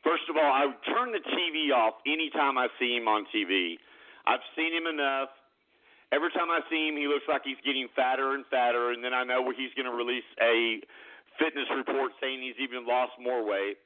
First 0.04 0.28
of 0.30 0.36
all, 0.36 0.52
I 0.52 0.68
turn 0.92 1.16
the 1.16 1.24
TV 1.24 1.72
off 1.72 1.96
anytime 2.06 2.58
I 2.60 2.68
see 2.78 2.96
him 3.00 3.08
on 3.08 3.24
TV. 3.32 3.80
I've 4.28 4.44
seen 4.56 4.76
him 4.76 4.88
enough. 4.88 5.32
Every 6.12 6.30
time 6.36 6.52
I 6.52 6.60
see 6.70 6.92
him, 6.92 6.96
he 7.00 7.08
looks 7.08 7.26
like 7.26 7.42
he's 7.44 7.60
getting 7.66 7.88
fatter 7.96 8.36
and 8.36 8.46
fatter, 8.52 8.92
and 8.92 9.02
then 9.04 9.16
I 9.16 9.24
know 9.24 9.50
he's 9.50 9.74
going 9.74 9.90
to 9.90 9.96
release 9.96 10.28
a 10.38 10.84
fitness 11.40 11.66
report 11.74 12.12
saying 12.22 12.44
he's 12.44 12.60
even 12.62 12.86
lost 12.86 13.18
more 13.18 13.42
weight. 13.42 13.80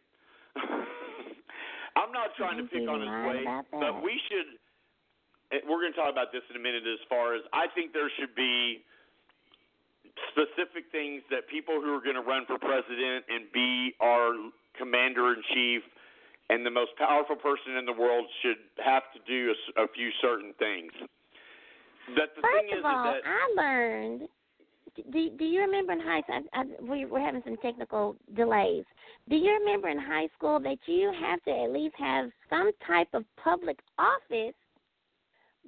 I'm 1.98 2.12
not 2.12 2.36
trying 2.36 2.58
to 2.58 2.66
pick 2.68 2.86
on 2.90 3.02
his 3.02 3.14
weight, 3.26 3.48
but 3.72 4.04
we 4.04 4.20
should. 4.28 4.60
Eh, 5.54 5.64
we're 5.64 5.80
going 5.80 5.94
to 5.94 5.98
talk 5.98 6.12
about 6.12 6.36
this 6.36 6.44
in 6.50 6.58
a 6.58 6.62
minute. 6.62 6.84
As 6.84 7.02
far 7.08 7.34
as 7.34 7.42
I 7.54 7.72
think, 7.74 7.94
there 7.94 8.12
should 8.20 8.36
be 8.36 8.84
specific 10.32 10.90
things 10.92 11.22
that 11.30 11.48
people 11.48 11.82
who 11.82 11.94
are 11.96 12.02
going 12.02 12.16
to 12.16 12.26
run 12.26 12.46
for 12.46 12.58
president 12.58 13.26
and 13.30 13.52
be 13.54 13.94
our 14.02 14.34
commander 14.78 15.34
in 15.34 15.42
chief 15.54 15.82
and 16.50 16.66
the 16.66 16.72
most 16.72 16.92
powerful 16.98 17.36
person 17.36 17.76
in 17.78 17.86
the 17.86 17.94
world 17.94 18.26
should 18.42 18.58
have 18.84 19.04
to 19.14 19.20
do 19.28 19.54
a 19.78 19.88
few 19.94 20.10
certain 20.22 20.54
things. 20.60 20.92
That 22.16 22.30
the 22.36 22.42
First 22.42 22.56
thing 22.56 22.78
is, 22.78 22.80
of 22.80 22.86
all, 22.86 23.16
is 23.16 23.22
that 23.24 23.30
I 23.30 23.62
learned. 23.62 24.22
Do 25.12 25.30
Do 25.38 25.46
you 25.46 25.62
remember 25.62 25.92
in 25.94 26.00
high 26.00 26.22
school? 26.22 26.44
I, 26.54 26.62
I, 26.62 26.64
we 26.82 27.06
we're 27.06 27.20
having 27.20 27.42
some 27.44 27.58
technical 27.58 28.16
delays. 28.36 28.86
Do 29.30 29.36
you 29.36 29.52
remember 29.60 29.90
in 29.90 30.00
high 30.00 30.30
school 30.38 30.60
that 30.62 30.78
you 30.86 31.12
have 31.20 31.44
to 31.44 31.52
at 31.52 31.72
least 31.72 31.96
have 32.00 32.30
some 32.50 32.72
type 32.86 33.10
of 33.14 33.26
public 33.36 33.78
office 34.00 34.56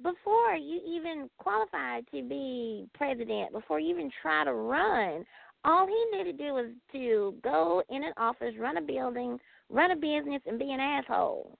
before 0.02 0.54
you 0.54 0.80
even 0.86 1.28
qualified 1.38 2.04
to 2.12 2.22
be 2.22 2.86
president? 2.94 3.52
Before 3.52 3.80
you 3.80 3.90
even 3.90 4.10
try 4.22 4.44
to 4.44 4.52
run, 4.52 5.24
all 5.64 5.86
he 5.86 6.16
needed 6.16 6.36
to 6.36 6.44
do 6.44 6.54
was 6.54 6.66
to 6.92 7.34
go 7.42 7.82
in 7.90 8.02
an 8.02 8.12
office, 8.16 8.54
run 8.58 8.78
a 8.78 8.82
building, 8.82 9.38
run 9.68 9.90
a 9.90 9.96
business, 9.96 10.42
and 10.46 10.58
be 10.58 10.72
an 10.72 10.80
asshole. 10.80 11.58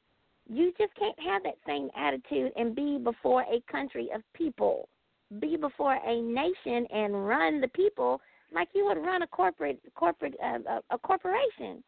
You 0.48 0.72
just 0.79 0.94
can't 0.96 1.18
have 1.20 1.42
that 1.44 1.59
same 1.66 1.90
attitude 1.96 2.53
and 2.57 2.74
be 2.74 2.98
before 2.98 3.42
a 3.42 3.62
country 3.70 4.09
of 4.14 4.22
people. 4.35 4.88
Be 5.38 5.57
before 5.57 5.98
a 6.05 6.20
nation 6.20 6.87
and 6.92 7.26
run 7.26 7.61
the 7.61 7.68
people 7.68 8.20
like 8.53 8.68
you 8.74 8.85
would 8.87 8.98
run 8.98 9.22
a 9.22 9.26
corporate 9.29 9.79
corporate 9.94 10.35
uh, 10.42 10.59
a, 10.68 10.94
a 10.94 10.98
corporation. 10.98 11.85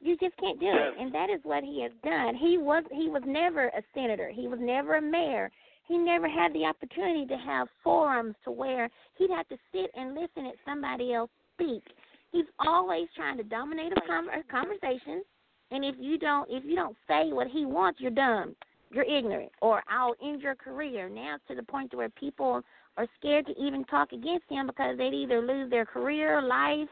You 0.00 0.16
just 0.18 0.36
can't 0.36 0.60
do 0.60 0.66
it, 0.66 1.00
and 1.00 1.12
that 1.14 1.30
is 1.30 1.40
what 1.44 1.64
he 1.64 1.82
has 1.82 1.92
done. 2.04 2.34
He 2.34 2.58
was 2.58 2.84
he 2.92 3.08
was 3.08 3.22
never 3.26 3.68
a 3.68 3.82
senator. 3.94 4.30
He 4.32 4.46
was 4.46 4.58
never 4.60 4.96
a 4.96 5.02
mayor. 5.02 5.50
He 5.86 5.98
never 5.98 6.28
had 6.28 6.52
the 6.52 6.64
opportunity 6.64 7.26
to 7.26 7.36
have 7.36 7.68
forums 7.82 8.34
to 8.44 8.50
where 8.50 8.88
he'd 9.16 9.30
have 9.30 9.48
to 9.48 9.58
sit 9.72 9.90
and 9.94 10.14
listen 10.14 10.46
at 10.46 10.54
somebody 10.64 11.12
else 11.12 11.30
speak. 11.54 11.82
He's 12.32 12.46
always 12.58 13.06
trying 13.14 13.36
to 13.36 13.44
dominate 13.44 13.92
a, 13.92 14.38
a 14.38 14.42
conversation, 14.50 15.22
and 15.70 15.84
if 15.84 15.94
you 15.98 16.18
don't 16.18 16.48
if 16.50 16.64
you 16.64 16.74
don't 16.74 16.96
say 17.06 17.32
what 17.32 17.48
he 17.48 17.64
wants, 17.64 18.00
you're 18.00 18.10
dumb. 18.10 18.56
You're 18.90 19.04
ignorant, 19.04 19.52
or 19.60 19.82
I'll 19.88 20.14
end 20.22 20.40
your 20.40 20.54
career. 20.54 21.08
Now 21.08 21.36
to 21.48 21.54
the 21.54 21.62
point 21.62 21.90
to 21.90 21.96
where 21.96 22.10
people 22.10 22.62
are 22.96 23.06
scared 23.18 23.46
to 23.46 23.60
even 23.60 23.84
talk 23.84 24.12
against 24.12 24.48
him 24.48 24.66
because 24.66 24.96
they'd 24.96 25.14
either 25.14 25.40
lose 25.40 25.68
their 25.68 25.84
career, 25.84 26.40
life, 26.40 26.88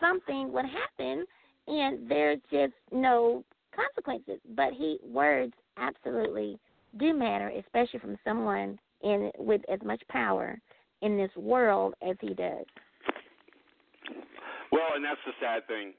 something 0.00 0.52
would 0.52 0.64
happen, 0.64 1.24
and 1.68 2.10
there's 2.10 2.40
just 2.50 2.74
no 2.92 3.44
consequences. 3.74 4.40
But 4.56 4.72
he 4.72 4.98
words 5.04 5.52
absolutely 5.76 6.58
do 6.98 7.14
matter, 7.14 7.48
especially 7.48 8.00
from 8.00 8.16
someone 8.24 8.78
in 9.02 9.30
with 9.38 9.62
as 9.72 9.80
much 9.84 10.02
power 10.08 10.58
in 11.02 11.16
this 11.16 11.30
world 11.36 11.94
as 12.06 12.16
he 12.20 12.34
does. 12.34 12.64
Well, 14.72 14.94
and 14.94 15.04
that's 15.04 15.20
the 15.26 15.32
sad 15.40 15.66
thing, 15.66 15.92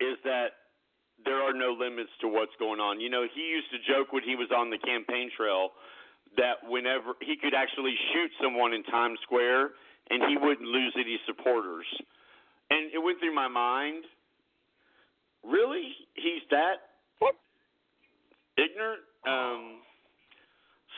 is 0.00 0.16
that 0.24 0.48
there 1.24 1.40
are 1.40 1.52
no 1.52 1.76
limits 1.78 2.10
to 2.20 2.28
what's 2.28 2.52
going 2.58 2.80
on. 2.80 3.00
You 3.00 3.10
know, 3.10 3.26
he 3.32 3.42
used 3.42 3.70
to 3.70 3.78
joke 3.92 4.12
when 4.12 4.22
he 4.22 4.34
was 4.34 4.48
on 4.54 4.70
the 4.70 4.78
campaign 4.78 5.30
trail 5.36 5.70
that 6.36 6.56
whenever 6.66 7.14
he 7.20 7.36
could 7.36 7.54
actually 7.54 7.94
shoot 8.12 8.30
someone 8.42 8.72
in 8.72 8.82
Times 8.84 9.18
Square 9.22 9.70
and 10.10 10.22
he 10.28 10.36
wouldn't 10.36 10.66
lose 10.66 10.94
any 10.96 11.18
supporters. 11.26 11.86
And 12.70 12.90
it 12.92 12.98
went 12.98 13.20
through 13.20 13.34
my 13.34 13.48
mind, 13.48 14.04
really? 15.44 15.94
He's 16.14 16.42
that 16.50 16.90
ignorant? 18.56 19.02
Um 19.26 19.80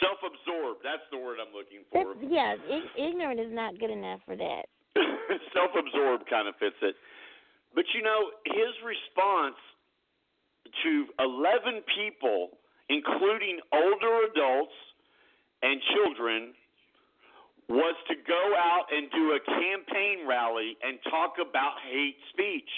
self-absorbed. 0.01 0.81
That's 0.83 1.05
the 1.11 1.19
word 1.19 1.39
I'm 1.39 1.55
looking 1.55 1.87
for. 1.91 2.15
That's, 2.15 2.27
yeah, 2.27 2.55
ig- 2.55 2.95
ignorant 2.97 3.41
is 3.41 3.53
not 3.53 3.79
good 3.79 3.91
enough 3.91 4.21
for 4.27 4.37
that. 4.37 4.67
self-absorbed 5.55 6.29
kind 6.31 6.49
of 6.49 6.55
fits 6.59 6.79
it. 6.83 6.95
But 7.75 7.85
you 7.95 8.03
know, 8.03 8.31
his 8.47 8.75
response 8.87 9.59
to 10.83 11.07
11 11.19 11.83
people, 11.95 12.59
including 12.89 13.59
older 13.73 14.31
adults 14.31 14.75
and 15.63 15.81
children, 15.95 16.55
was 17.69 17.97
to 18.09 18.15
go 18.29 18.55
out 18.55 18.87
and 18.93 19.11
do 19.11 19.35
a 19.35 19.41
campaign 19.41 20.29
rally 20.29 20.77
and 20.83 20.99
talk 21.11 21.35
about 21.41 21.81
hate 21.89 22.17
speech. 22.31 22.69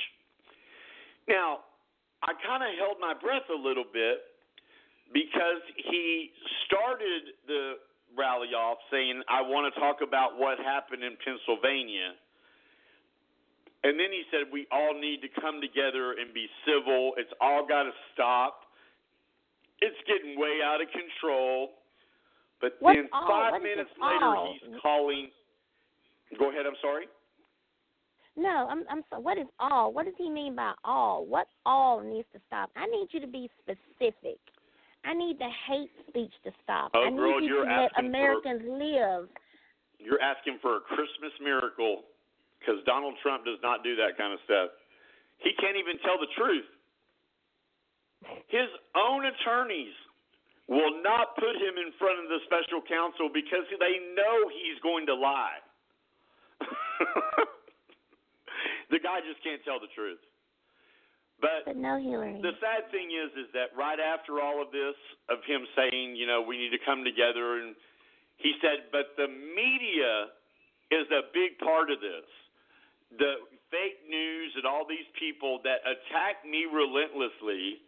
Now, 1.29 1.67
I 2.23 2.33
kind 2.47 2.63
of 2.63 2.71
held 2.79 2.97
my 3.01 3.13
breath 3.13 3.51
a 3.51 3.59
little 3.59 3.85
bit 3.85 4.23
because 5.13 5.63
he 5.77 6.31
started 6.67 7.35
the 7.47 7.79
rally 8.17 8.57
off 8.57 8.79
saying, 8.91 9.23
I 9.29 9.43
want 9.43 9.73
to 9.73 9.81
talk 9.81 9.99
about 10.03 10.39
what 10.39 10.59
happened 10.59 11.05
in 11.05 11.15
Pennsylvania. 11.21 12.17
And 13.85 14.01
then 14.01 14.11
he 14.11 14.23
said, 14.33 14.51
We 14.51 14.67
all 14.73 14.99
need 14.99 15.23
to 15.23 15.31
come 15.41 15.61
together 15.61 16.19
and 16.19 16.33
be 16.35 16.49
civil. 16.67 17.13
It's 17.17 17.31
all 17.41 17.67
got 17.67 17.85
to 17.85 17.95
stop. 18.15 18.67
It's 19.81 19.97
getting 20.09 20.41
way 20.41 20.59
out 20.65 20.81
of 20.81 20.89
control. 20.91 21.77
But 22.61 22.75
What's 22.81 22.97
then 22.97 23.09
five 23.13 23.61
minutes 23.63 23.93
later, 24.01 24.25
all? 24.25 24.57
he's 24.59 24.75
calling. 24.81 25.29
Go 26.39 26.51
ahead, 26.51 26.67
I'm 26.67 26.81
sorry. 26.81 27.07
No, 28.37 28.67
I'm 28.69 28.85
I'm 28.91 29.03
so 29.11 29.21
what 29.21 29.39
is 29.39 29.47
all? 29.61 29.93
What 29.93 30.05
does 30.05 30.15
he 30.19 30.29
mean 30.29 30.57
by 30.57 30.73
all? 30.85 31.25
What 31.25 31.47
all 31.65 32.03
needs 32.03 32.29
to 32.35 32.41
stop? 32.47 32.71
I 32.77 32.87
need 32.87 33.09
you 33.13 33.21
to 33.21 33.27
be 33.27 33.49
specific. 33.63 34.39
I 35.07 35.15
need 35.15 35.39
the 35.39 35.49
hate 35.71 35.95
speech 36.11 36.35
to 36.43 36.51
stop. 36.67 36.91
Oh, 36.95 37.07
I 37.07 37.11
need 37.11 37.17
girl, 37.17 37.39
to 37.39 37.63
let 37.63 37.95
asking 37.95 38.11
for- 38.11 38.11
Americans 38.11 38.63
live. 38.67 39.29
You're 40.03 40.21
asking 40.21 40.59
for 40.61 40.77
a 40.77 40.81
Christmas 40.81 41.33
miracle 41.41 42.05
because 42.59 42.83
Donald 42.85 43.15
Trump 43.23 43.47
does 43.47 43.63
not 43.63 43.87
do 43.87 43.95
that 43.97 44.19
kind 44.19 44.35
of 44.35 44.41
stuff. 44.45 44.75
He 45.39 45.55
can't 45.63 45.77
even 45.79 45.99
tell 46.03 46.19
the 46.19 46.27
truth. 46.35 46.67
His 48.51 48.67
own 48.99 49.25
attorneys 49.25 49.95
will 50.67 51.01
not 51.03 51.39
put 51.39 51.55
him 51.55 51.79
in 51.79 51.95
front 51.99 52.19
of 52.19 52.27
the 52.27 52.43
special 52.45 52.83
counsel 52.83 53.31
because 53.31 53.63
they 53.79 54.03
know 54.19 54.51
he's 54.51 54.81
going 54.83 55.07
to 55.07 55.15
lie. 55.15 55.63
the 58.91 58.99
guy 58.99 59.23
just 59.23 59.39
can't 59.47 59.63
tell 59.63 59.79
the 59.79 59.87
truth. 59.95 60.19
But, 61.41 61.69
but 61.69 61.77
no 61.77 62.01
Hillary. 62.01 62.41
The 62.41 62.57
sad 62.65 62.89
thing 62.91 63.13
is, 63.13 63.29
is 63.37 63.53
that 63.53 63.77
right 63.77 64.01
after 64.01 64.41
all 64.41 64.63
of 64.65 64.73
this, 64.73 64.97
of 65.29 65.45
him 65.45 65.69
saying, 65.77 66.17
you 66.17 66.25
know, 66.25 66.41
we 66.41 66.57
need 66.57 66.73
to 66.73 66.81
come 66.81 67.05
together, 67.05 67.61
and 67.61 67.77
he 68.41 68.57
said, 68.65 68.89
but 68.89 69.13
the 69.21 69.29
media 69.29 70.33
is 70.89 71.05
a 71.13 71.29
big 71.37 71.61
part 71.61 71.93
of 71.93 72.01
this. 72.01 72.25
The 73.21 73.45
fake 73.69 74.01
news 74.09 74.57
and 74.57 74.65
all 74.65 74.89
these 74.89 75.07
people 75.21 75.61
that 75.69 75.85
attack 75.85 76.41
me 76.49 76.65
relentlessly, 76.65 77.85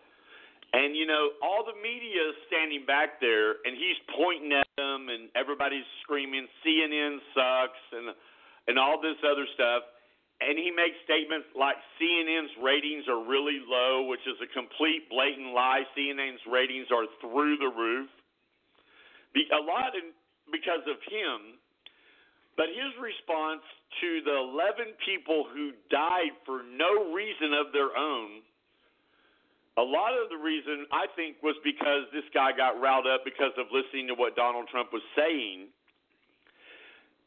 and 0.77 0.93
you 0.93 1.09
know, 1.09 1.33
all 1.41 1.65
the 1.65 1.77
media 1.81 2.21
is 2.29 2.37
standing 2.53 2.85
back 2.85 3.17
there, 3.25 3.65
and 3.65 3.73
he's 3.73 3.97
pointing 4.13 4.53
at 4.53 4.69
them, 4.77 5.09
and 5.09 5.33
everybody's 5.33 5.89
screaming, 6.05 6.45
CNN 6.61 7.25
sucks, 7.33 7.83
and 7.97 8.13
and 8.69 8.77
all 8.77 9.01
this 9.01 9.17
other 9.25 9.49
stuff 9.57 9.89
and 10.39 10.55
he 10.55 10.71
makes 10.71 10.95
statements 11.03 11.51
like 11.59 11.75
CNN's 11.99 12.55
ratings 12.63 13.11
are 13.11 13.19
really 13.19 13.59
low, 13.67 14.07
which 14.07 14.23
is 14.23 14.39
a 14.39 14.47
complete 14.55 15.11
blatant 15.11 15.51
lie. 15.51 15.83
CNN's 15.99 16.43
ratings 16.47 16.87
are 16.95 17.11
through 17.19 17.59
the 17.59 17.71
roof. 17.75 18.07
Be, 19.35 19.51
a 19.51 19.59
lot 19.59 19.99
in, 19.99 20.15
because 20.55 20.87
of 20.87 21.03
him, 21.11 21.59
but 22.55 22.71
his 22.71 22.95
response 23.03 23.67
to 23.99 24.23
the 24.23 24.39
11 24.55 24.95
people 25.03 25.47
who 25.51 25.75
died 25.91 26.35
for 26.47 26.63
no 26.63 27.11
reason 27.11 27.51
of 27.59 27.75
their 27.75 27.91
own, 27.99 28.47
a 29.79 29.83
lot 29.83 30.15
of 30.15 30.31
the 30.31 30.39
reason 30.39 30.87
I 30.91 31.07
think 31.15 31.39
was 31.43 31.55
because 31.63 32.07
this 32.15 32.27
guy 32.31 32.51
got 32.55 32.79
riled 32.79 33.07
up 33.07 33.27
because 33.27 33.55
of 33.59 33.71
listening 33.75 34.07
to 34.11 34.15
what 34.15 34.35
Donald 34.39 34.67
Trump 34.71 34.91
was 34.95 35.03
saying 35.15 35.71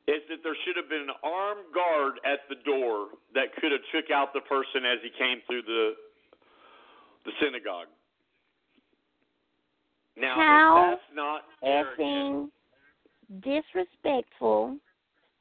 is 0.08 0.22
that 0.30 0.42
there 0.44 0.58
should 0.66 0.76
have 0.76 0.90
been 0.90 1.10
an 1.10 1.16
armed 1.24 1.70
guard 1.74 2.20
at 2.26 2.42
the 2.50 2.56
door 2.66 3.14
that 3.34 3.54
could 3.60 3.72
have 3.72 3.86
took 3.94 4.10
out 4.10 4.34
the 4.34 4.42
person 4.42 4.86
as 4.86 5.00
he 5.04 5.10
came 5.18 5.42
through 5.48 5.62
the 5.64 5.94
the 7.26 7.32
synagogue. 7.40 7.88
Now, 10.18 10.36
How 10.36 10.90
that's 10.90 11.10
not 11.14 11.42
effing 11.64 12.50
disrespectful. 13.44 14.78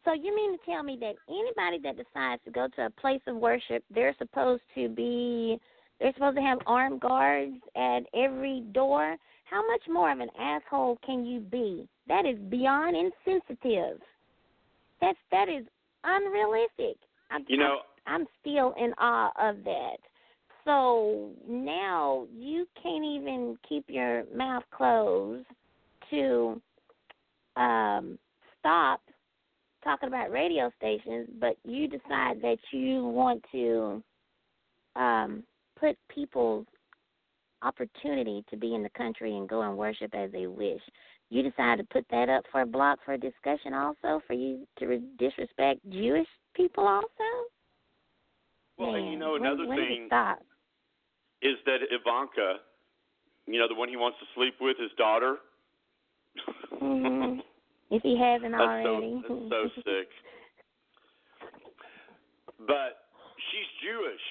So 0.05 0.13
you 0.13 0.35
mean 0.35 0.59
to 0.59 0.65
tell 0.65 0.83
me 0.83 0.97
that 1.01 1.15
anybody 1.29 1.79
that 1.83 1.97
decides 1.97 2.43
to 2.45 2.51
go 2.51 2.69
to 2.77 2.87
a 2.87 2.91
place 2.91 3.21
of 3.27 3.37
worship, 3.37 3.85
they're 3.93 4.15
supposed 4.19 4.63
to 4.75 4.89
be 4.89 5.59
they're 6.01 6.15
supposed 6.15 6.37
to 6.37 6.43
have 6.43 6.59
armed 6.67 7.01
guards 7.01 7.57
at 7.77 8.01
every 8.15 8.63
door? 8.73 9.17
How 9.45 9.67
much 9.67 9.83
more 9.89 10.11
of 10.11 10.21
an 10.21 10.31
asshole 10.39 10.99
can 11.05 11.27
you 11.27 11.41
be? 11.41 11.89
That 12.09 12.25
is 12.25 12.39
beyond 12.49 12.97
insensitive. 12.97 14.01
That's 15.01 15.19
that 15.31 15.49
is 15.49 15.65
unrealistic. 16.05 16.97
I'm, 17.31 17.45
You 17.49 17.59
know- 17.59 17.79
I'm, 18.07 18.23
I'm 18.23 18.27
still 18.41 18.75
in 18.79 18.93
awe 18.99 19.31
of 19.41 19.63
that. 19.65 19.97
So 20.65 21.31
now 21.49 22.27
you 22.37 22.67
can't 22.83 23.05
even 23.05 23.57
keep 23.67 23.85
your 23.89 24.25
mouth 24.35 24.63
closed 24.71 25.47
to 26.11 26.61
um, 27.57 28.19
stop 28.59 29.01
talking 29.83 30.09
about 30.09 30.31
radio 30.31 30.71
stations, 30.77 31.29
but 31.41 31.57
you 31.65 31.89
decide 31.89 32.43
that 32.43 32.59
you 32.73 33.05
want 33.07 33.43
to 33.53 34.03
um, 34.97 35.43
put 35.79 35.97
people's 36.15 36.67
opportunity 37.63 38.45
to 38.51 38.57
be 38.57 38.75
in 38.75 38.83
the 38.83 38.91
country 38.91 39.37
and 39.37 39.49
go 39.49 39.63
and 39.63 39.77
worship 39.77 40.15
as 40.15 40.31
they 40.33 40.47
wish. 40.47 40.81
You 41.31 41.45
decide 41.45 41.79
to 41.79 41.85
put 41.85 42.05
that 42.11 42.29
up 42.29 42.45
for 42.51 42.63
a 42.63 42.67
block 42.67 42.99
for 43.05 43.13
a 43.15 43.19
discussion 43.19 43.73
also 43.73 44.21
for 44.27 44.35
you 44.35 44.67
to 44.79 44.87
re- 44.87 45.03
disrespect 45.17 45.79
Jewish 45.89 46.27
people 46.55 46.87
also? 46.87 47.29
Well, 48.77 48.97
and 48.97 49.13
you 49.13 49.17
know 49.17 49.37
another 49.37 49.67
when 49.67 49.79
thing 49.79 50.09
is 51.43 51.57
that 51.67 51.79
Ivanka, 51.91 52.57
you 53.47 53.61
know 53.61 53.69
the 53.69 53.75
one 53.75 53.89
he 53.89 53.97
wants 53.97 54.19
to 54.19 54.27
sleep 54.35 54.55
with, 54.61 54.77
his 54.79 54.91
daughter. 54.99 55.37
hmm 56.79 57.39
If 57.93 58.03
he 58.03 58.17
hasn't 58.17 58.53
That's 58.53 58.63
already. 58.63 59.21
so 59.27 59.51
that's 59.51 59.75
so 59.75 59.83
sick. 59.83 60.09
But 62.61 63.11
she's 63.51 63.67
Jewish, 63.83 64.23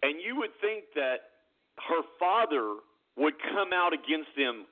and 0.00 0.16
you 0.24 0.34
would 0.36 0.56
think 0.62 0.84
that 0.94 1.36
her 1.76 2.00
father 2.18 2.80
would 3.18 3.34
come 3.52 3.74
out 3.74 3.92
against 3.92 4.32
them 4.34 4.64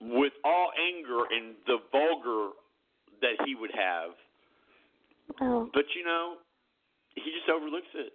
with 0.00 0.32
all 0.44 0.70
anger 0.76 1.24
and 1.30 1.54
the 1.66 1.78
vulgar 1.90 2.50
that 3.20 3.36
he 3.44 3.54
would 3.54 3.72
have. 3.74 4.10
Oh. 5.40 5.70
But 5.72 5.84
you 5.94 6.04
know, 6.04 6.36
he 7.14 7.32
just 7.32 7.48
overlooks 7.48 7.90
it. 7.94 8.12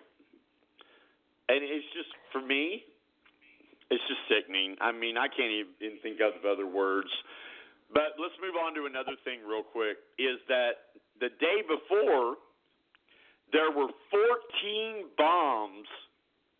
And 1.49 1.59
it's 1.63 1.85
just 1.93 2.09
for 2.31 2.41
me, 2.41 2.83
it's 3.89 4.03
just 4.07 4.23
sickening. 4.31 4.77
I 4.79 4.91
mean, 4.91 5.17
I 5.17 5.27
can't 5.27 5.51
even 5.51 5.99
think 6.01 6.19
of 6.21 6.45
other 6.45 6.67
words. 6.67 7.09
But 7.93 8.15
let's 8.15 8.35
move 8.39 8.55
on 8.55 8.73
to 8.75 8.87
another 8.87 9.19
thing 9.27 9.43
real 9.43 9.67
quick 9.67 9.99
is 10.15 10.39
that 10.47 10.95
the 11.19 11.27
day 11.43 11.59
before 11.67 12.39
there 13.51 13.67
were 13.67 13.91
14 14.07 15.11
bombs, 15.17 15.87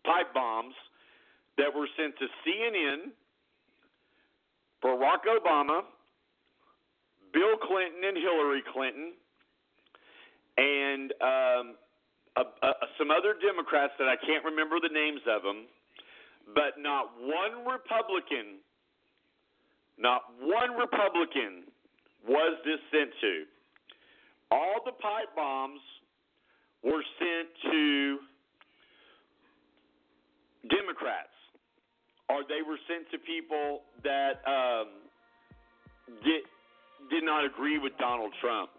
pipe 0.04 0.34
bombs 0.34 0.74
that 1.56 1.72
were 1.72 1.88
sent 1.96 2.12
to 2.20 2.26
CNN, 2.44 3.16
Barack 4.82 5.24
Obama, 5.30 5.82
Bill 7.32 7.56
Clinton 7.62 8.02
and 8.04 8.16
Hillary 8.16 8.62
Clinton, 8.72 9.12
and 10.58 11.12
um, 11.22 11.64
a, 12.36 12.42
a, 12.66 12.70
some 12.98 13.10
other 13.10 13.34
Democrats 13.40 13.92
that 13.98 14.08
I 14.08 14.16
can't 14.16 14.44
remember 14.44 14.76
the 14.80 14.92
names 14.92 15.20
of 15.28 15.42
them, 15.42 15.66
but 16.54 16.80
not 16.80 17.12
one 17.20 17.64
Republican, 17.64 18.60
not 19.98 20.22
one 20.40 20.76
Republican 20.76 21.64
was 22.28 22.58
this 22.64 22.80
sent 22.90 23.10
to. 23.20 23.44
All 24.50 24.80
the 24.84 24.92
pipe 24.92 25.34
bombs 25.34 25.80
were 26.82 27.02
sent 27.18 27.48
to 27.72 28.18
Democrats, 30.68 31.31
or 32.28 32.42
they 32.48 32.62
were 32.62 32.78
sent 32.86 33.10
to 33.10 33.18
people 33.18 33.82
that 34.04 34.42
um, 34.46 34.88
did 36.22 36.42
did 37.10 37.24
not 37.24 37.44
agree 37.44 37.78
with 37.78 37.92
Donald 37.98 38.32
Trump. 38.40 38.70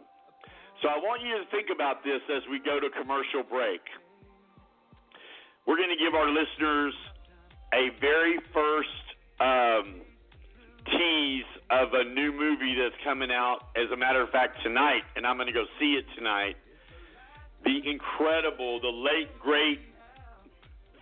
So 0.81 0.87
I 0.89 0.97
want 0.97 1.21
you 1.21 1.37
to 1.37 1.45
think 1.51 1.67
about 1.73 2.03
this 2.03 2.21
as 2.31 2.43
we 2.49 2.59
go 2.59 2.79
to 2.79 2.89
commercial 2.89 3.43
break. 3.43 3.81
We're 5.65 5.77
going 5.77 5.95
to 5.95 6.01
give 6.03 6.13
our 6.13 6.27
listeners 6.27 6.93
a 7.73 7.89
very 7.99 8.39
first 8.53 9.03
um, 9.39 10.01
tease 10.85 11.51
of 11.69 11.89
a 11.93 12.03
new 12.03 12.31
movie 12.31 12.75
that's 12.75 12.99
coming 13.03 13.31
out, 13.31 13.69
as 13.75 13.89
a 13.91 13.97
matter 13.97 14.21
of 14.21 14.29
fact, 14.29 14.57
tonight, 14.63 15.03
and 15.15 15.25
I'm 15.25 15.37
going 15.37 15.47
to 15.47 15.53
go 15.53 15.65
see 15.79 15.93
it 15.93 16.05
tonight. 16.15 16.55
The 17.63 17.79
incredible, 17.89 18.81
the 18.81 18.91
late, 18.91 19.39
great 19.39 19.79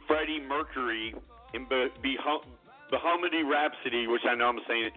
Freddie 0.07 0.41
Mercury 0.41 1.15
in 1.53 1.65
Bo- 1.65 1.89
Boh- 2.01 2.43
Bohemian 2.91 3.47
Rhapsody, 3.47 4.07
which 4.07 4.23
I 4.27 4.35
know 4.35 4.47
I'm 4.47 4.59
saying 4.67 4.85
it. 4.85 4.93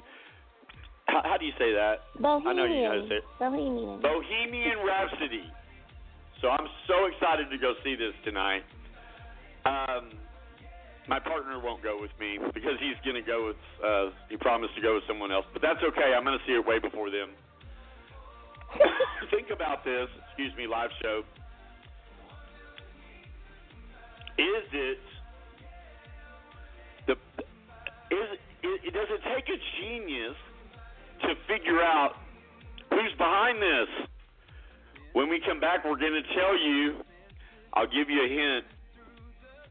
How, 1.06 1.22
how 1.24 1.36
do 1.36 1.44
you 1.44 1.52
say 1.58 1.72
that? 1.72 2.08
I 2.24 2.52
know 2.52 2.64
you 2.64 2.82
know 2.82 2.88
how 2.88 3.02
to 3.02 3.08
say 3.08 3.16
it. 3.16 3.24
Bohemian. 3.38 4.00
Bohemian 4.00 4.78
Rhapsody. 4.86 5.44
So 6.40 6.48
I'm 6.48 6.66
so 6.88 7.06
excited 7.06 7.50
to 7.50 7.58
go 7.58 7.74
see 7.84 7.94
this 7.94 8.12
tonight. 8.24 8.62
Um, 9.64 10.12
my 11.08 11.18
partner 11.20 11.60
won't 11.60 11.82
go 11.82 12.00
with 12.00 12.10
me 12.18 12.38
because 12.52 12.76
he's 12.80 12.96
going 13.04 13.16
to 13.16 13.26
go 13.26 13.46
with. 13.52 13.60
Uh, 13.84 14.10
he 14.28 14.36
promised 14.36 14.74
to 14.76 14.82
go 14.82 14.94
with 14.94 15.04
someone 15.06 15.30
else, 15.30 15.44
but 15.52 15.62
that's 15.62 15.80
okay. 15.82 16.14
I'm 16.16 16.24
going 16.24 16.38
to 16.38 16.44
see 16.46 16.52
it 16.52 16.66
way 16.66 16.78
before 16.78 17.10
them. 17.10 17.30
Think 19.30 19.50
about 19.50 19.84
this. 19.84 20.08
Excuse 20.28 20.52
me, 20.56 20.66
live 20.66 20.90
show. 21.02 21.22
Is 24.36 24.66
it 24.72 24.98
Is 28.14 28.38
it, 28.62 28.94
does 28.94 29.08
it 29.10 29.20
take 29.34 29.48
a 29.48 29.58
genius 29.80 30.36
to 31.22 31.34
figure 31.48 31.82
out 31.82 32.12
who's 32.90 33.12
behind 33.18 33.60
this? 33.60 33.88
When 35.14 35.28
we 35.28 35.40
come 35.46 35.58
back, 35.60 35.84
we're 35.84 35.98
going 35.98 36.22
to 36.22 36.34
tell 36.34 36.58
you. 36.58 37.04
I'll 37.72 37.86
give 37.86 38.08
you 38.08 38.24
a 38.24 38.28
hint. 38.28 38.64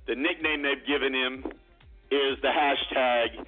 The 0.08 0.16
nickname 0.16 0.62
they've 0.62 0.86
given 0.86 1.14
him 1.14 1.46
is 2.12 2.38
the 2.42 2.50
hashtag 2.50 3.46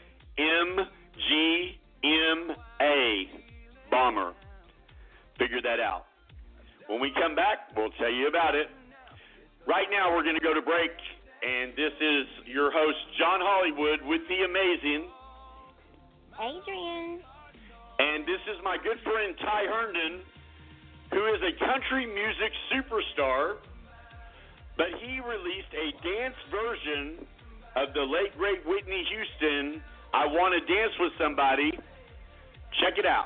MAGA 2.79 3.25
Bomber. 3.91 4.33
Figure 5.37 5.61
that 5.61 5.79
out. 5.81 6.05
When 6.87 7.01
we 7.01 7.11
come 7.11 7.35
back, 7.35 7.75
we'll 7.75 7.91
tell 7.91 8.11
you 8.11 8.27
about 8.27 8.55
it. 8.55 8.67
Right 9.67 9.87
now, 9.91 10.15
we're 10.15 10.23
going 10.23 10.35
to 10.35 10.41
go 10.41 10.53
to 10.53 10.61
break, 10.61 10.91
and 11.45 11.71
this 11.77 11.93
is 12.01 12.25
your 12.49 12.71
host, 12.71 12.97
John 13.19 13.39
Hollywood, 13.41 14.01
with 14.03 14.21
the 14.27 14.41
amazing. 14.43 15.09
Adrian. 16.41 17.21
And 17.99 18.25
this 18.25 18.41
is 18.49 18.57
my 18.63 18.77
good 18.81 18.97
friend 19.03 19.35
Ty 19.39 19.63
Herndon, 19.69 20.21
who 21.13 21.25
is 21.31 21.39
a 21.45 21.53
country 21.65 22.05
music 22.05 22.51
superstar 22.73 23.57
but 24.77 24.87
he 24.99 25.19
released 25.19 25.71
a 25.71 25.91
dance 26.03 26.35
version 26.51 27.25
of 27.75 27.93
the 27.93 28.01
late 28.01 28.37
great 28.37 28.65
Whitney 28.65 29.05
Houston. 29.09 29.81
I 30.13 30.25
want 30.27 30.53
to 30.53 30.59
dance 30.73 30.93
with 30.99 31.13
somebody. 31.17 31.71
Check 32.81 32.97
it 32.97 33.05
out. 33.05 33.25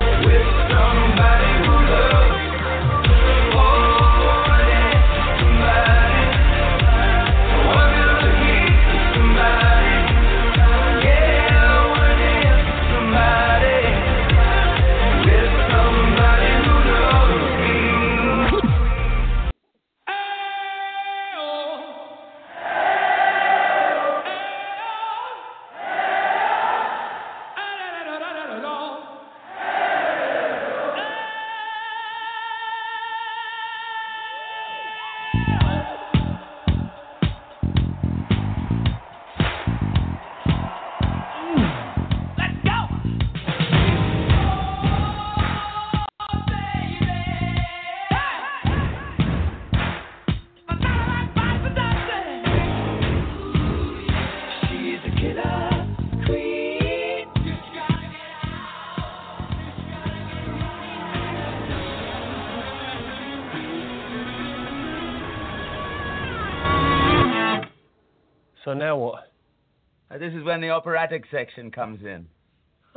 When 70.50 70.60
the 70.60 70.70
operatic 70.70 71.22
section 71.30 71.70
comes 71.70 72.02
in. 72.02 72.26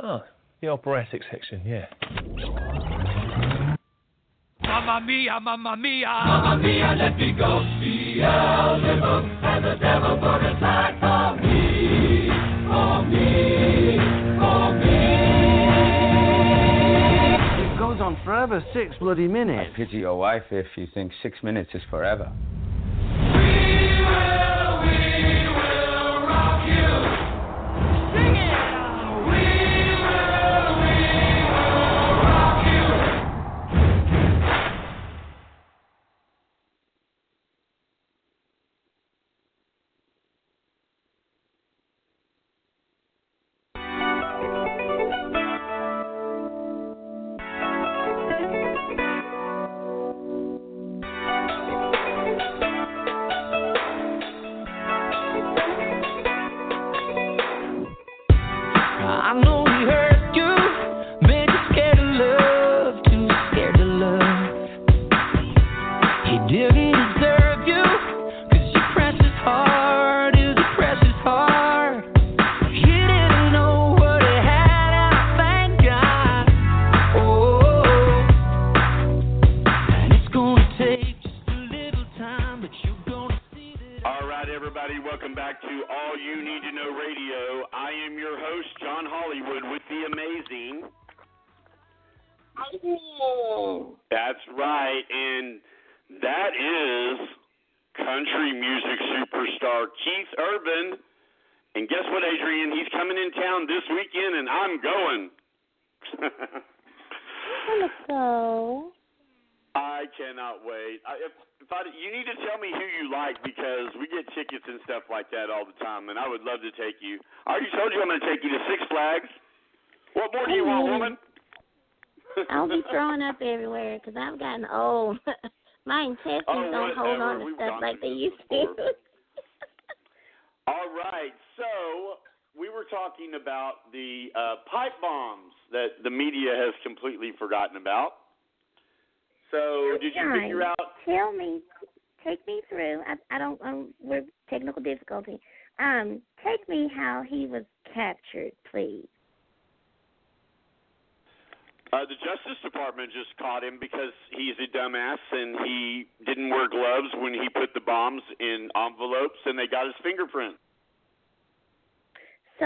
Oh, 0.00 0.24
the 0.60 0.66
operatic 0.66 1.22
section, 1.30 1.62
yeah. 1.64 1.86
Mamma 4.60 5.00
mia, 5.06 5.38
mamma 5.40 5.76
mia, 5.76 6.06
mamma 6.26 6.60
mia, 6.60 6.96
let 6.98 7.16
me 7.16 7.30
go. 7.30 7.62
Beelzebub 7.78 9.24
and 9.44 9.64
the 9.64 9.76
devil 9.80 10.16
put 10.16 10.42
aside 10.42 10.98
for 10.98 11.36
me, 11.46 12.28
for 12.66 13.02
me, 13.06 13.98
for 14.40 14.74
me. 14.80 14.98
It 17.62 17.78
goes 17.78 18.00
on 18.00 18.16
forever, 18.24 18.64
six 18.74 18.96
bloody 18.98 19.28
minutes. 19.28 19.70
I 19.72 19.76
pity 19.76 19.98
your 19.98 20.18
wife 20.18 20.42
if 20.50 20.66
you 20.74 20.88
think 20.92 21.12
six 21.22 21.40
minutes 21.44 21.70
is 21.72 21.82
forever. 21.88 22.32
I 23.16 24.53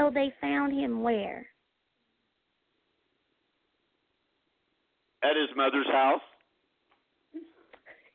So 0.09 0.15
they 0.15 0.33
found 0.41 0.73
him 0.73 1.03
where? 1.03 1.47
At 5.23 5.37
his 5.37 5.55
mother's 5.57 5.87
house. 5.93 6.21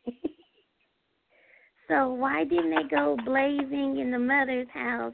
So 1.90 2.14
why 2.14 2.46
didn't 2.46 2.70
they 2.70 2.88
go 2.90 3.18
blazing 3.26 4.00
in 4.00 4.10
the 4.10 4.18
mother's 4.18 4.70
house, 4.74 5.14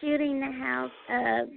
shooting 0.00 0.40
the 0.40 0.50
house 0.50 0.90
up, 1.12 1.48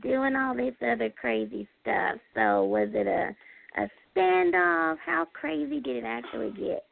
doing 0.00 0.36
all 0.36 0.54
this 0.54 0.74
other 0.80 1.10
crazy 1.20 1.68
stuff? 1.82 2.14
So 2.34 2.64
was 2.64 2.88
it 2.94 3.08
a 3.08 3.34
a 3.82 3.88
standoff? 4.14 4.96
How 5.04 5.26
crazy 5.34 5.80
did 5.80 5.96
it 5.96 6.04
actually 6.06 6.52
get? 6.52 6.84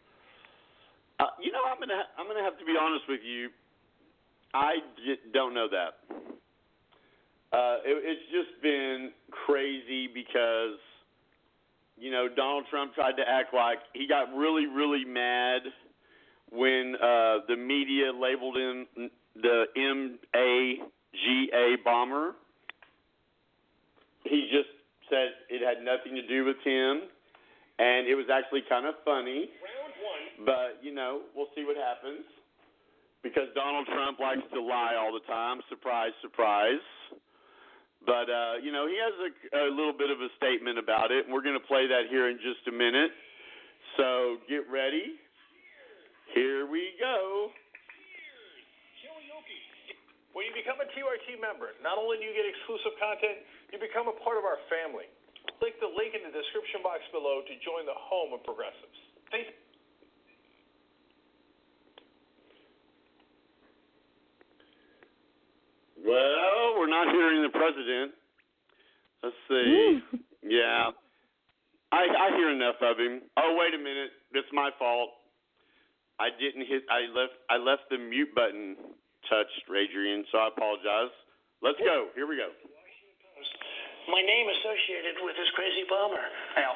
Uh, 1.21 1.27
you 1.41 1.53
know, 1.53 1.63
I'm 1.71 1.79
gonna 1.79 2.03
I'm 2.19 2.27
gonna 2.27 2.43
have 2.43 2.59
to 2.59 2.65
be 2.65 2.75
honest 2.79 3.05
with 3.09 3.21
you. 3.25 3.49
I 4.53 4.75
j- 5.07 5.31
don't 5.33 5.55
know 5.55 5.69
that. 5.71 6.38
Uh, 7.53 7.77
it, 7.85 8.03
it's 8.05 8.23
just 8.31 8.63
been 8.63 9.11
crazy 9.31 10.09
because 10.13 10.79
you 11.97 12.11
know 12.11 12.29
Donald 12.29 12.65
Trump 12.71 12.95
tried 12.95 13.17
to 13.17 13.23
act 13.29 13.55
like 13.55 13.79
he 13.95 14.07
got 14.07 14.35
really 14.37 14.67
really 14.67 15.05
mad 15.05 15.63
when 16.51 16.95
uh, 16.97 17.39
the 17.49 17.57
media 17.57 18.13
labeled 18.13 18.57
him 18.57 18.87
the 19.41 19.65
MAGA 19.77 21.77
bomber. 21.85 22.33
He 24.25 24.49
just 24.53 24.69
said 25.09 25.29
it 25.49 25.63
had 25.65 25.83
nothing 25.85 26.15
to 26.17 26.27
do 26.27 26.45
with 26.45 26.57
him, 26.65 27.09
and 27.79 28.07
it 28.07 28.15
was 28.15 28.27
actually 28.33 28.63
kind 28.69 28.87
of 28.87 28.95
funny. 29.05 29.49
But 30.45 30.79
you 30.83 30.95
know, 30.95 31.23
we'll 31.35 31.49
see 31.57 31.65
what 31.65 31.77
happens. 31.77 32.25
because 33.23 33.49
Donald 33.55 33.87
Trump 33.87 34.21
likes 34.21 34.43
to 34.53 34.61
lie 34.61 34.95
all 34.99 35.13
the 35.13 35.25
time. 35.27 35.61
Surprise, 35.69 36.13
surprise. 36.23 36.81
But 38.07 38.31
uh, 38.31 38.63
you 38.63 38.71
know, 38.71 38.87
he 38.87 38.97
has 38.99 39.15
a, 39.19 39.31
a 39.67 39.71
little 39.71 39.97
bit 39.97 40.11
of 40.11 40.21
a 40.21 40.31
statement 40.39 40.79
about 40.79 41.11
it, 41.11 41.27
and 41.27 41.35
we're 41.35 41.45
going 41.45 41.59
to 41.59 41.67
play 41.67 41.87
that 41.87 42.07
here 42.11 42.31
in 42.31 42.39
just 42.39 42.67
a 42.69 42.75
minute. 42.75 43.11
So 43.97 44.39
get 44.49 44.67
ready. 44.71 45.19
Here 46.35 46.69
we 46.69 46.95
go. 47.01 47.51
When 50.37 50.47
you 50.47 50.55
become 50.55 50.79
a 50.79 50.87
TYT 50.95 51.43
member, 51.43 51.75
not 51.83 51.99
only 51.99 52.23
do 52.23 52.25
you 52.31 52.31
get 52.31 52.47
exclusive 52.47 52.95
content, 53.03 53.43
you 53.75 53.83
become 53.83 54.07
a 54.07 54.15
part 54.23 54.39
of 54.39 54.47
our 54.47 54.63
family. 54.71 55.11
Click 55.59 55.75
the 55.83 55.91
link 55.91 56.15
in 56.15 56.23
the 56.23 56.31
description 56.31 56.79
box 56.79 57.03
below 57.11 57.43
to 57.43 57.55
join 57.59 57.83
the 57.91 57.99
home 57.99 58.31
of 58.31 58.47
progressives. 58.47 58.99
Thank 59.35 59.51
Well, 66.09 66.81
we're 66.81 66.89
not 66.89 67.13
hearing 67.13 67.45
the 67.45 67.53
president. 67.53 68.17
Let's 69.21 69.37
see. 69.45 70.01
yeah. 70.57 70.89
I 71.93 72.03
I 72.09 72.29
hear 72.33 72.49
enough 72.49 72.81
of 72.81 72.97
him. 72.97 73.29
Oh, 73.37 73.57
wait 73.61 73.77
a 73.77 73.79
minute. 73.79 74.17
It's 74.33 74.49
my 74.53 74.71
fault. 74.79 75.11
I 76.17 76.33
didn't 76.33 76.65
hit 76.65 76.89
I 76.89 77.13
left 77.13 77.37
I 77.53 77.61
left 77.61 77.93
the 77.93 77.99
mute 78.01 78.33
button 78.35 78.77
touched, 79.29 79.69
Adrian, 79.69 80.25
so 80.33 80.39
I 80.41 80.49
apologize. 80.49 81.13
Let's 81.61 81.79
go. 81.85 82.09
Here 82.17 82.25
we 82.25 82.41
go. 82.41 82.49
my 84.09 84.23
name 84.25 84.47
associated 84.49 85.21
with 85.21 85.37
this 85.37 85.51
crazy 85.53 85.85
bomber. 85.91 86.25
Now, 86.57 86.73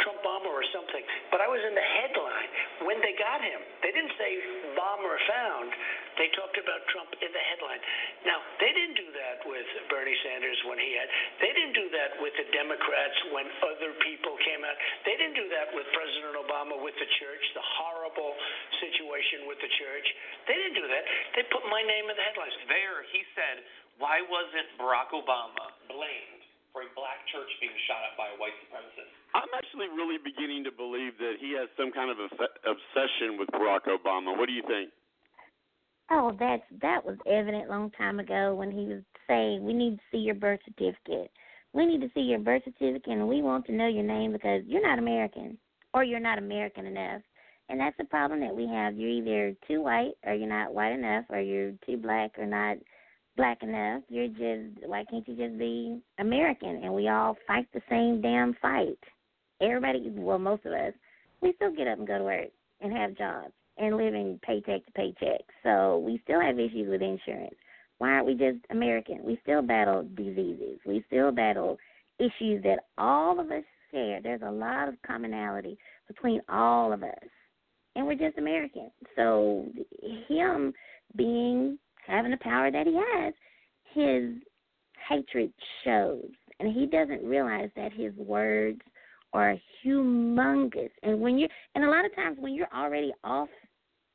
Trump 0.00 0.20
bomber 0.24 0.52
or 0.52 0.66
something. 0.72 1.04
But 1.32 1.40
I 1.40 1.48
was 1.48 1.60
in 1.64 1.74
the 1.74 1.88
headline 2.02 2.50
when 2.88 2.98
they 3.00 3.14
got 3.16 3.40
him. 3.40 3.60
They 3.80 3.92
didn't 3.92 4.14
say 4.16 4.30
bomber 4.76 5.16
found. 5.28 5.70
They 6.16 6.32
talked 6.32 6.56
about 6.56 6.80
Trump 6.88 7.12
in 7.20 7.28
the 7.28 7.44
headline. 7.52 7.80
Now, 8.24 8.40
they 8.56 8.72
didn't 8.72 8.96
do 8.96 9.08
that 9.12 9.44
with 9.44 9.68
Bernie 9.92 10.16
Sanders 10.24 10.56
when 10.64 10.80
he 10.80 10.96
had. 10.96 11.08
They 11.44 11.52
didn't 11.52 11.76
do 11.76 11.88
that 11.92 12.16
with 12.24 12.32
the 12.40 12.48
Democrats 12.56 13.16
when 13.36 13.44
other 13.68 13.92
people 14.00 14.32
came 14.40 14.64
out. 14.64 14.76
They 15.04 15.20
didn't 15.20 15.36
do 15.36 15.48
that 15.52 15.76
with 15.76 15.84
President 15.92 16.40
Obama 16.40 16.80
with 16.80 16.96
the 16.96 17.08
church, 17.20 17.44
the 17.52 17.66
horrible 17.84 18.32
situation 18.80 19.44
with 19.44 19.60
the 19.60 19.68
church. 19.76 20.06
They 20.48 20.56
didn't 20.56 20.80
do 20.80 20.88
that. 20.88 21.04
They 21.36 21.44
put 21.52 21.68
my 21.68 21.84
name 21.84 22.08
in 22.08 22.16
the 22.16 22.24
headlines. 22.24 22.56
There, 22.64 23.04
he 23.12 23.20
said, 23.36 23.60
why 24.00 24.24
wasn't 24.24 24.72
Barack 24.80 25.12
Obama 25.12 25.72
blamed 25.88 26.55
for 26.76 26.84
a 26.84 26.92
black 26.92 27.24
church 27.32 27.48
being 27.56 27.72
shot 27.88 28.04
up 28.04 28.20
by 28.20 28.28
a 28.28 28.36
white 28.36 28.52
supremacist? 28.68 29.08
I'm 29.32 29.48
actually 29.56 29.88
really 29.88 30.20
beginning 30.20 30.60
to 30.68 30.72
believe 30.76 31.16
that 31.16 31.40
he 31.40 31.56
has 31.56 31.72
some 31.72 31.88
kind 31.88 32.12
of 32.12 32.20
a 32.20 32.28
obsession 32.68 33.40
with 33.40 33.48
Barack 33.48 33.88
Obama. 33.88 34.36
What 34.36 34.44
do 34.44 34.52
you 34.52 34.60
think? 34.68 34.92
Oh, 36.12 36.36
that's 36.38 36.68
that 36.84 37.00
was 37.00 37.16
evident 37.24 37.64
a 37.64 37.72
long 37.72 37.90
time 37.96 38.20
ago 38.20 38.54
when 38.54 38.70
he 38.70 38.84
was 38.84 39.00
saying 39.26 39.64
we 39.64 39.72
need 39.72 39.96
to 39.96 40.04
see 40.12 40.20
your 40.20 40.36
birth 40.36 40.60
certificate. 40.68 41.32
We 41.72 41.86
need 41.86 42.04
to 42.04 42.12
see 42.12 42.20
your 42.20 42.44
birth 42.44 42.62
certificate 42.68 43.08
and 43.08 43.26
we 43.26 43.40
want 43.40 43.64
to 43.66 43.72
know 43.72 43.88
your 43.88 44.04
name 44.04 44.32
because 44.32 44.60
you're 44.66 44.86
not 44.86 44.98
American 44.98 45.56
or 45.94 46.04
you're 46.04 46.20
not 46.20 46.36
American 46.36 46.84
enough. 46.84 47.22
And 47.70 47.80
that's 47.80 47.96
the 47.96 48.04
problem 48.04 48.40
that 48.40 48.54
we 48.54 48.68
have. 48.68 48.96
You're 48.96 49.10
either 49.10 49.56
too 49.66 49.82
white 49.82 50.12
or 50.24 50.34
you're 50.34 50.48
not 50.48 50.74
white 50.74 50.92
enough 50.92 51.24
or 51.30 51.40
you're 51.40 51.72
too 51.86 51.96
black 51.96 52.38
or 52.38 52.46
not 52.46 52.76
black 53.36 53.62
enough. 53.62 54.02
You're 54.08 54.28
just 54.28 54.86
why 54.86 55.04
can't 55.10 55.26
you 55.28 55.36
just 55.36 55.58
be 55.58 56.00
American 56.18 56.80
and 56.82 56.94
we 56.94 57.08
all 57.08 57.36
fight 57.46 57.66
the 57.72 57.82
same 57.88 58.20
damn 58.20 58.54
fight. 58.60 58.98
Everybody 59.60 60.10
well, 60.14 60.38
most 60.38 60.64
of 60.66 60.72
us, 60.72 60.92
we 61.40 61.52
still 61.56 61.74
get 61.74 61.88
up 61.88 61.98
and 61.98 62.06
go 62.06 62.18
to 62.18 62.24
work 62.24 62.48
and 62.80 62.92
have 62.92 63.16
jobs 63.16 63.52
and 63.78 63.96
live 63.96 64.06
living 64.06 64.40
paycheck 64.42 64.84
to 64.86 64.92
paycheck. 64.92 65.40
So 65.62 65.98
we 65.98 66.20
still 66.24 66.40
have 66.40 66.58
issues 66.58 66.88
with 66.88 67.02
insurance. 67.02 67.54
Why 67.98 68.10
aren't 68.10 68.26
we 68.26 68.34
just 68.34 68.58
American? 68.70 69.20
We 69.24 69.38
still 69.42 69.62
battle 69.62 70.06
diseases. 70.14 70.78
We 70.84 71.02
still 71.06 71.32
battle 71.32 71.78
issues 72.18 72.62
that 72.62 72.80
all 72.98 73.40
of 73.40 73.50
us 73.50 73.64
share. 73.90 74.20
There's 74.22 74.42
a 74.42 74.50
lot 74.50 74.88
of 74.88 74.94
commonality 75.06 75.78
between 76.08 76.40
all 76.48 76.92
of 76.92 77.02
us. 77.02 77.28
And 77.94 78.06
we're 78.06 78.14
just 78.14 78.36
American. 78.36 78.90
So 79.14 79.66
him 80.28 80.74
being 81.16 81.78
having 82.06 82.30
the 82.30 82.36
power 82.38 82.70
that 82.70 82.86
he 82.86 82.94
has, 82.94 83.34
his 83.92 84.42
hatred 85.08 85.52
shows. 85.84 86.28
And 86.58 86.72
he 86.72 86.86
doesn't 86.86 87.24
realize 87.24 87.70
that 87.76 87.92
his 87.92 88.14
words 88.16 88.80
are 89.32 89.56
humongous. 89.84 90.90
And 91.02 91.20
when 91.20 91.38
you 91.38 91.48
and 91.74 91.84
a 91.84 91.90
lot 91.90 92.04
of 92.04 92.14
times 92.14 92.38
when 92.40 92.54
you're 92.54 92.72
already 92.74 93.12
off 93.22 93.48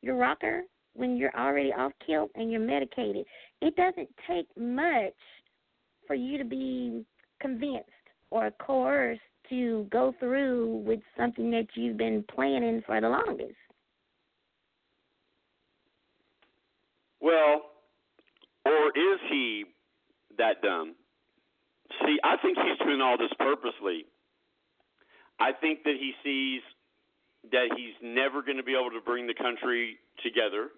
your 0.02 0.16
rocker, 0.16 0.64
when 0.94 1.16
you're 1.16 1.36
already 1.38 1.72
off 1.72 1.92
kilt 2.06 2.32
and 2.36 2.52
you're 2.52 2.60
medicated, 2.60 3.26
it 3.62 3.76
doesn't 3.76 4.10
take 4.28 4.48
much 4.58 5.14
for 6.08 6.16
you 6.16 6.38
to 6.38 6.46
be 6.46 7.06
convinced 7.40 7.90
or 8.32 8.52
coerced 8.60 9.22
to 9.50 9.86
go 9.92 10.14
through 10.20 10.84
with 10.86 11.00
something 11.18 11.52
that 11.52 11.68
you've 11.76 11.98
been 11.98 12.24
planning 12.34 12.82
for 12.86 13.00
the 13.00 13.10
longest. 13.10 13.56
Well, 17.20 17.71
or 18.66 18.88
is 18.90 19.20
he 19.30 19.66
that 20.38 20.62
dumb? 20.62 20.96
See, 22.06 22.18
I 22.24 22.38
think 22.38 22.58
he's 22.58 22.78
doing 22.86 23.02
all 23.02 23.18
this 23.18 23.32
purposely. 23.38 24.06
I 25.40 25.52
think 25.52 25.84
that 25.84 25.96
he 26.00 26.14
sees 26.24 26.62
that 27.52 27.74
he's 27.76 27.98
never 28.02 28.42
going 28.42 28.58
to 28.58 28.64
be 28.64 28.74
able 28.74 28.92
to 28.92 29.02
bring 29.04 29.26
the 29.26 29.34
country 29.34 29.98
together. 30.24 30.70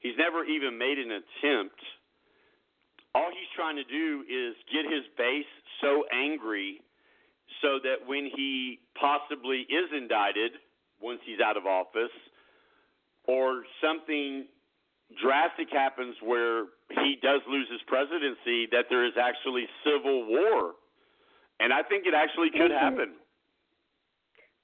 He's 0.00 0.16
never 0.18 0.44
even 0.44 0.78
made 0.78 0.98
an 0.98 1.10
attempt. 1.10 1.80
All 3.14 3.30
he's 3.32 3.48
trying 3.56 3.76
to 3.76 3.84
do 3.84 4.22
is 4.28 4.54
get 4.70 4.84
his 4.84 5.04
base 5.16 5.48
so 5.80 6.04
angry 6.12 6.80
so 7.62 7.80
that 7.82 8.06
when 8.06 8.30
he 8.36 8.78
possibly 9.00 9.64
is 9.66 9.88
indicted 9.96 10.52
once 11.00 11.20
he's 11.24 11.40
out 11.40 11.56
of 11.56 11.66
office 11.66 12.14
or 13.26 13.62
something 13.82 14.44
drastic 15.16 15.68
happens 15.72 16.14
where 16.22 16.64
he 16.90 17.16
does 17.22 17.40
lose 17.48 17.66
his 17.70 17.80
presidency 17.86 18.66
that 18.70 18.86
there 18.90 19.06
is 19.06 19.14
actually 19.20 19.64
civil 19.84 20.26
war. 20.26 20.74
And 21.60 21.72
I 21.72 21.82
think 21.82 22.06
it 22.06 22.14
actually 22.14 22.50
could 22.50 22.70
mm-hmm. 22.70 22.84
happen. 22.84 23.14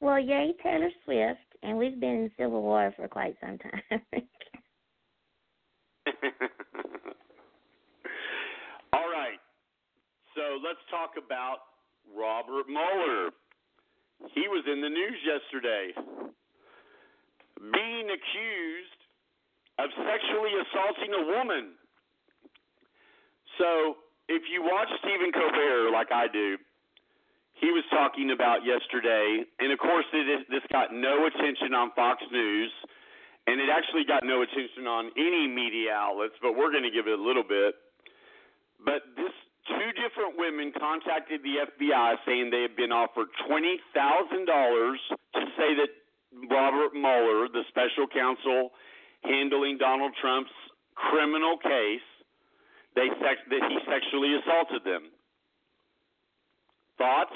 Well, 0.01 0.19
yay, 0.19 0.53
Taylor 0.63 0.91
Swift, 1.05 1.41
and 1.63 1.79
we've 1.79 1.99
been 1.99 2.29
in 2.29 2.31
civil 2.39 2.63
war 2.63 2.93
for 2.97 3.09
quite 3.09 3.37
some 3.41 3.59
time. 3.59 3.81
All 8.93 9.09
right. 9.09 9.41
So 10.37 10.59
let's 10.63 10.81
talk 10.91 11.13
about 11.17 11.59
Robert 12.15 12.69
Mueller. 12.69 13.31
He 14.35 14.47
was 14.49 14.65
in 14.71 14.83
the 14.83 14.89
news 14.89 15.19
yesterday 15.25 15.93
being 17.73 18.11
accused 18.11 19.04
of 19.79 19.89
sexually 19.95 20.55
assaulting 20.63 21.13
a 21.15 21.25
woman. 21.35 21.75
So 23.59 23.99
if 24.29 24.43
you 24.51 24.63
watch 24.63 24.89
Stephen 25.03 25.33
Colbert 25.33 25.91
like 25.91 26.11
I 26.13 26.27
do, 26.29 26.59
he 27.55 27.71
was 27.71 27.85
talking 27.91 28.31
about 28.35 28.67
yesterday, 28.67 29.47
and 29.63 29.71
of 29.71 29.79
course, 29.79 30.07
it 30.13 30.27
is, 30.27 30.43
this 30.51 30.65
got 30.75 30.93
no 30.93 31.27
attention 31.27 31.71
on 31.73 31.95
Fox 31.95 32.19
News, 32.33 32.71
and 33.47 33.61
it 33.61 33.71
actually 33.71 34.03
got 34.05 34.27
no 34.27 34.43
attention 34.43 34.91
on 34.91 35.15
any 35.17 35.47
media 35.47 35.95
outlets, 35.95 36.35
but 36.43 36.59
we're 36.59 36.75
going 36.75 36.83
to 36.83 36.91
give 36.91 37.07
it 37.07 37.15
a 37.15 37.23
little 37.23 37.47
bit. 37.47 37.79
But 38.83 39.07
this 39.15 39.33
two 39.71 39.91
different 39.97 40.37
women 40.37 40.73
contacted 40.77 41.41
the 41.41 41.65
FBI 41.65 42.21
saying 42.27 42.51
they 42.51 42.63
had 42.63 42.77
been 42.77 42.93
offered 42.93 43.29
twenty 43.49 43.81
thousand 43.95 44.45
dollars 44.45 45.01
to 45.33 45.43
say 45.57 45.73
that 45.79 45.89
Robert 46.51 46.93
Mueller, 46.93 47.49
the 47.49 47.63
special 47.71 48.05
counsel 48.11 48.75
handling 49.25 49.79
Donald 49.79 50.13
Trump's 50.21 50.51
criminal 50.95 51.57
case, 51.59 52.07
they 52.95 53.09
sex- 53.21 53.49
that 53.51 53.63
he 53.69 53.79
sexually 53.91 54.37
assaulted 54.37 54.85
them. 54.85 55.11
Thoughts? 56.99 57.33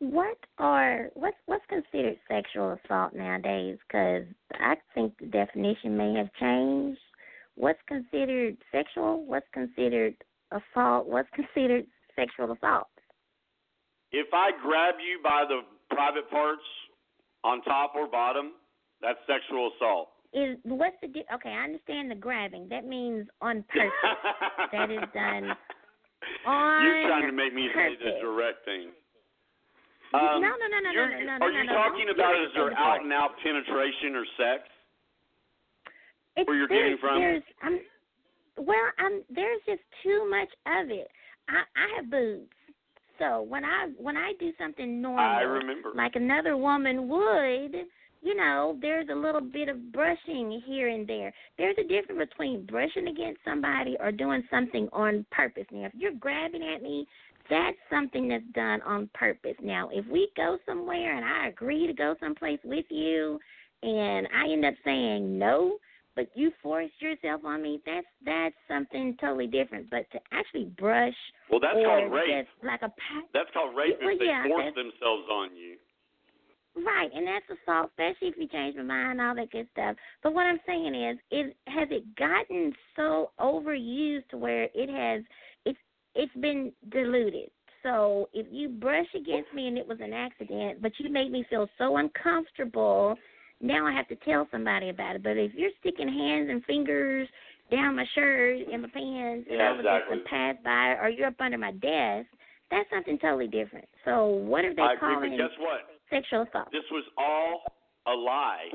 What 0.00 0.38
are 0.58 1.10
what's 1.14 1.36
what's 1.44 1.64
considered 1.68 2.18
sexual 2.26 2.78
assault 2.82 3.14
nowadays? 3.14 3.78
Because 3.86 4.24
I 4.54 4.76
think 4.94 5.12
the 5.18 5.26
definition 5.26 5.96
may 5.96 6.14
have 6.14 6.32
changed. 6.40 7.00
What's 7.54 7.80
considered 7.86 8.56
sexual? 8.72 9.24
What's 9.26 9.46
considered 9.52 10.14
assault? 10.52 11.06
What's 11.06 11.28
considered 11.34 11.86
sexual 12.16 12.52
assault? 12.52 12.88
If 14.12 14.28
I 14.32 14.50
grab 14.62 14.94
you 14.98 15.20
by 15.22 15.44
the 15.46 15.60
private 15.94 16.30
parts 16.30 16.64
on 17.44 17.62
top 17.62 17.92
or 17.94 18.08
bottom, 18.08 18.52
that's 19.02 19.18
sexual 19.26 19.70
assault. 19.76 20.08
Is 20.32 20.58
what's 20.62 20.96
the 21.02 21.08
di- 21.08 21.26
okay? 21.34 21.50
I 21.50 21.64
understand 21.64 22.10
the 22.10 22.14
grabbing. 22.14 22.68
That 22.68 22.86
means 22.86 23.26
on 23.40 23.64
purpose. 23.72 24.70
that 24.72 24.90
is 24.90 25.02
done 25.12 25.50
on 26.46 26.84
You're 26.86 27.08
trying 27.08 27.26
to 27.26 27.32
make 27.32 27.52
me 27.54 27.68
purpose. 27.74 27.98
say 27.98 28.14
the 28.14 28.20
direct 28.20 28.64
thing. 28.64 28.90
Um, 30.12 30.42
no, 30.42 30.50
no, 30.58 30.66
no, 30.66 30.78
no, 30.82 30.90
no, 30.90 31.06
no, 31.06 31.38
no, 31.38 31.46
Are 31.46 31.50
you 31.52 31.64
no, 31.66 31.72
talking 31.72 32.06
no. 32.06 32.14
about 32.14 32.34
is 32.34 32.50
there 32.54 32.76
out 32.76 33.02
and 33.02 33.12
out 33.12 33.30
penetration 33.44 34.16
or 34.16 34.24
sex? 34.36 34.62
it's, 36.36 36.48
where 36.48 36.56
you're 36.56 36.68
getting 36.68 36.96
from? 37.00 37.18
There's, 37.20 37.42
I'm, 37.62 37.78
well, 38.58 38.76
I'm 38.98 39.22
there's 39.30 39.60
just 39.66 39.82
too 40.02 40.28
much 40.28 40.48
of 40.66 40.90
it. 40.90 41.08
I 41.48 41.62
I 41.78 41.86
have 41.96 42.10
boobs, 42.10 42.50
so 43.18 43.42
when 43.42 43.64
I 43.64 43.90
when 43.98 44.16
I 44.16 44.32
do 44.38 44.50
something 44.58 45.00
normal, 45.00 45.24
I 45.24 45.42
remember. 45.42 45.90
like 45.94 46.16
another 46.16 46.56
woman 46.56 47.08
would, 47.08 47.74
you 48.22 48.36
know, 48.36 48.76
there's 48.80 49.08
a 49.10 49.14
little 49.14 49.40
bit 49.40 49.68
of 49.68 49.92
brushing 49.92 50.62
here 50.66 50.88
and 50.88 51.06
there. 51.06 51.32
There's 51.58 51.76
a 51.78 51.88
difference 51.88 52.28
between 52.30 52.66
brushing 52.66 53.08
against 53.08 53.40
somebody 53.44 53.96
or 54.00 54.12
doing 54.12 54.42
something 54.50 54.88
on 54.92 55.24
purpose. 55.30 55.64
Now, 55.72 55.86
if 55.86 55.92
you're 55.96 56.12
grabbing 56.12 56.62
at 56.62 56.82
me, 56.82 57.06
that's 57.48 57.76
something 57.90 58.28
that's 58.28 58.44
done 58.54 58.82
on 58.82 59.08
purpose. 59.14 59.56
Now, 59.62 59.88
if 59.92 60.06
we 60.06 60.28
go 60.36 60.58
somewhere 60.66 61.16
and 61.16 61.24
I 61.24 61.48
agree 61.48 61.86
to 61.86 61.92
go 61.92 62.14
someplace 62.20 62.60
with 62.64 62.84
you, 62.90 63.38
and 63.82 64.28
I 64.36 64.52
end 64.52 64.64
up 64.66 64.74
saying 64.84 65.38
no, 65.38 65.78
but 66.14 66.28
you 66.34 66.52
force 66.62 66.90
yourself 66.98 67.40
on 67.46 67.62
me, 67.62 67.80
that's 67.86 68.06
that's 68.26 68.54
something 68.68 69.16
totally 69.20 69.46
different. 69.46 69.88
But 69.90 70.10
to 70.12 70.18
actually 70.32 70.66
brush 70.78 71.14
Well, 71.50 71.60
that's 71.60 71.78
called 71.84 72.12
rape. 72.12 72.46
like 72.62 72.82
a 72.82 72.88
pa- 72.88 73.26
That's 73.32 73.48
called 73.54 73.74
rape 73.74 73.96
Well, 74.02 74.10
if 74.12 74.18
they 74.18 74.26
yeah, 74.26 74.46
force 74.46 74.74
themselves 74.74 75.26
on 75.30 75.56
you. 75.56 75.76
Right, 76.76 77.10
and 77.14 77.26
that's 77.26 77.60
assault, 77.60 77.90
especially 77.90 78.28
if 78.28 78.34
you 78.38 78.46
change 78.46 78.76
my 78.76 78.82
mind, 78.82 79.20
all 79.20 79.34
that 79.34 79.50
good 79.50 79.66
stuff. 79.72 79.96
But 80.22 80.34
what 80.34 80.46
I'm 80.46 80.60
saying 80.66 80.94
is, 80.94 81.18
it 81.30 81.56
has 81.66 81.88
it 81.90 82.14
gotten 82.16 82.72
so 82.94 83.32
overused 83.40 84.28
to 84.30 84.36
where 84.36 84.68
it 84.74 84.88
has 84.88 85.24
it's 85.64 85.78
it's 86.14 86.34
been 86.36 86.72
diluted. 86.90 87.50
So 87.82 88.28
if 88.32 88.46
you 88.50 88.68
brush 88.68 89.06
against 89.14 89.52
me 89.54 89.66
and 89.66 89.78
it 89.78 89.86
was 89.86 89.98
an 90.00 90.12
accident, 90.12 90.82
but 90.82 90.92
you 90.98 91.10
made 91.10 91.32
me 91.32 91.44
feel 91.48 91.68
so 91.78 91.96
uncomfortable, 91.96 93.16
now 93.60 93.86
I 93.86 93.92
have 93.92 94.08
to 94.08 94.16
tell 94.16 94.46
somebody 94.50 94.90
about 94.90 95.16
it. 95.16 95.22
But 95.22 95.36
if 95.36 95.52
you're 95.54 95.70
sticking 95.80 96.08
hands 96.08 96.48
and 96.50 96.64
fingers 96.64 97.28
down 97.70 97.96
my 97.96 98.06
shirt 98.14 98.68
and 98.70 98.82
my 98.82 98.88
pants, 98.88 99.48
Yeah, 99.50 99.58
know, 99.58 99.78
exactly. 99.78 100.18
just 100.18 100.28
pass 100.28 100.56
by, 100.62 100.96
or 101.00 101.08
you're 101.08 101.28
up 101.28 101.40
under 101.40 101.58
my 101.58 101.72
desk, 101.72 102.28
that's 102.70 102.88
something 102.90 103.18
totally 103.18 103.48
different. 103.48 103.88
So 104.04 104.26
what 104.26 104.64
are 104.64 104.74
they 104.74 104.82
I 104.82 104.94
agree, 104.94 105.30
but 105.30 105.36
guess 105.36 105.58
what? 105.58 105.99
Sexual 106.10 106.42
assault? 106.42 106.68
This 106.72 106.86
was 106.90 107.04
all 107.16 107.62
a 108.06 108.14
lie. 108.14 108.70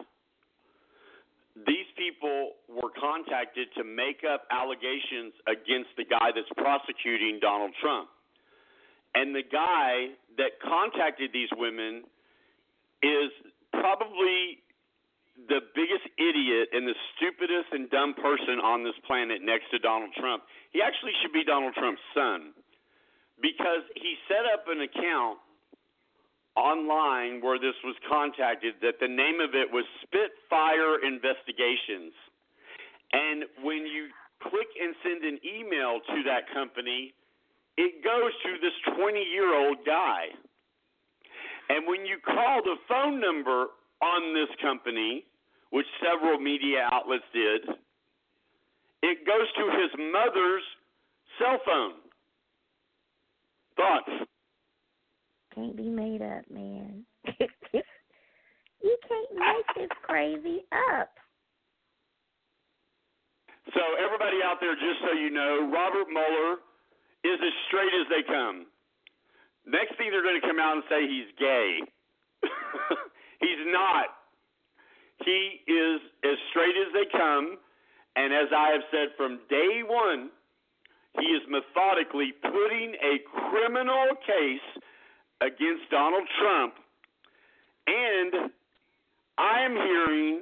These 1.55 1.87
people 1.95 2.59
were 2.67 2.91
contacted 2.99 3.67
to 3.77 3.83
make 3.83 4.27
up 4.27 4.43
allegations 4.51 5.31
against 5.47 5.95
the 5.95 6.03
guy 6.03 6.35
that's 6.35 6.51
prosecuting 6.57 7.39
Donald 7.39 7.71
Trump. 7.79 8.09
And 9.15 9.33
the 9.33 9.43
guy 9.43 10.19
that 10.35 10.59
contacted 10.59 11.31
these 11.31 11.47
women 11.55 12.03
is 12.99 13.31
probably 13.71 14.59
the 15.47 15.63
biggest 15.75 16.03
idiot 16.19 16.75
and 16.75 16.87
the 16.87 16.95
stupidest 17.15 17.71
and 17.71 17.87
dumb 17.91 18.15
person 18.15 18.59
on 18.59 18.83
this 18.83 18.95
planet 19.07 19.39
next 19.39 19.71
to 19.71 19.79
Donald 19.79 20.11
Trump. 20.19 20.43
He 20.71 20.83
actually 20.83 21.11
should 21.23 21.31
be 21.31 21.43
Donald 21.43 21.75
Trump's 21.75 22.03
son 22.11 22.51
because 23.39 23.83
he 23.95 24.15
set 24.27 24.43
up 24.47 24.67
an 24.67 24.83
account 24.83 25.39
online 26.55 27.41
where 27.41 27.59
this 27.59 27.75
was 27.83 27.95
contacted 28.09 28.75
that 28.81 28.99
the 28.99 29.07
name 29.07 29.39
of 29.43 29.55
it 29.55 29.67
was 29.71 29.85
Spitfire 30.03 31.03
Investigations. 31.03 32.15
And 33.11 33.43
when 33.63 33.85
you 33.85 34.07
click 34.41 34.67
and 34.79 34.95
send 35.03 35.23
an 35.23 35.39
email 35.43 35.99
to 35.99 36.23
that 36.27 36.47
company, 36.53 37.13
it 37.77 38.03
goes 38.03 38.31
to 38.43 38.51
this 38.63 38.75
20 38.95 39.19
year 39.19 39.53
old 39.53 39.77
guy. 39.85 40.31
And 41.69 41.87
when 41.87 42.05
you 42.05 42.17
call 42.23 42.61
the 42.63 42.75
phone 42.87 43.19
number 43.19 43.67
on 44.01 44.33
this 44.33 44.49
company, 44.61 45.25
which 45.71 45.87
several 45.99 46.39
media 46.39 46.87
outlets 46.91 47.25
did, 47.33 47.61
it 49.01 49.25
goes 49.25 49.47
to 49.57 49.65
his 49.75 49.91
mother's 50.13 50.63
cell 51.37 51.59
phone. 51.65 51.93
Thoughts? 53.75 54.29
Can't 55.55 55.77
be 55.77 55.89
made 55.89 56.21
up, 56.21 56.43
man. 56.51 57.05
you 57.25 58.97
can't 59.07 59.31
make 59.33 59.67
this 59.75 59.97
crazy 60.03 60.67
up. 60.91 61.09
So 63.73 63.81
everybody 63.97 64.43
out 64.43 64.59
there, 64.59 64.75
just 64.75 64.99
so 65.01 65.15
you 65.17 65.31
know, 65.31 65.71
Robert 65.71 66.11
Mueller 66.11 66.59
is 67.23 67.39
as 67.39 67.55
straight 67.67 67.93
as 67.95 68.07
they 68.11 68.21
come. 68.27 68.67
Next 69.65 69.97
thing 69.97 70.11
they're 70.11 70.21
going 70.21 70.39
to 70.39 70.45
come 70.45 70.59
out 70.59 70.75
and 70.75 70.83
say 70.91 71.07
he's 71.07 71.31
gay. 71.39 71.79
he's 73.39 73.63
not. 73.71 74.11
He 75.23 75.63
is 75.71 76.03
as 76.27 76.37
straight 76.51 76.75
as 76.75 76.91
they 76.91 77.07
come, 77.17 77.57
and 78.15 78.33
as 78.33 78.51
I 78.51 78.75
have 78.75 78.83
said 78.91 79.15
from 79.15 79.39
day 79.49 79.81
one, 79.87 80.29
he 81.17 81.31
is 81.31 81.41
methodically 81.47 82.35
putting 82.43 82.93
a 82.99 83.23
criminal 83.49 84.19
case 84.27 84.83
against 85.45 85.85
Donald 85.91 86.25
Trump, 86.41 86.73
and 87.85 88.49
I 89.37 89.61
am 89.61 89.75
hearing 89.77 90.41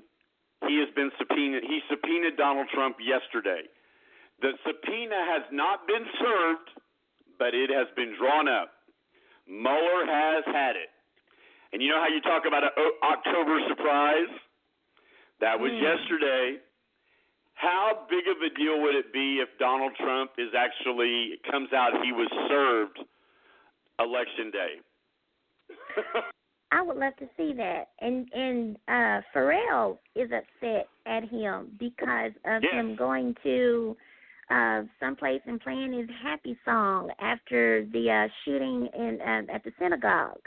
he 0.68 0.80
has 0.80 0.88
been 0.95 1.12
subpoenaed. 1.20 1.64
He 1.68 1.80
subpoenaed 1.89 2.38
Donald 2.38 2.68
Trump 2.74 2.97
yesterday. 3.04 3.68
The 4.41 4.56
subpoena 4.66 5.20
has 5.36 5.43
not 5.51 5.88
been 5.88 6.06
served, 6.20 6.70
but 7.38 7.54
it 7.54 7.70
has 7.70 7.88
been 7.95 8.16
drawn 8.16 8.47
up. 8.47 8.72
Mueller 9.47 10.08
has 10.08 10.43
had 10.47 10.76
it. 10.80 10.89
And 11.74 11.82
you 11.82 11.89
know 11.89 11.99
how 11.99 12.08
you 12.08 12.22
talk 12.22 12.43
about 12.47 12.64
an 12.64 12.72
October 13.04 13.60
surprise? 13.68 14.32
That 15.41 15.60
was 15.60 15.72
hmm. 15.74 15.84
yesterday. 15.84 16.64
How 17.56 18.08
big 18.10 18.26
of 18.28 18.38
a 18.41 18.54
deal 18.56 18.82
would 18.82 18.95
it 18.95 19.12
be 19.12 19.39
if 19.41 19.49
Donald 19.60 19.93
Trump 19.99 20.32
is 20.38 20.49
actually 20.58 21.39
comes 21.49 21.72
out 21.74 21.91
he 22.04 22.12
was 22.12 22.30
served 22.47 22.99
election 23.99 24.51
day? 24.51 24.80
I 26.72 26.82
would 26.82 26.98
love 26.98 27.16
to 27.18 27.30
see 27.38 27.54
that. 27.54 27.89
And 28.02 28.28
and 28.34 28.78
uh 28.88 29.22
Pharrell 29.36 30.00
is 30.16 30.32
upset 30.32 30.88
at 31.06 31.24
him 31.30 31.72
because 31.80 32.32
of 32.46 32.64
Yes. 32.64 32.74
him 32.74 32.96
going 32.96 33.36
to 33.44 33.96
uh 34.50 34.82
someplace 35.00 35.41
and 35.46 35.62
playing 35.62 35.94
his 35.94 36.10
happy 36.22 36.58
song 36.66 37.12
after 37.20 37.86
the 37.94 38.10
uh 38.10 38.28
shooting 38.44 38.89
in 38.98 39.20
uh, 39.22 39.54
at 39.54 39.64
the 39.64 39.72
synagogue. 39.80 40.41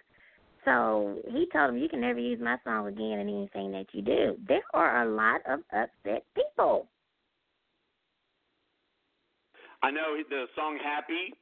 So 0.65 1.21
he 1.29 1.47
told 1.53 1.71
him 1.71 1.79
you 1.79 1.89
can 1.89 2.01
never 2.01 2.19
use 2.19 2.41
my 2.43 2.57
song 2.65 2.89
again 2.89 3.21
in 3.21 3.29
anything 3.29 3.71
that 3.71 3.87
you 3.93 4.03
do. 4.03 4.37
There 4.49 4.65
are 4.75 5.03
a 5.07 5.09
lot 5.09 5.41
of 5.47 5.61
upset 5.73 6.25
people. 6.35 6.89
I 9.83 9.93
know 9.93 10.17
the 10.29 10.47
song 10.57 10.79
"Happy." 10.83 11.35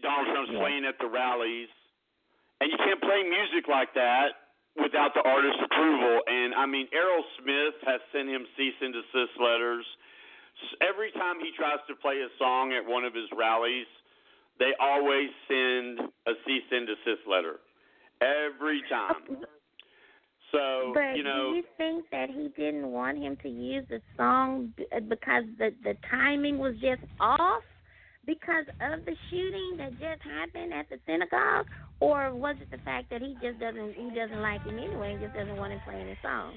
Donald 0.00 0.28
Trump's 0.32 0.52
Yeah. 0.52 0.60
playing 0.60 0.84
at 0.86 0.98
the 0.98 1.06
rallies, 1.08 1.68
and 2.62 2.70
you 2.70 2.78
can't 2.78 3.02
play 3.02 3.26
music 3.26 3.66
like 3.66 3.90
that 3.98 4.54
without 4.78 5.10
the 5.18 5.22
artist's 5.26 5.58
approval. 5.66 6.22
And 6.30 6.54
I 6.54 6.64
mean, 6.64 6.86
Errol 6.94 7.26
Smith 7.42 7.74
has 7.82 7.98
sent 8.14 8.30
him 8.30 8.46
cease 8.56 8.78
and 8.80 8.94
desist 8.94 9.34
letters. 9.42 9.84
Every 10.78 11.10
time 11.10 11.42
he 11.42 11.50
tries 11.58 11.82
to 11.90 11.98
play 11.98 12.22
a 12.22 12.30
song 12.38 12.70
at 12.70 12.86
one 12.86 13.02
of 13.02 13.18
his 13.18 13.26
rallies, 13.34 13.90
they 14.62 14.70
always 14.78 15.34
send 15.50 16.06
a 16.30 16.38
cease 16.46 16.68
and 16.70 16.86
desist 16.86 17.26
letter. 17.26 17.58
Every 18.22 18.80
time. 18.86 19.42
So 20.52 20.92
But 20.94 21.16
you 21.16 21.24
know, 21.24 21.50
do 21.50 21.56
you 21.56 21.64
think 21.76 22.04
that 22.12 22.30
he 22.30 22.52
didn't 22.54 22.92
want 22.92 23.18
him 23.18 23.36
to 23.42 23.48
use 23.48 23.84
the 23.88 24.00
song 24.16 24.72
because 25.08 25.44
the 25.58 25.74
the 25.82 25.96
timing 26.08 26.58
was 26.58 26.74
just 26.74 27.02
off 27.18 27.64
because 28.26 28.66
of 28.80 29.04
the 29.04 29.16
shooting 29.30 29.76
that 29.78 29.92
just 29.98 30.22
happened 30.22 30.72
at 30.72 30.88
the 30.88 30.98
synagogue, 31.06 31.66
or 32.00 32.34
was 32.34 32.56
it 32.60 32.70
the 32.70 32.78
fact 32.84 33.10
that 33.10 33.20
he 33.20 33.34
just 33.42 33.58
doesn't 33.58 33.94
he 33.94 34.10
doesn't 34.14 34.40
like 34.40 34.62
him 34.64 34.78
anyway 34.78 35.12
and 35.12 35.20
just 35.20 35.34
doesn't 35.34 35.56
want 35.56 35.72
him 35.72 35.80
playing 35.84 36.08
his 36.08 36.18
song? 36.22 36.54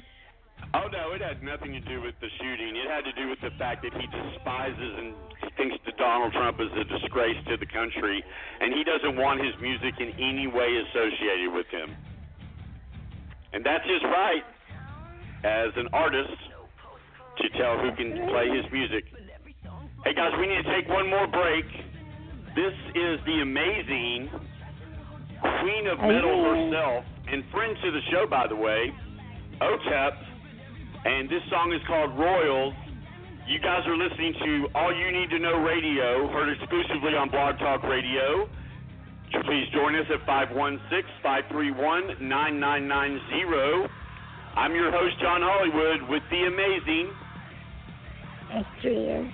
Oh 0.74 0.88
no, 0.88 1.12
it 1.12 1.22
had 1.22 1.44
nothing 1.44 1.74
to 1.74 1.82
do 1.82 2.02
with 2.02 2.16
the 2.22 2.30
shooting. 2.40 2.76
It 2.76 2.88
had 2.88 3.04
to 3.04 3.14
do 3.14 3.30
with 3.30 3.42
the 3.42 3.52
fact 3.58 3.84
that 3.84 3.94
he 3.94 4.08
despises 4.08 4.92
and 4.98 5.14
thinks 5.58 5.76
that 5.86 5.98
Donald 5.98 6.32
Trump 6.34 6.60
is 6.62 6.72
a 6.80 6.86
disgrace 6.86 7.38
to 7.50 7.58
the 7.58 7.66
country, 7.66 8.24
and 8.62 8.74
he 8.74 8.84
doesn't 8.84 9.18
want 9.18 9.44
his 9.44 9.54
music 9.60 10.00
in 10.00 10.14
any 10.22 10.48
way 10.48 10.82
associated 10.90 11.52
with 11.52 11.68
him. 11.68 11.96
And 13.54 13.66
that's 13.66 13.86
his 13.86 14.04
right 14.04 14.44
as 15.44 15.72
an 15.76 15.88
artist 15.94 16.36
to 17.38 17.50
tell 17.58 17.78
who 17.80 17.92
can 17.96 18.28
play 18.28 18.50
his 18.50 18.66
music. 18.72 19.06
Hey 20.06 20.14
guys, 20.14 20.30
we 20.40 20.46
need 20.46 20.62
to 20.62 20.70
take 20.70 20.86
one 20.88 21.10
more 21.10 21.26
break. 21.26 21.66
This 22.54 22.78
is 22.94 23.18
the 23.26 23.42
amazing 23.42 24.30
Queen 25.42 25.90
of 25.90 25.98
Metal 25.98 26.46
herself 26.46 27.02
and 27.26 27.42
friend 27.50 27.74
to 27.82 27.90
the 27.90 28.06
show, 28.14 28.30
by 28.30 28.46
the 28.46 28.56
way, 28.56 28.94
OTEP, 29.60 30.14
and 31.06 31.28
this 31.28 31.42
song 31.50 31.74
is 31.74 31.82
called 31.88 32.16
Royals. 32.20 32.76
You 33.48 33.58
guys 33.58 33.82
are 33.88 33.98
listening 33.98 34.36
to 34.46 34.68
All 34.76 34.94
You 34.94 35.12
Need 35.12 35.32
to 35.32 35.40
Know 35.40 35.58
Radio, 35.66 36.28
heard 36.30 36.50
exclusively 36.54 37.16
on 37.18 37.32
Blog 37.32 37.58
Talk 37.58 37.82
Radio. 37.82 38.48
Please 39.42 39.66
join 39.74 39.96
us 39.96 40.06
at 40.14 40.22
516-531-9990. 41.50 43.90
I'm 44.56 44.76
your 44.76 44.92
host, 44.92 45.20
John 45.20 45.42
Hollywood, 45.42 46.08
with 46.10 46.22
the 46.30 46.46
amazing 46.46 47.10
Adrian. 48.54 49.34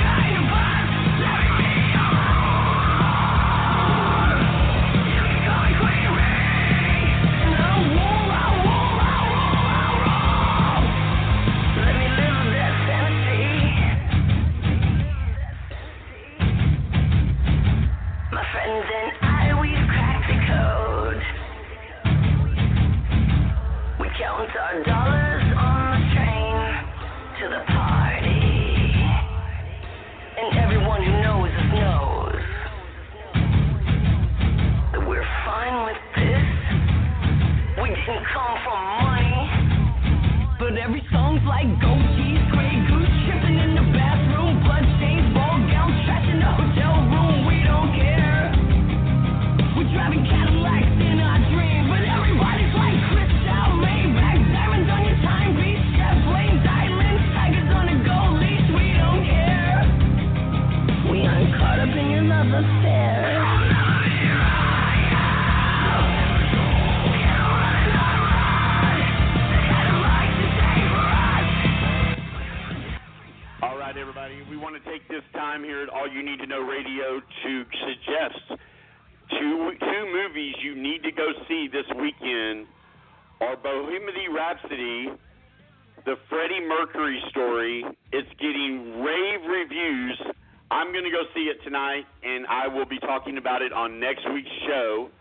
I'm 90.81 90.91
going 90.91 91.03
to 91.03 91.11
go 91.11 91.21
see 91.35 91.41
it 91.41 91.63
tonight, 91.63 92.05
and 92.23 92.47
I 92.47 92.67
will 92.67 92.87
be 92.87 92.97
talking 92.97 93.37
about 93.37 93.61
it 93.61 93.71
on 93.71 93.99
next 93.99 94.27
week's 94.33 94.49
show. 94.67 95.11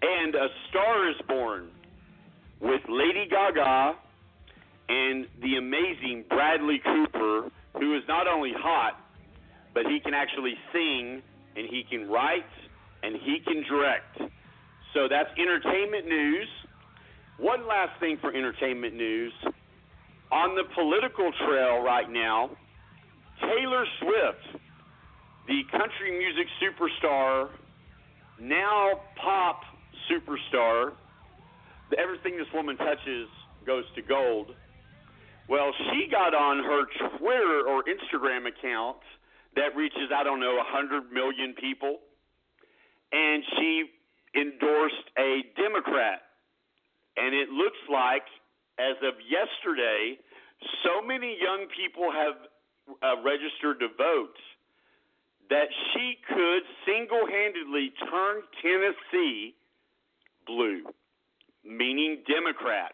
And 0.00 0.34
A 0.34 0.48
Star 0.70 1.10
is 1.10 1.16
Born 1.28 1.68
with 2.62 2.80
Lady 2.88 3.28
Gaga 3.28 3.94
and 4.88 5.26
the 5.42 5.56
amazing 5.58 6.24
Bradley 6.30 6.80
Cooper, 6.82 7.50
who 7.78 7.94
is 7.94 8.04
not 8.08 8.26
only 8.26 8.52
hot, 8.56 8.98
but 9.74 9.84
he 9.84 10.00
can 10.00 10.14
actually 10.14 10.54
sing 10.72 11.20
and 11.56 11.68
he 11.68 11.84
can 11.90 12.08
write 12.08 12.48
and 13.02 13.16
he 13.16 13.40
can 13.46 13.64
direct. 13.68 14.16
So 14.94 15.08
that's 15.10 15.28
entertainment 15.38 16.08
news. 16.08 16.48
One 17.36 17.68
last 17.68 18.00
thing 18.00 18.16
for 18.22 18.34
entertainment 18.34 18.94
news. 18.94 19.34
On 20.32 20.56
the 20.56 20.64
political 20.74 21.32
trail 21.46 21.82
right 21.82 22.08
now, 22.10 22.48
Taylor 23.42 23.84
Swift, 24.00 24.62
the 25.46 25.62
country 25.70 26.18
music 26.18 26.46
superstar, 26.60 27.48
now 28.40 29.00
pop 29.22 29.62
superstar, 30.10 30.92
everything 31.96 32.36
this 32.36 32.48
woman 32.52 32.76
touches 32.76 33.28
goes 33.64 33.84
to 33.94 34.02
gold. 34.02 34.54
Well, 35.48 35.72
she 35.90 36.08
got 36.10 36.34
on 36.34 36.58
her 36.64 36.82
Twitter 37.18 37.62
or 37.68 37.84
Instagram 37.84 38.48
account 38.48 38.98
that 39.54 39.76
reaches, 39.76 40.10
I 40.14 40.24
don't 40.24 40.40
know, 40.40 40.56
100 40.56 41.12
million 41.12 41.54
people, 41.54 41.98
and 43.12 43.42
she 43.56 43.84
endorsed 44.34 45.06
a 45.18 45.42
Democrat. 45.56 46.22
And 47.16 47.34
it 47.34 47.48
looks 47.48 47.78
like, 47.90 48.26
as 48.78 48.96
of 49.06 49.14
yesterday, 49.24 50.18
so 50.84 51.06
many 51.06 51.38
young 51.40 51.66
people 51.72 52.10
have 52.10 52.34
uh, 53.02 53.22
registered 53.22 53.80
to 53.80 53.88
vote 53.96 54.36
that 55.50 55.68
she 55.92 56.18
could 56.28 56.62
single 56.86 57.26
handedly 57.26 57.92
turn 58.10 58.42
Tennessee 58.62 59.54
blue, 60.46 60.82
meaning 61.64 62.22
Democrat. 62.26 62.92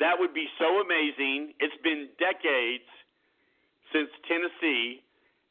That 0.00 0.18
would 0.18 0.34
be 0.34 0.46
so 0.58 0.80
amazing. 0.80 1.54
It's 1.60 1.76
been 1.82 2.08
decades 2.18 2.88
since 3.92 4.08
Tennessee 4.28 5.02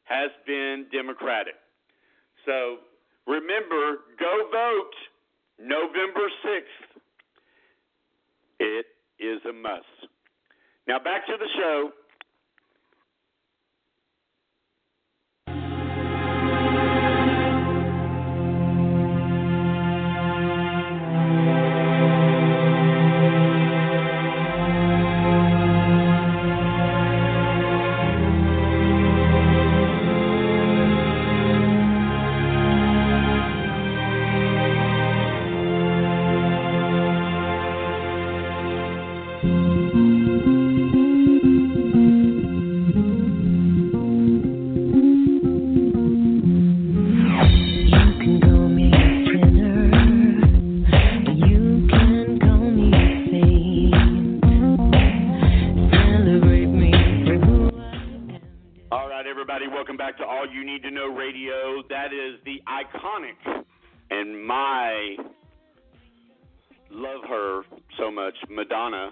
has 0.04 0.30
been 0.46 0.86
Democratic. 0.92 1.54
So 2.44 2.78
remember, 3.26 4.04
go 4.20 4.48
vote 4.52 4.94
November 5.58 6.28
6th. 6.44 7.00
It 8.60 8.86
is 9.18 9.40
a 9.48 9.52
must. 9.52 9.84
Now 10.86 10.98
back 10.98 11.26
to 11.26 11.36
the 11.38 11.48
show. 11.56 11.90
All 61.04 61.10
You 61.10 61.26
Need 61.26 61.32
to 61.32 61.48
Know 61.48 61.64
Radio. 61.64 61.82
That 61.88 62.12
is 62.12 62.40
the 62.44 62.62
iconic 62.68 63.64
and 64.10 64.46
my 64.46 65.16
love 66.90 67.20
her 67.28 67.62
so 67.98 68.10
much, 68.10 68.34
Madonna. 68.48 69.10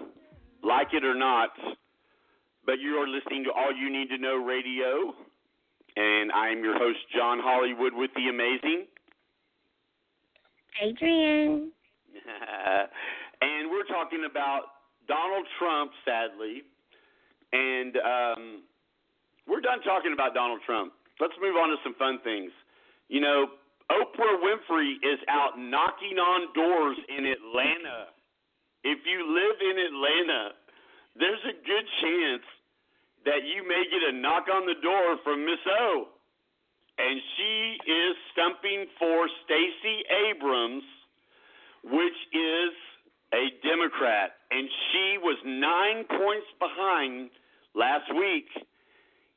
Like 0.63 0.87
it 0.93 1.03
or 1.03 1.15
not, 1.15 1.49
but 2.65 2.79
you 2.79 2.95
are 2.95 3.07
listening 3.07 3.43
to 3.45 3.51
All 3.51 3.75
You 3.75 3.91
Need 3.91 4.09
to 4.09 4.17
Know 4.17 4.37
Radio, 4.37 5.13
and 5.95 6.31
I 6.31 6.49
am 6.49 6.63
your 6.63 6.77
host, 6.77 6.99
John 7.15 7.39
Hollywood, 7.41 7.93
with 7.93 8.11
the 8.15 8.29
amazing. 8.29 8.85
Adrian. 10.81 11.71
and 13.41 13.69
we're 13.69 13.83
talking 13.83 14.25
about 14.29 14.61
Donald 15.07 15.45
Trump, 15.59 15.91
sadly, 16.05 16.63
and 17.51 17.97
um, 17.97 18.63
we're 19.47 19.61
done 19.61 19.81
talking 19.83 20.13
about 20.13 20.33
Donald 20.33 20.61
Trump. 20.65 20.93
Let's 21.19 21.37
move 21.41 21.55
on 21.55 21.69
to 21.69 21.77
some 21.83 21.93
fun 21.95 22.19
things. 22.23 22.51
You 23.07 23.21
know, 23.21 23.47
Oprah 23.91 24.37
Winfrey 24.41 24.97
is 25.03 25.19
out 25.29 25.59
knocking 25.59 26.17
on 26.17 26.49
doors 26.55 26.97
in 27.09 27.25
Atlanta. 27.25 28.09
If 28.83 28.99
you 29.05 29.19
live 29.21 29.57
in 29.61 29.75
Atlanta, 29.77 30.43
there's 31.15 31.43
a 31.45 31.55
good 31.61 31.85
chance 32.01 32.45
that 33.25 33.45
you 33.45 33.67
may 33.67 33.83
get 33.91 34.01
a 34.09 34.17
knock 34.17 34.47
on 34.51 34.65
the 34.65 34.79
door 34.81 35.17
from 35.23 35.45
Miss 35.45 35.61
O. 35.67 36.07
And 36.97 37.21
she 37.37 37.77
is 37.89 38.13
stumping 38.33 38.85
for 38.99 39.27
Stacey 39.45 39.97
Abrams, 40.29 40.83
which 41.83 42.19
is 42.33 42.73
a 43.33 43.49
Democrat. 43.65 44.37
And 44.51 44.69
she 44.91 45.17
was 45.21 45.37
nine 45.45 46.05
points 46.05 46.49
behind 46.59 47.29
last 47.73 48.09
week 48.13 48.49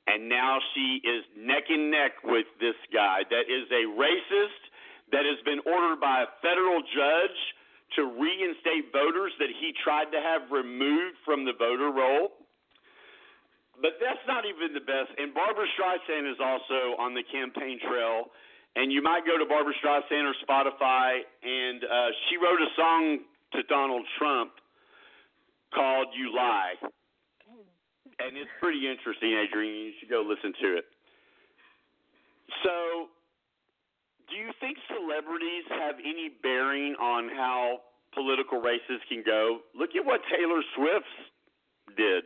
and 0.07 0.29
now 0.29 0.59
she 0.75 1.03
is 1.03 1.23
neck 1.37 1.65
and 1.69 1.91
neck 1.91 2.13
with 2.23 2.47
this 2.61 2.79
guy 2.95 3.23
that 3.29 3.47
is 3.51 3.67
a 3.71 3.85
racist 3.99 4.63
that 5.13 5.27
has 5.27 5.39
been 5.45 5.61
ordered 5.67 6.01
by 6.01 6.23
a 6.23 6.29
federal 6.43 6.83
judge 6.95 7.39
to 7.95 8.03
reinstate 8.19 8.91
voters 8.91 9.31
that 9.39 9.51
he 9.61 9.71
tried 9.83 10.11
to 10.11 10.19
have 10.19 10.51
removed 10.51 11.15
from 11.25 11.45
the 11.45 11.55
voter 11.59 11.91
roll. 11.91 12.35
but 13.83 14.01
that's 14.01 14.25
not 14.27 14.45
even 14.49 14.73
the 14.73 14.81
best. 14.81 15.13
And 15.19 15.35
Barbra 15.35 15.67
Streisand 15.77 16.25
is 16.31 16.41
also 16.41 16.97
on 16.99 17.13
the 17.15 17.23
campaign 17.31 17.79
trail. 17.79 18.33
And 18.75 18.93
you 18.93 19.03
might 19.03 19.25
go 19.25 19.39
to 19.39 19.47
Barbra 19.47 19.73
Streisand 19.81 20.25
or 20.25 20.37
Spotify, 20.45 21.21
and 21.43 21.85
uh, 21.85 22.11
she 22.29 22.37
wrote 22.37 22.61
a 22.61 22.71
song 22.77 23.25
to 23.53 23.63
Donald 23.69 24.05
Trump 24.19 24.53
called 25.75 26.09
"You 26.13 26.35
Lie," 26.35 26.75
and 28.19 28.37
it's 28.37 28.51
pretty 28.61 28.89
interesting, 28.89 29.37
Adrian. 29.37 29.75
You 29.75 29.93
should 30.01 30.11
go 30.11 30.25
listen 30.27 30.53
to 30.63 30.77
it. 30.79 30.85
So, 32.65 33.09
do 34.31 34.37
you 34.37 34.51
think 34.61 34.79
celebrities 34.89 35.65
have 35.69 35.97
any 36.01 36.31
bearing 36.43 36.95
on 37.01 37.29
how 37.29 37.81
political 38.15 38.61
races 38.61 39.01
can 39.09 39.23
go? 39.25 39.61
Look 39.79 39.91
at 39.97 40.05
what 40.05 40.21
Taylor 40.31 40.63
Swift 40.75 41.97
did. 41.97 42.25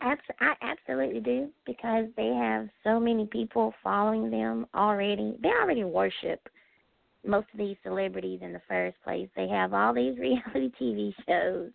I 0.00 0.52
absolutely 0.60 1.20
do 1.20 1.48
because 1.64 2.06
they 2.16 2.28
have 2.28 2.68
so 2.82 3.00
many 3.00 3.26
people 3.26 3.72
following 3.82 4.30
them 4.30 4.66
already. 4.74 5.38
They 5.42 5.48
already 5.48 5.84
worship 5.84 6.46
most 7.26 7.46
of 7.52 7.58
these 7.58 7.76
celebrities 7.82 8.40
in 8.42 8.52
the 8.52 8.60
first 8.68 8.96
place. 9.02 9.28
They 9.34 9.48
have 9.48 9.72
all 9.72 9.94
these 9.94 10.18
reality 10.18 10.70
TV 10.80 11.14
shows. 11.26 11.70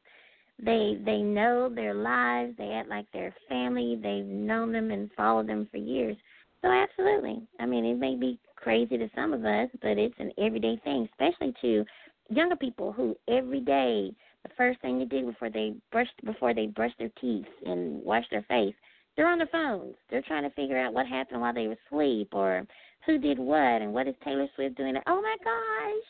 They 0.63 0.97
they 1.05 1.17
know 1.17 1.69
their 1.73 1.93
lives. 1.93 2.53
They 2.57 2.71
act 2.71 2.89
like 2.89 3.05
they're 3.13 3.35
family. 3.47 3.97
They've 4.01 4.25
known 4.25 4.71
them 4.71 4.91
and 4.91 5.09
followed 5.15 5.47
them 5.47 5.67
for 5.71 5.77
years. 5.77 6.17
So 6.61 6.69
absolutely. 6.69 7.47
I 7.59 7.65
mean, 7.65 7.85
it 7.85 7.97
may 7.97 8.15
be 8.15 8.39
crazy 8.55 8.97
to 8.97 9.09
some 9.15 9.31
of 9.33 9.45
us, 9.45 9.69
but 9.81 9.97
it's 9.97 10.15
an 10.19 10.33
everyday 10.37 10.77
thing, 10.83 11.07
especially 11.11 11.53
to 11.61 11.85
younger 12.29 12.57
people 12.57 12.91
who 12.91 13.15
every 13.27 13.61
day 13.61 14.11
the 14.43 14.49
first 14.55 14.81
thing 14.81 14.99
they 14.99 15.05
do 15.05 15.25
before 15.25 15.49
they 15.49 15.73
brush 15.91 16.07
before 16.23 16.53
they 16.53 16.67
brush 16.67 16.91
their 16.99 17.11
teeth 17.21 17.45
and 17.65 18.03
wash 18.03 18.25
their 18.31 18.43
face, 18.43 18.75
they're 19.15 19.27
on 19.27 19.37
their 19.37 19.47
phones. 19.47 19.95
They're 20.09 20.21
trying 20.21 20.43
to 20.43 20.49
figure 20.51 20.77
out 20.77 20.93
what 20.93 21.07
happened 21.07 21.41
while 21.41 21.53
they 21.53 21.67
were 21.67 21.75
asleep 21.87 22.29
or 22.33 22.65
who 23.05 23.17
did 23.17 23.39
what 23.39 23.81
and 23.81 23.93
what 23.93 24.07
is 24.07 24.15
Taylor 24.23 24.47
Swift 24.55 24.77
doing. 24.77 24.95
Oh 25.07 25.21
my 25.21 25.35
gosh, 25.43 26.03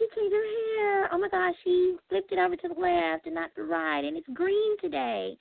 she 0.00 0.06
changed 0.20 0.34
her 0.34 0.78
hair. 0.80 1.08
Oh 1.12 1.18
my 1.18 1.28
gosh, 1.28 1.54
she 1.62 1.96
flipped 2.08 2.32
it 2.32 2.38
over 2.40 2.56
to 2.56 2.68
the 2.68 2.80
left 2.80 3.26
and 3.26 3.34
not 3.34 3.50
the 3.54 3.62
right, 3.62 4.04
and 4.04 4.16
it's 4.16 4.26
green 4.34 4.76
today. 4.80 5.36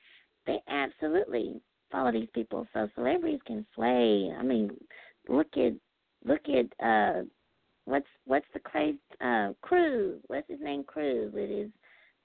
They 0.46 0.60
absolutely 0.68 1.62
follow 1.92 2.12
these 2.12 2.30
people. 2.36 2.68
So 2.74 2.88
celebrities 2.96 3.40
can 3.48 3.66
slay. 3.76 4.32
I 4.38 4.44
mean, 4.44 4.70
look 5.28 5.48
at 5.58 5.74
look 6.26 6.42
at 6.50 6.86
uh 6.86 7.22
what's 7.86 8.08
what's 8.26 8.46
the 8.54 8.60
crazy 8.60 9.00
uh 9.22 9.54
Cruise? 9.62 10.22
What's 10.28 10.50
his 10.50 10.60
name? 10.62 10.84
Cruise 10.84 11.34
with 11.34 11.50
his 11.50 11.70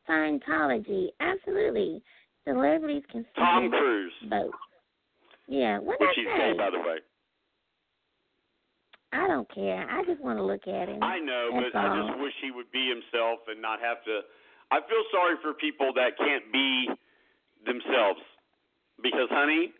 Scientology. 0.08 1.08
Absolutely. 1.20 2.02
Celebrities 2.46 3.04
can 3.10 3.24
Tom 3.36 3.70
Cruise. 3.70 4.12
vote. 4.28 4.52
Yeah, 5.48 5.78
what 5.78 6.00
Which 6.00 6.10
I 6.10 6.12
he's 6.16 6.26
say? 6.26 6.52
gay, 6.52 6.58
by 6.58 6.70
the 6.70 6.78
way. 6.78 6.96
I 9.14 9.30
don't 9.30 9.46
care. 9.54 9.86
I 9.86 10.02
just 10.02 10.20
want 10.20 10.38
to 10.38 10.44
look 10.44 10.66
at 10.66 10.90
him. 10.90 10.98
I 10.98 11.22
know, 11.22 11.54
That's 11.54 11.70
but 11.70 11.78
I 11.78 12.02
just 12.02 12.18
wish 12.18 12.34
he 12.42 12.50
would 12.50 12.66
be 12.74 12.90
himself 12.90 13.46
and 13.46 13.62
not 13.62 13.78
have 13.78 14.02
to. 14.10 14.26
I 14.74 14.82
feel 14.90 15.04
sorry 15.14 15.38
for 15.38 15.54
people 15.54 15.94
that 15.94 16.18
can't 16.18 16.50
be 16.50 16.90
themselves. 17.62 18.18
Because, 18.98 19.30
honey, 19.30 19.70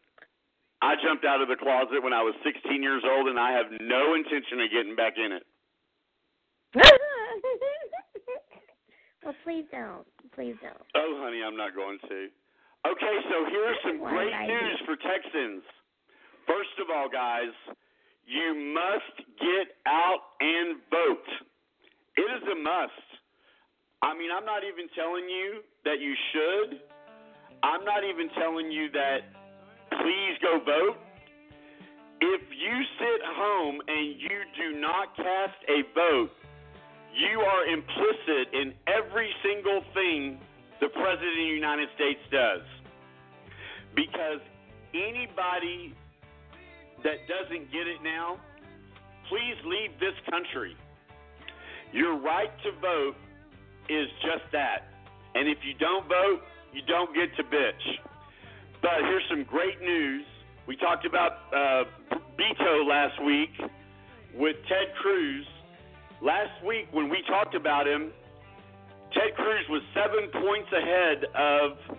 I 0.82 0.95
jumped 1.03 1.26
out 1.26 1.43
of 1.43 1.51
the 1.51 1.59
closet 1.59 1.99
when 1.99 2.14
I 2.14 2.22
was 2.22 2.35
16 2.47 2.78
years 2.78 3.03
old, 3.03 3.26
and 3.26 3.39
I 3.39 3.59
have 3.59 3.66
no 3.82 4.14
intention 4.14 4.62
of 4.62 4.70
getting 4.70 4.95
back 4.95 5.18
in 5.18 5.35
it. 5.35 5.43
well, 9.24 9.35
please 9.43 9.66
don't. 9.74 10.07
Please 10.35 10.55
don't. 10.62 10.87
Oh, 10.95 11.18
honey, 11.22 11.43
I'm 11.43 11.59
not 11.59 11.74
going 11.74 11.99
to. 12.07 12.30
Okay, 12.87 13.16
so 13.30 13.51
here's 13.51 13.78
some 13.82 13.99
great 13.99 14.35
news 14.47 14.78
for 14.87 14.95
Texans. 14.95 15.62
First 16.47 16.76
of 16.78 16.93
all, 16.93 17.09
guys, 17.09 17.55
you 18.26 18.74
must 18.74 19.16
get 19.38 19.76
out 19.86 20.36
and 20.40 20.80
vote. 20.90 21.28
It 22.16 22.28
is 22.28 22.44
a 22.50 22.56
must. 22.56 23.08
I 24.02 24.12
mean, 24.16 24.30
I'm 24.34 24.44
not 24.44 24.62
even 24.64 24.88
telling 24.94 25.28
you 25.28 25.60
that 25.84 26.00
you 26.00 26.14
should. 26.32 26.80
I'm 27.62 27.84
not 27.84 28.04
even 28.04 28.28
telling 28.36 28.70
you 28.70 28.90
that 28.92 29.24
please 29.90 30.36
go 30.42 30.60
vote. 30.60 30.96
If 32.20 32.42
you 32.52 32.76
sit 32.98 33.20
home 33.36 33.80
and 33.88 34.20
you 34.20 34.38
do 34.56 34.80
not 34.80 35.16
cast 35.16 35.58
a 35.68 35.82
vote, 35.94 36.30
you 37.14 37.40
are 37.40 37.64
implicit 37.66 38.52
in 38.52 38.74
every 38.88 39.30
single 39.42 39.82
thing 39.94 40.38
the 40.80 40.88
President 40.88 41.30
of 41.30 41.36
the 41.36 41.54
United 41.54 41.88
States 41.94 42.20
does. 42.30 42.64
Because 43.94 44.40
anybody 44.92 45.94
that 47.05 47.28
doesn't 47.28 47.70
get 47.70 47.86
it 47.86 48.02
now, 48.02 48.40
please 49.28 49.57
leave 49.64 49.92
this 50.00 50.16
country. 50.28 50.76
Your 51.92 52.18
right 52.18 52.50
to 52.64 52.72
vote 52.80 53.14
is 53.88 54.09
just 54.24 54.50
that. 54.52 54.90
And 55.34 55.48
if 55.48 55.59
you 55.62 55.74
don't 55.78 56.09
vote, 56.09 56.40
you 56.72 56.82
don't 56.88 57.14
get 57.14 57.34
to 57.36 57.44
bitch. 57.44 57.84
But 58.82 59.00
here's 59.00 59.22
some 59.30 59.44
great 59.44 59.80
news. 59.80 60.24
We 60.66 60.76
talked 60.76 61.07
about 61.07 61.32
uh, 61.52 61.84
Beto 62.36 62.88
last 62.88 63.22
week 63.24 63.50
with 64.34 64.57
Ted 64.68 64.94
Cruz. 65.00 65.46
Last 66.22 66.64
week, 66.66 66.88
when 66.92 67.09
we 67.09 67.22
talked 67.28 67.55
about 67.55 67.86
him, 67.86 68.12
Ted 69.12 69.34
Cruz 69.36 69.64
was 69.68 69.82
seven 69.94 70.30
points 70.32 70.70
ahead 70.72 71.24
of 71.36 71.96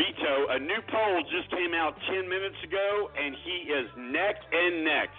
Beto. 0.00 0.56
A 0.56 0.58
new 0.58 0.80
poll 0.88 1.22
just 1.28 1.50
came 1.50 1.74
out 1.74 1.94
10 2.08 2.26
minutes 2.26 2.56
ago, 2.64 3.10
and 3.20 3.36
he 3.44 3.68
is 3.68 3.86
neck 3.98 4.36
and 4.50 4.84
neck. 4.84 5.10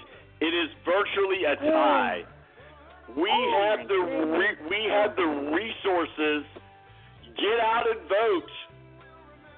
It 0.41 0.53
is 0.57 0.73
virtually 0.83 1.45
a 1.45 1.55
tie. 1.55 2.23
We 3.15 3.29
have 3.29 3.87
the 3.87 4.01
re- 4.33 4.61
we 4.69 4.89
have 4.89 5.15
the 5.15 5.27
resources. 5.53 6.45
Get 7.37 7.59
out 7.61 7.85
and 7.89 8.01
vote. 8.09 8.51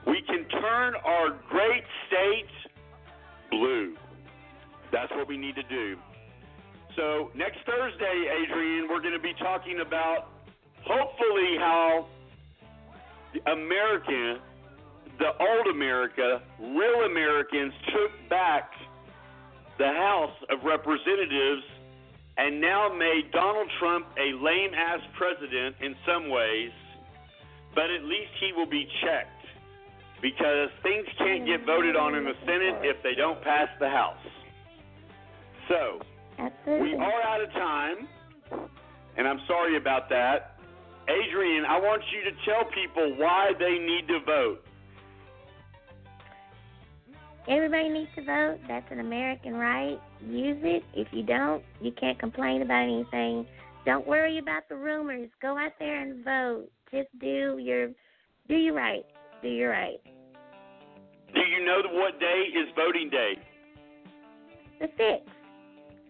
We 0.08 0.22
can 0.28 0.44
turn 0.60 0.94
our 1.06 1.30
great 1.50 1.84
state 2.08 2.52
blue. 3.50 3.96
That's 4.92 5.12
what 5.12 5.28
we 5.28 5.38
need 5.38 5.56
to 5.56 5.64
do. 5.64 5.96
So 6.96 7.32
next 7.36 7.60
Thursday, 7.66 8.28
Adrian, 8.44 8.88
we're 8.90 9.02
going 9.02 9.14
to 9.14 9.24
be 9.24 9.34
talking 9.40 9.80
about 9.86 10.30
hopefully 10.86 11.58
how 11.58 12.08
the 13.34 13.52
America, 13.52 14.42
the 15.24 15.32
old 15.40 15.68
America, 15.74 16.42
real 16.60 17.08
Americans 17.08 17.72
took 17.96 18.12
back 18.30 18.72
the 19.80 19.88
House 19.88 20.36
of 20.52 20.60
Representatives 20.66 21.64
and 22.36 22.60
now 22.60 22.92
made 22.92 23.32
Donald 23.32 23.70
Trump 23.80 24.06
a 24.20 24.36
lame 24.44 24.74
ass 24.76 25.00
president 25.18 25.78
in 25.80 25.96
some 26.06 26.30
ways, 26.30 26.72
but 27.74 27.86
at 27.90 28.04
least 28.04 28.36
he 28.42 28.52
will 28.52 28.68
be 28.68 28.86
checked 29.00 29.48
because 30.22 30.68
things 30.84 31.08
can't 31.18 31.46
get 31.46 31.66
voted 31.66 31.96
on 31.96 32.16
in 32.16 32.26
the 32.26 32.36
Senate 32.46 32.84
if 32.84 33.02
they 33.02 33.16
don't 33.16 33.42
pass 33.44 33.70
the 33.80 33.88
House. 33.88 34.28
So, 35.70 36.02
we 36.68 36.96
are 36.96 37.22
out 37.24 37.40
of 37.42 37.50
time, 37.54 38.08
and 39.16 39.26
I'm 39.26 39.40
sorry 39.48 39.78
about 39.78 40.10
that. 40.10 40.60
Adrian, 41.08 41.64
I 41.64 41.80
want 41.80 42.02
you 42.12 42.30
to 42.30 42.36
tell 42.44 42.66
people 42.76 43.16
why 43.16 43.52
they 43.58 43.80
need 43.80 44.08
to 44.10 44.20
vote. 44.26 44.60
Everybody 47.48 47.90
needs 47.90 48.10
to 48.16 48.24
vote. 48.24 48.60
That's 48.68 48.86
an 48.92 49.00
American 49.00 49.56
right. 49.56 50.00
Use 50.26 50.60
it. 50.64 50.84
If 50.94 51.08
you 51.12 51.24
don't, 51.24 51.62
you 51.82 51.92
can't 51.92 52.18
complain 52.18 52.62
about 52.62 52.84
anything. 52.84 53.46
Don't 53.86 54.08
worry 54.08 54.38
about 54.38 54.70
the 54.70 54.76
rumors. 54.76 55.30
Go 55.42 55.58
out 55.58 55.74
there 55.78 56.02
and 56.02 56.24
vote. 56.24 56.68
Just 56.92 57.10
do 57.20 57.58
your 57.60 57.90
do 58.48 58.56
your 58.56 58.74
right. 58.74 59.06
Do 59.42 59.50
your 59.50 59.72
right. 59.72 60.00
Do 61.34 61.42
you 61.42 61.66
know 61.66 61.82
what 61.92 62.20
day 62.20 62.44
is 62.56 62.70
voting 62.76 63.10
day? 63.10 63.34
The 64.80 64.88
sixth. 64.98 65.36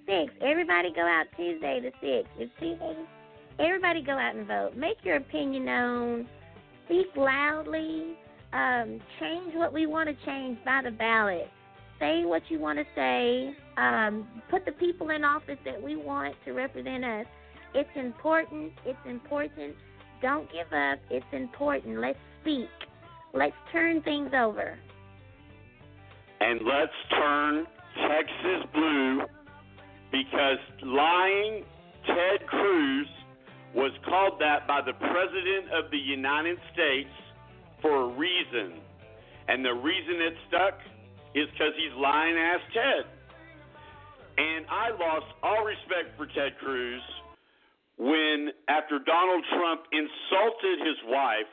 Six. 0.06 0.34
Everybody 0.42 0.92
go 0.94 1.02
out 1.02 1.26
Tuesday 1.36 1.80
the 1.80 1.92
sixth. 2.02 2.32
It's 2.38 2.52
Tuesday. 2.60 2.96
Everybody 3.60 4.04
go 4.04 4.14
out 4.14 4.36
and 4.36 4.46
vote. 4.46 4.76
Make 4.76 4.98
your 5.04 5.16
opinion 5.16 5.66
known. 5.66 6.28
Speak 6.86 7.08
loudly. 7.16 8.18
Um, 8.54 9.00
change 9.20 9.56
what 9.56 9.74
we 9.74 9.88
want 9.88 10.10
to 10.10 10.26
change 10.26 10.60
by 10.64 10.82
the 10.84 10.92
ballot. 10.92 11.50
Say 12.00 12.24
what 12.24 12.44
you 12.50 12.60
want 12.60 12.78
to 12.78 12.86
say. 12.96 13.56
Um, 13.78 14.28
put 14.52 14.66
the 14.66 14.74
people 14.74 15.10
in 15.10 15.24
office 15.24 15.58
that 15.66 15.82
we 15.82 15.96
want 15.96 16.36
to 16.46 16.52
represent 16.52 17.04
us. 17.04 17.26
It's 17.74 17.90
important. 17.96 18.72
It's 18.86 19.00
important. 19.06 19.76
Don't 20.22 20.48
give 20.52 20.72
up. 20.72 21.00
It's 21.10 21.26
important. 21.32 22.00
Let's 22.00 22.20
speak. 22.42 22.70
Let's 23.34 23.56
turn 23.72 24.02
things 24.04 24.32
over. 24.36 24.78
And 26.40 26.62
let's 26.64 26.92
turn 27.10 27.66
Texas 28.08 28.70
blue 28.74 29.22
because 30.12 30.58
lying 30.84 31.64
Ted 32.06 32.46
Cruz 32.48 33.08
was 33.74 33.92
called 34.06 34.40
that 34.40 34.68
by 34.68 34.82
the 34.86 34.94
President 34.94 35.74
of 35.74 35.90
the 35.90 35.98
United 35.98 36.58
States 36.74 37.10
for 37.84 38.08
a 38.08 38.08
reason. 38.16 38.80
And 39.48 39.64
the 39.64 39.76
reason 39.76 40.16
it 40.24 40.34
stuck 40.48 40.80
is 41.36 41.46
because 41.52 41.76
he's 41.76 41.94
lying 42.00 42.40
ass 42.40 42.64
Ted. 42.74 43.06
And 44.40 44.66
I 44.72 44.90
lost 44.98 45.30
all 45.44 45.62
respect 45.62 46.18
for 46.18 46.26
Ted 46.26 46.58
Cruz 46.58 47.04
when, 48.00 48.50
after 48.68 48.98
Donald 48.98 49.46
Trump 49.54 49.86
insulted 49.92 50.80
his 50.82 50.98
wife, 51.06 51.52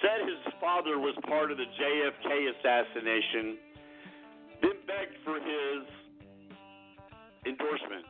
said 0.00 0.24
his 0.24 0.54
father 0.62 0.96
was 0.96 1.12
part 1.28 1.50
of 1.52 1.58
the 1.58 1.68
JFK 1.68 2.56
assassination, 2.56 3.58
then 4.62 4.78
begged 4.86 5.18
for 5.24 5.36
his 5.36 5.84
endorsement. 7.44 8.06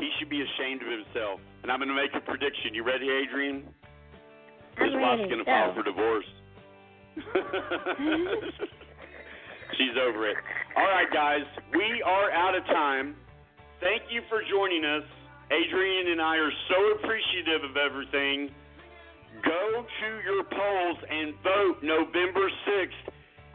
He 0.00 0.10
should 0.18 0.30
be 0.30 0.40
ashamed 0.40 0.80
of 0.80 0.88
himself. 0.88 1.40
And 1.62 1.70
I'm 1.70 1.78
going 1.78 1.88
to 1.88 1.94
make 1.94 2.14
a 2.14 2.24
prediction. 2.24 2.72
You 2.72 2.84
ready, 2.84 3.10
Adrian? 3.10 3.64
His 4.78 4.94
wife's 4.94 5.28
going 5.28 5.38
to 5.38 5.44
file 5.44 5.74
for 5.74 5.82
divorce. 5.82 6.26
She's 9.78 9.96
over 9.98 10.28
it. 10.28 10.36
All 10.76 10.86
right, 10.86 11.10
guys, 11.12 11.46
we 11.72 12.02
are 12.02 12.30
out 12.30 12.54
of 12.54 12.64
time. 12.66 13.16
Thank 13.80 14.02
you 14.10 14.22
for 14.28 14.42
joining 14.50 14.84
us. 14.84 15.04
Adrian 15.50 16.08
and 16.12 16.20
I 16.20 16.36
are 16.36 16.52
so 16.70 16.78
appreciative 16.98 17.68
of 17.68 17.76
everything. 17.76 18.50
Go 19.44 19.84
to 19.84 20.08
your 20.22 20.44
polls 20.44 20.98
and 21.10 21.34
vote 21.42 21.82
November 21.82 22.48
6th. 22.48 23.04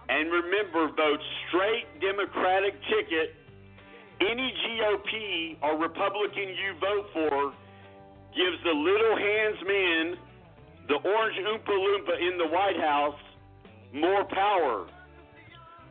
And 0.09 0.31
remember, 0.31 0.89
vote 0.95 1.21
straight 1.47 1.85
Democratic 2.01 2.73
ticket. 2.89 3.35
Any 4.19 4.51
GOP 4.51 5.57
or 5.63 5.79
Republican 5.79 6.49
you 6.49 6.73
vote 6.81 7.07
for 7.13 7.53
gives 8.35 8.59
the 8.63 8.75
little 8.75 9.15
hands 9.15 9.59
man, 9.65 10.17
the 10.89 10.95
orange 10.95 11.37
Oompa 11.37 11.69
Loompa 11.71 12.19
in 12.19 12.37
the 12.37 12.47
White 12.47 12.79
House, 12.81 13.19
more 13.93 14.25
power. 14.25 14.87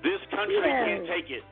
This 0.02 0.20
country 0.30 0.56
Yes. 0.56 0.86
can't 0.86 1.06
take 1.06 1.30
it. 1.30 1.44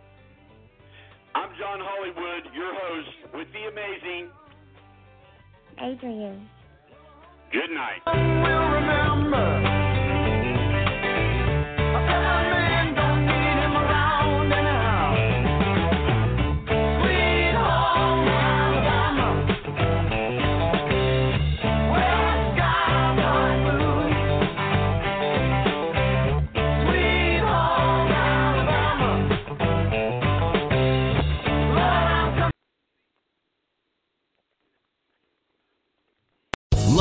I'm 1.34 1.50
John 1.58 1.80
Hollywood, 1.80 2.52
your 2.54 2.74
host 2.74 3.08
with 3.34 3.52
the 3.52 3.68
amazing. 3.68 4.30
Adrian. 5.78 6.48
Good 7.52 7.70
night. 7.70 8.02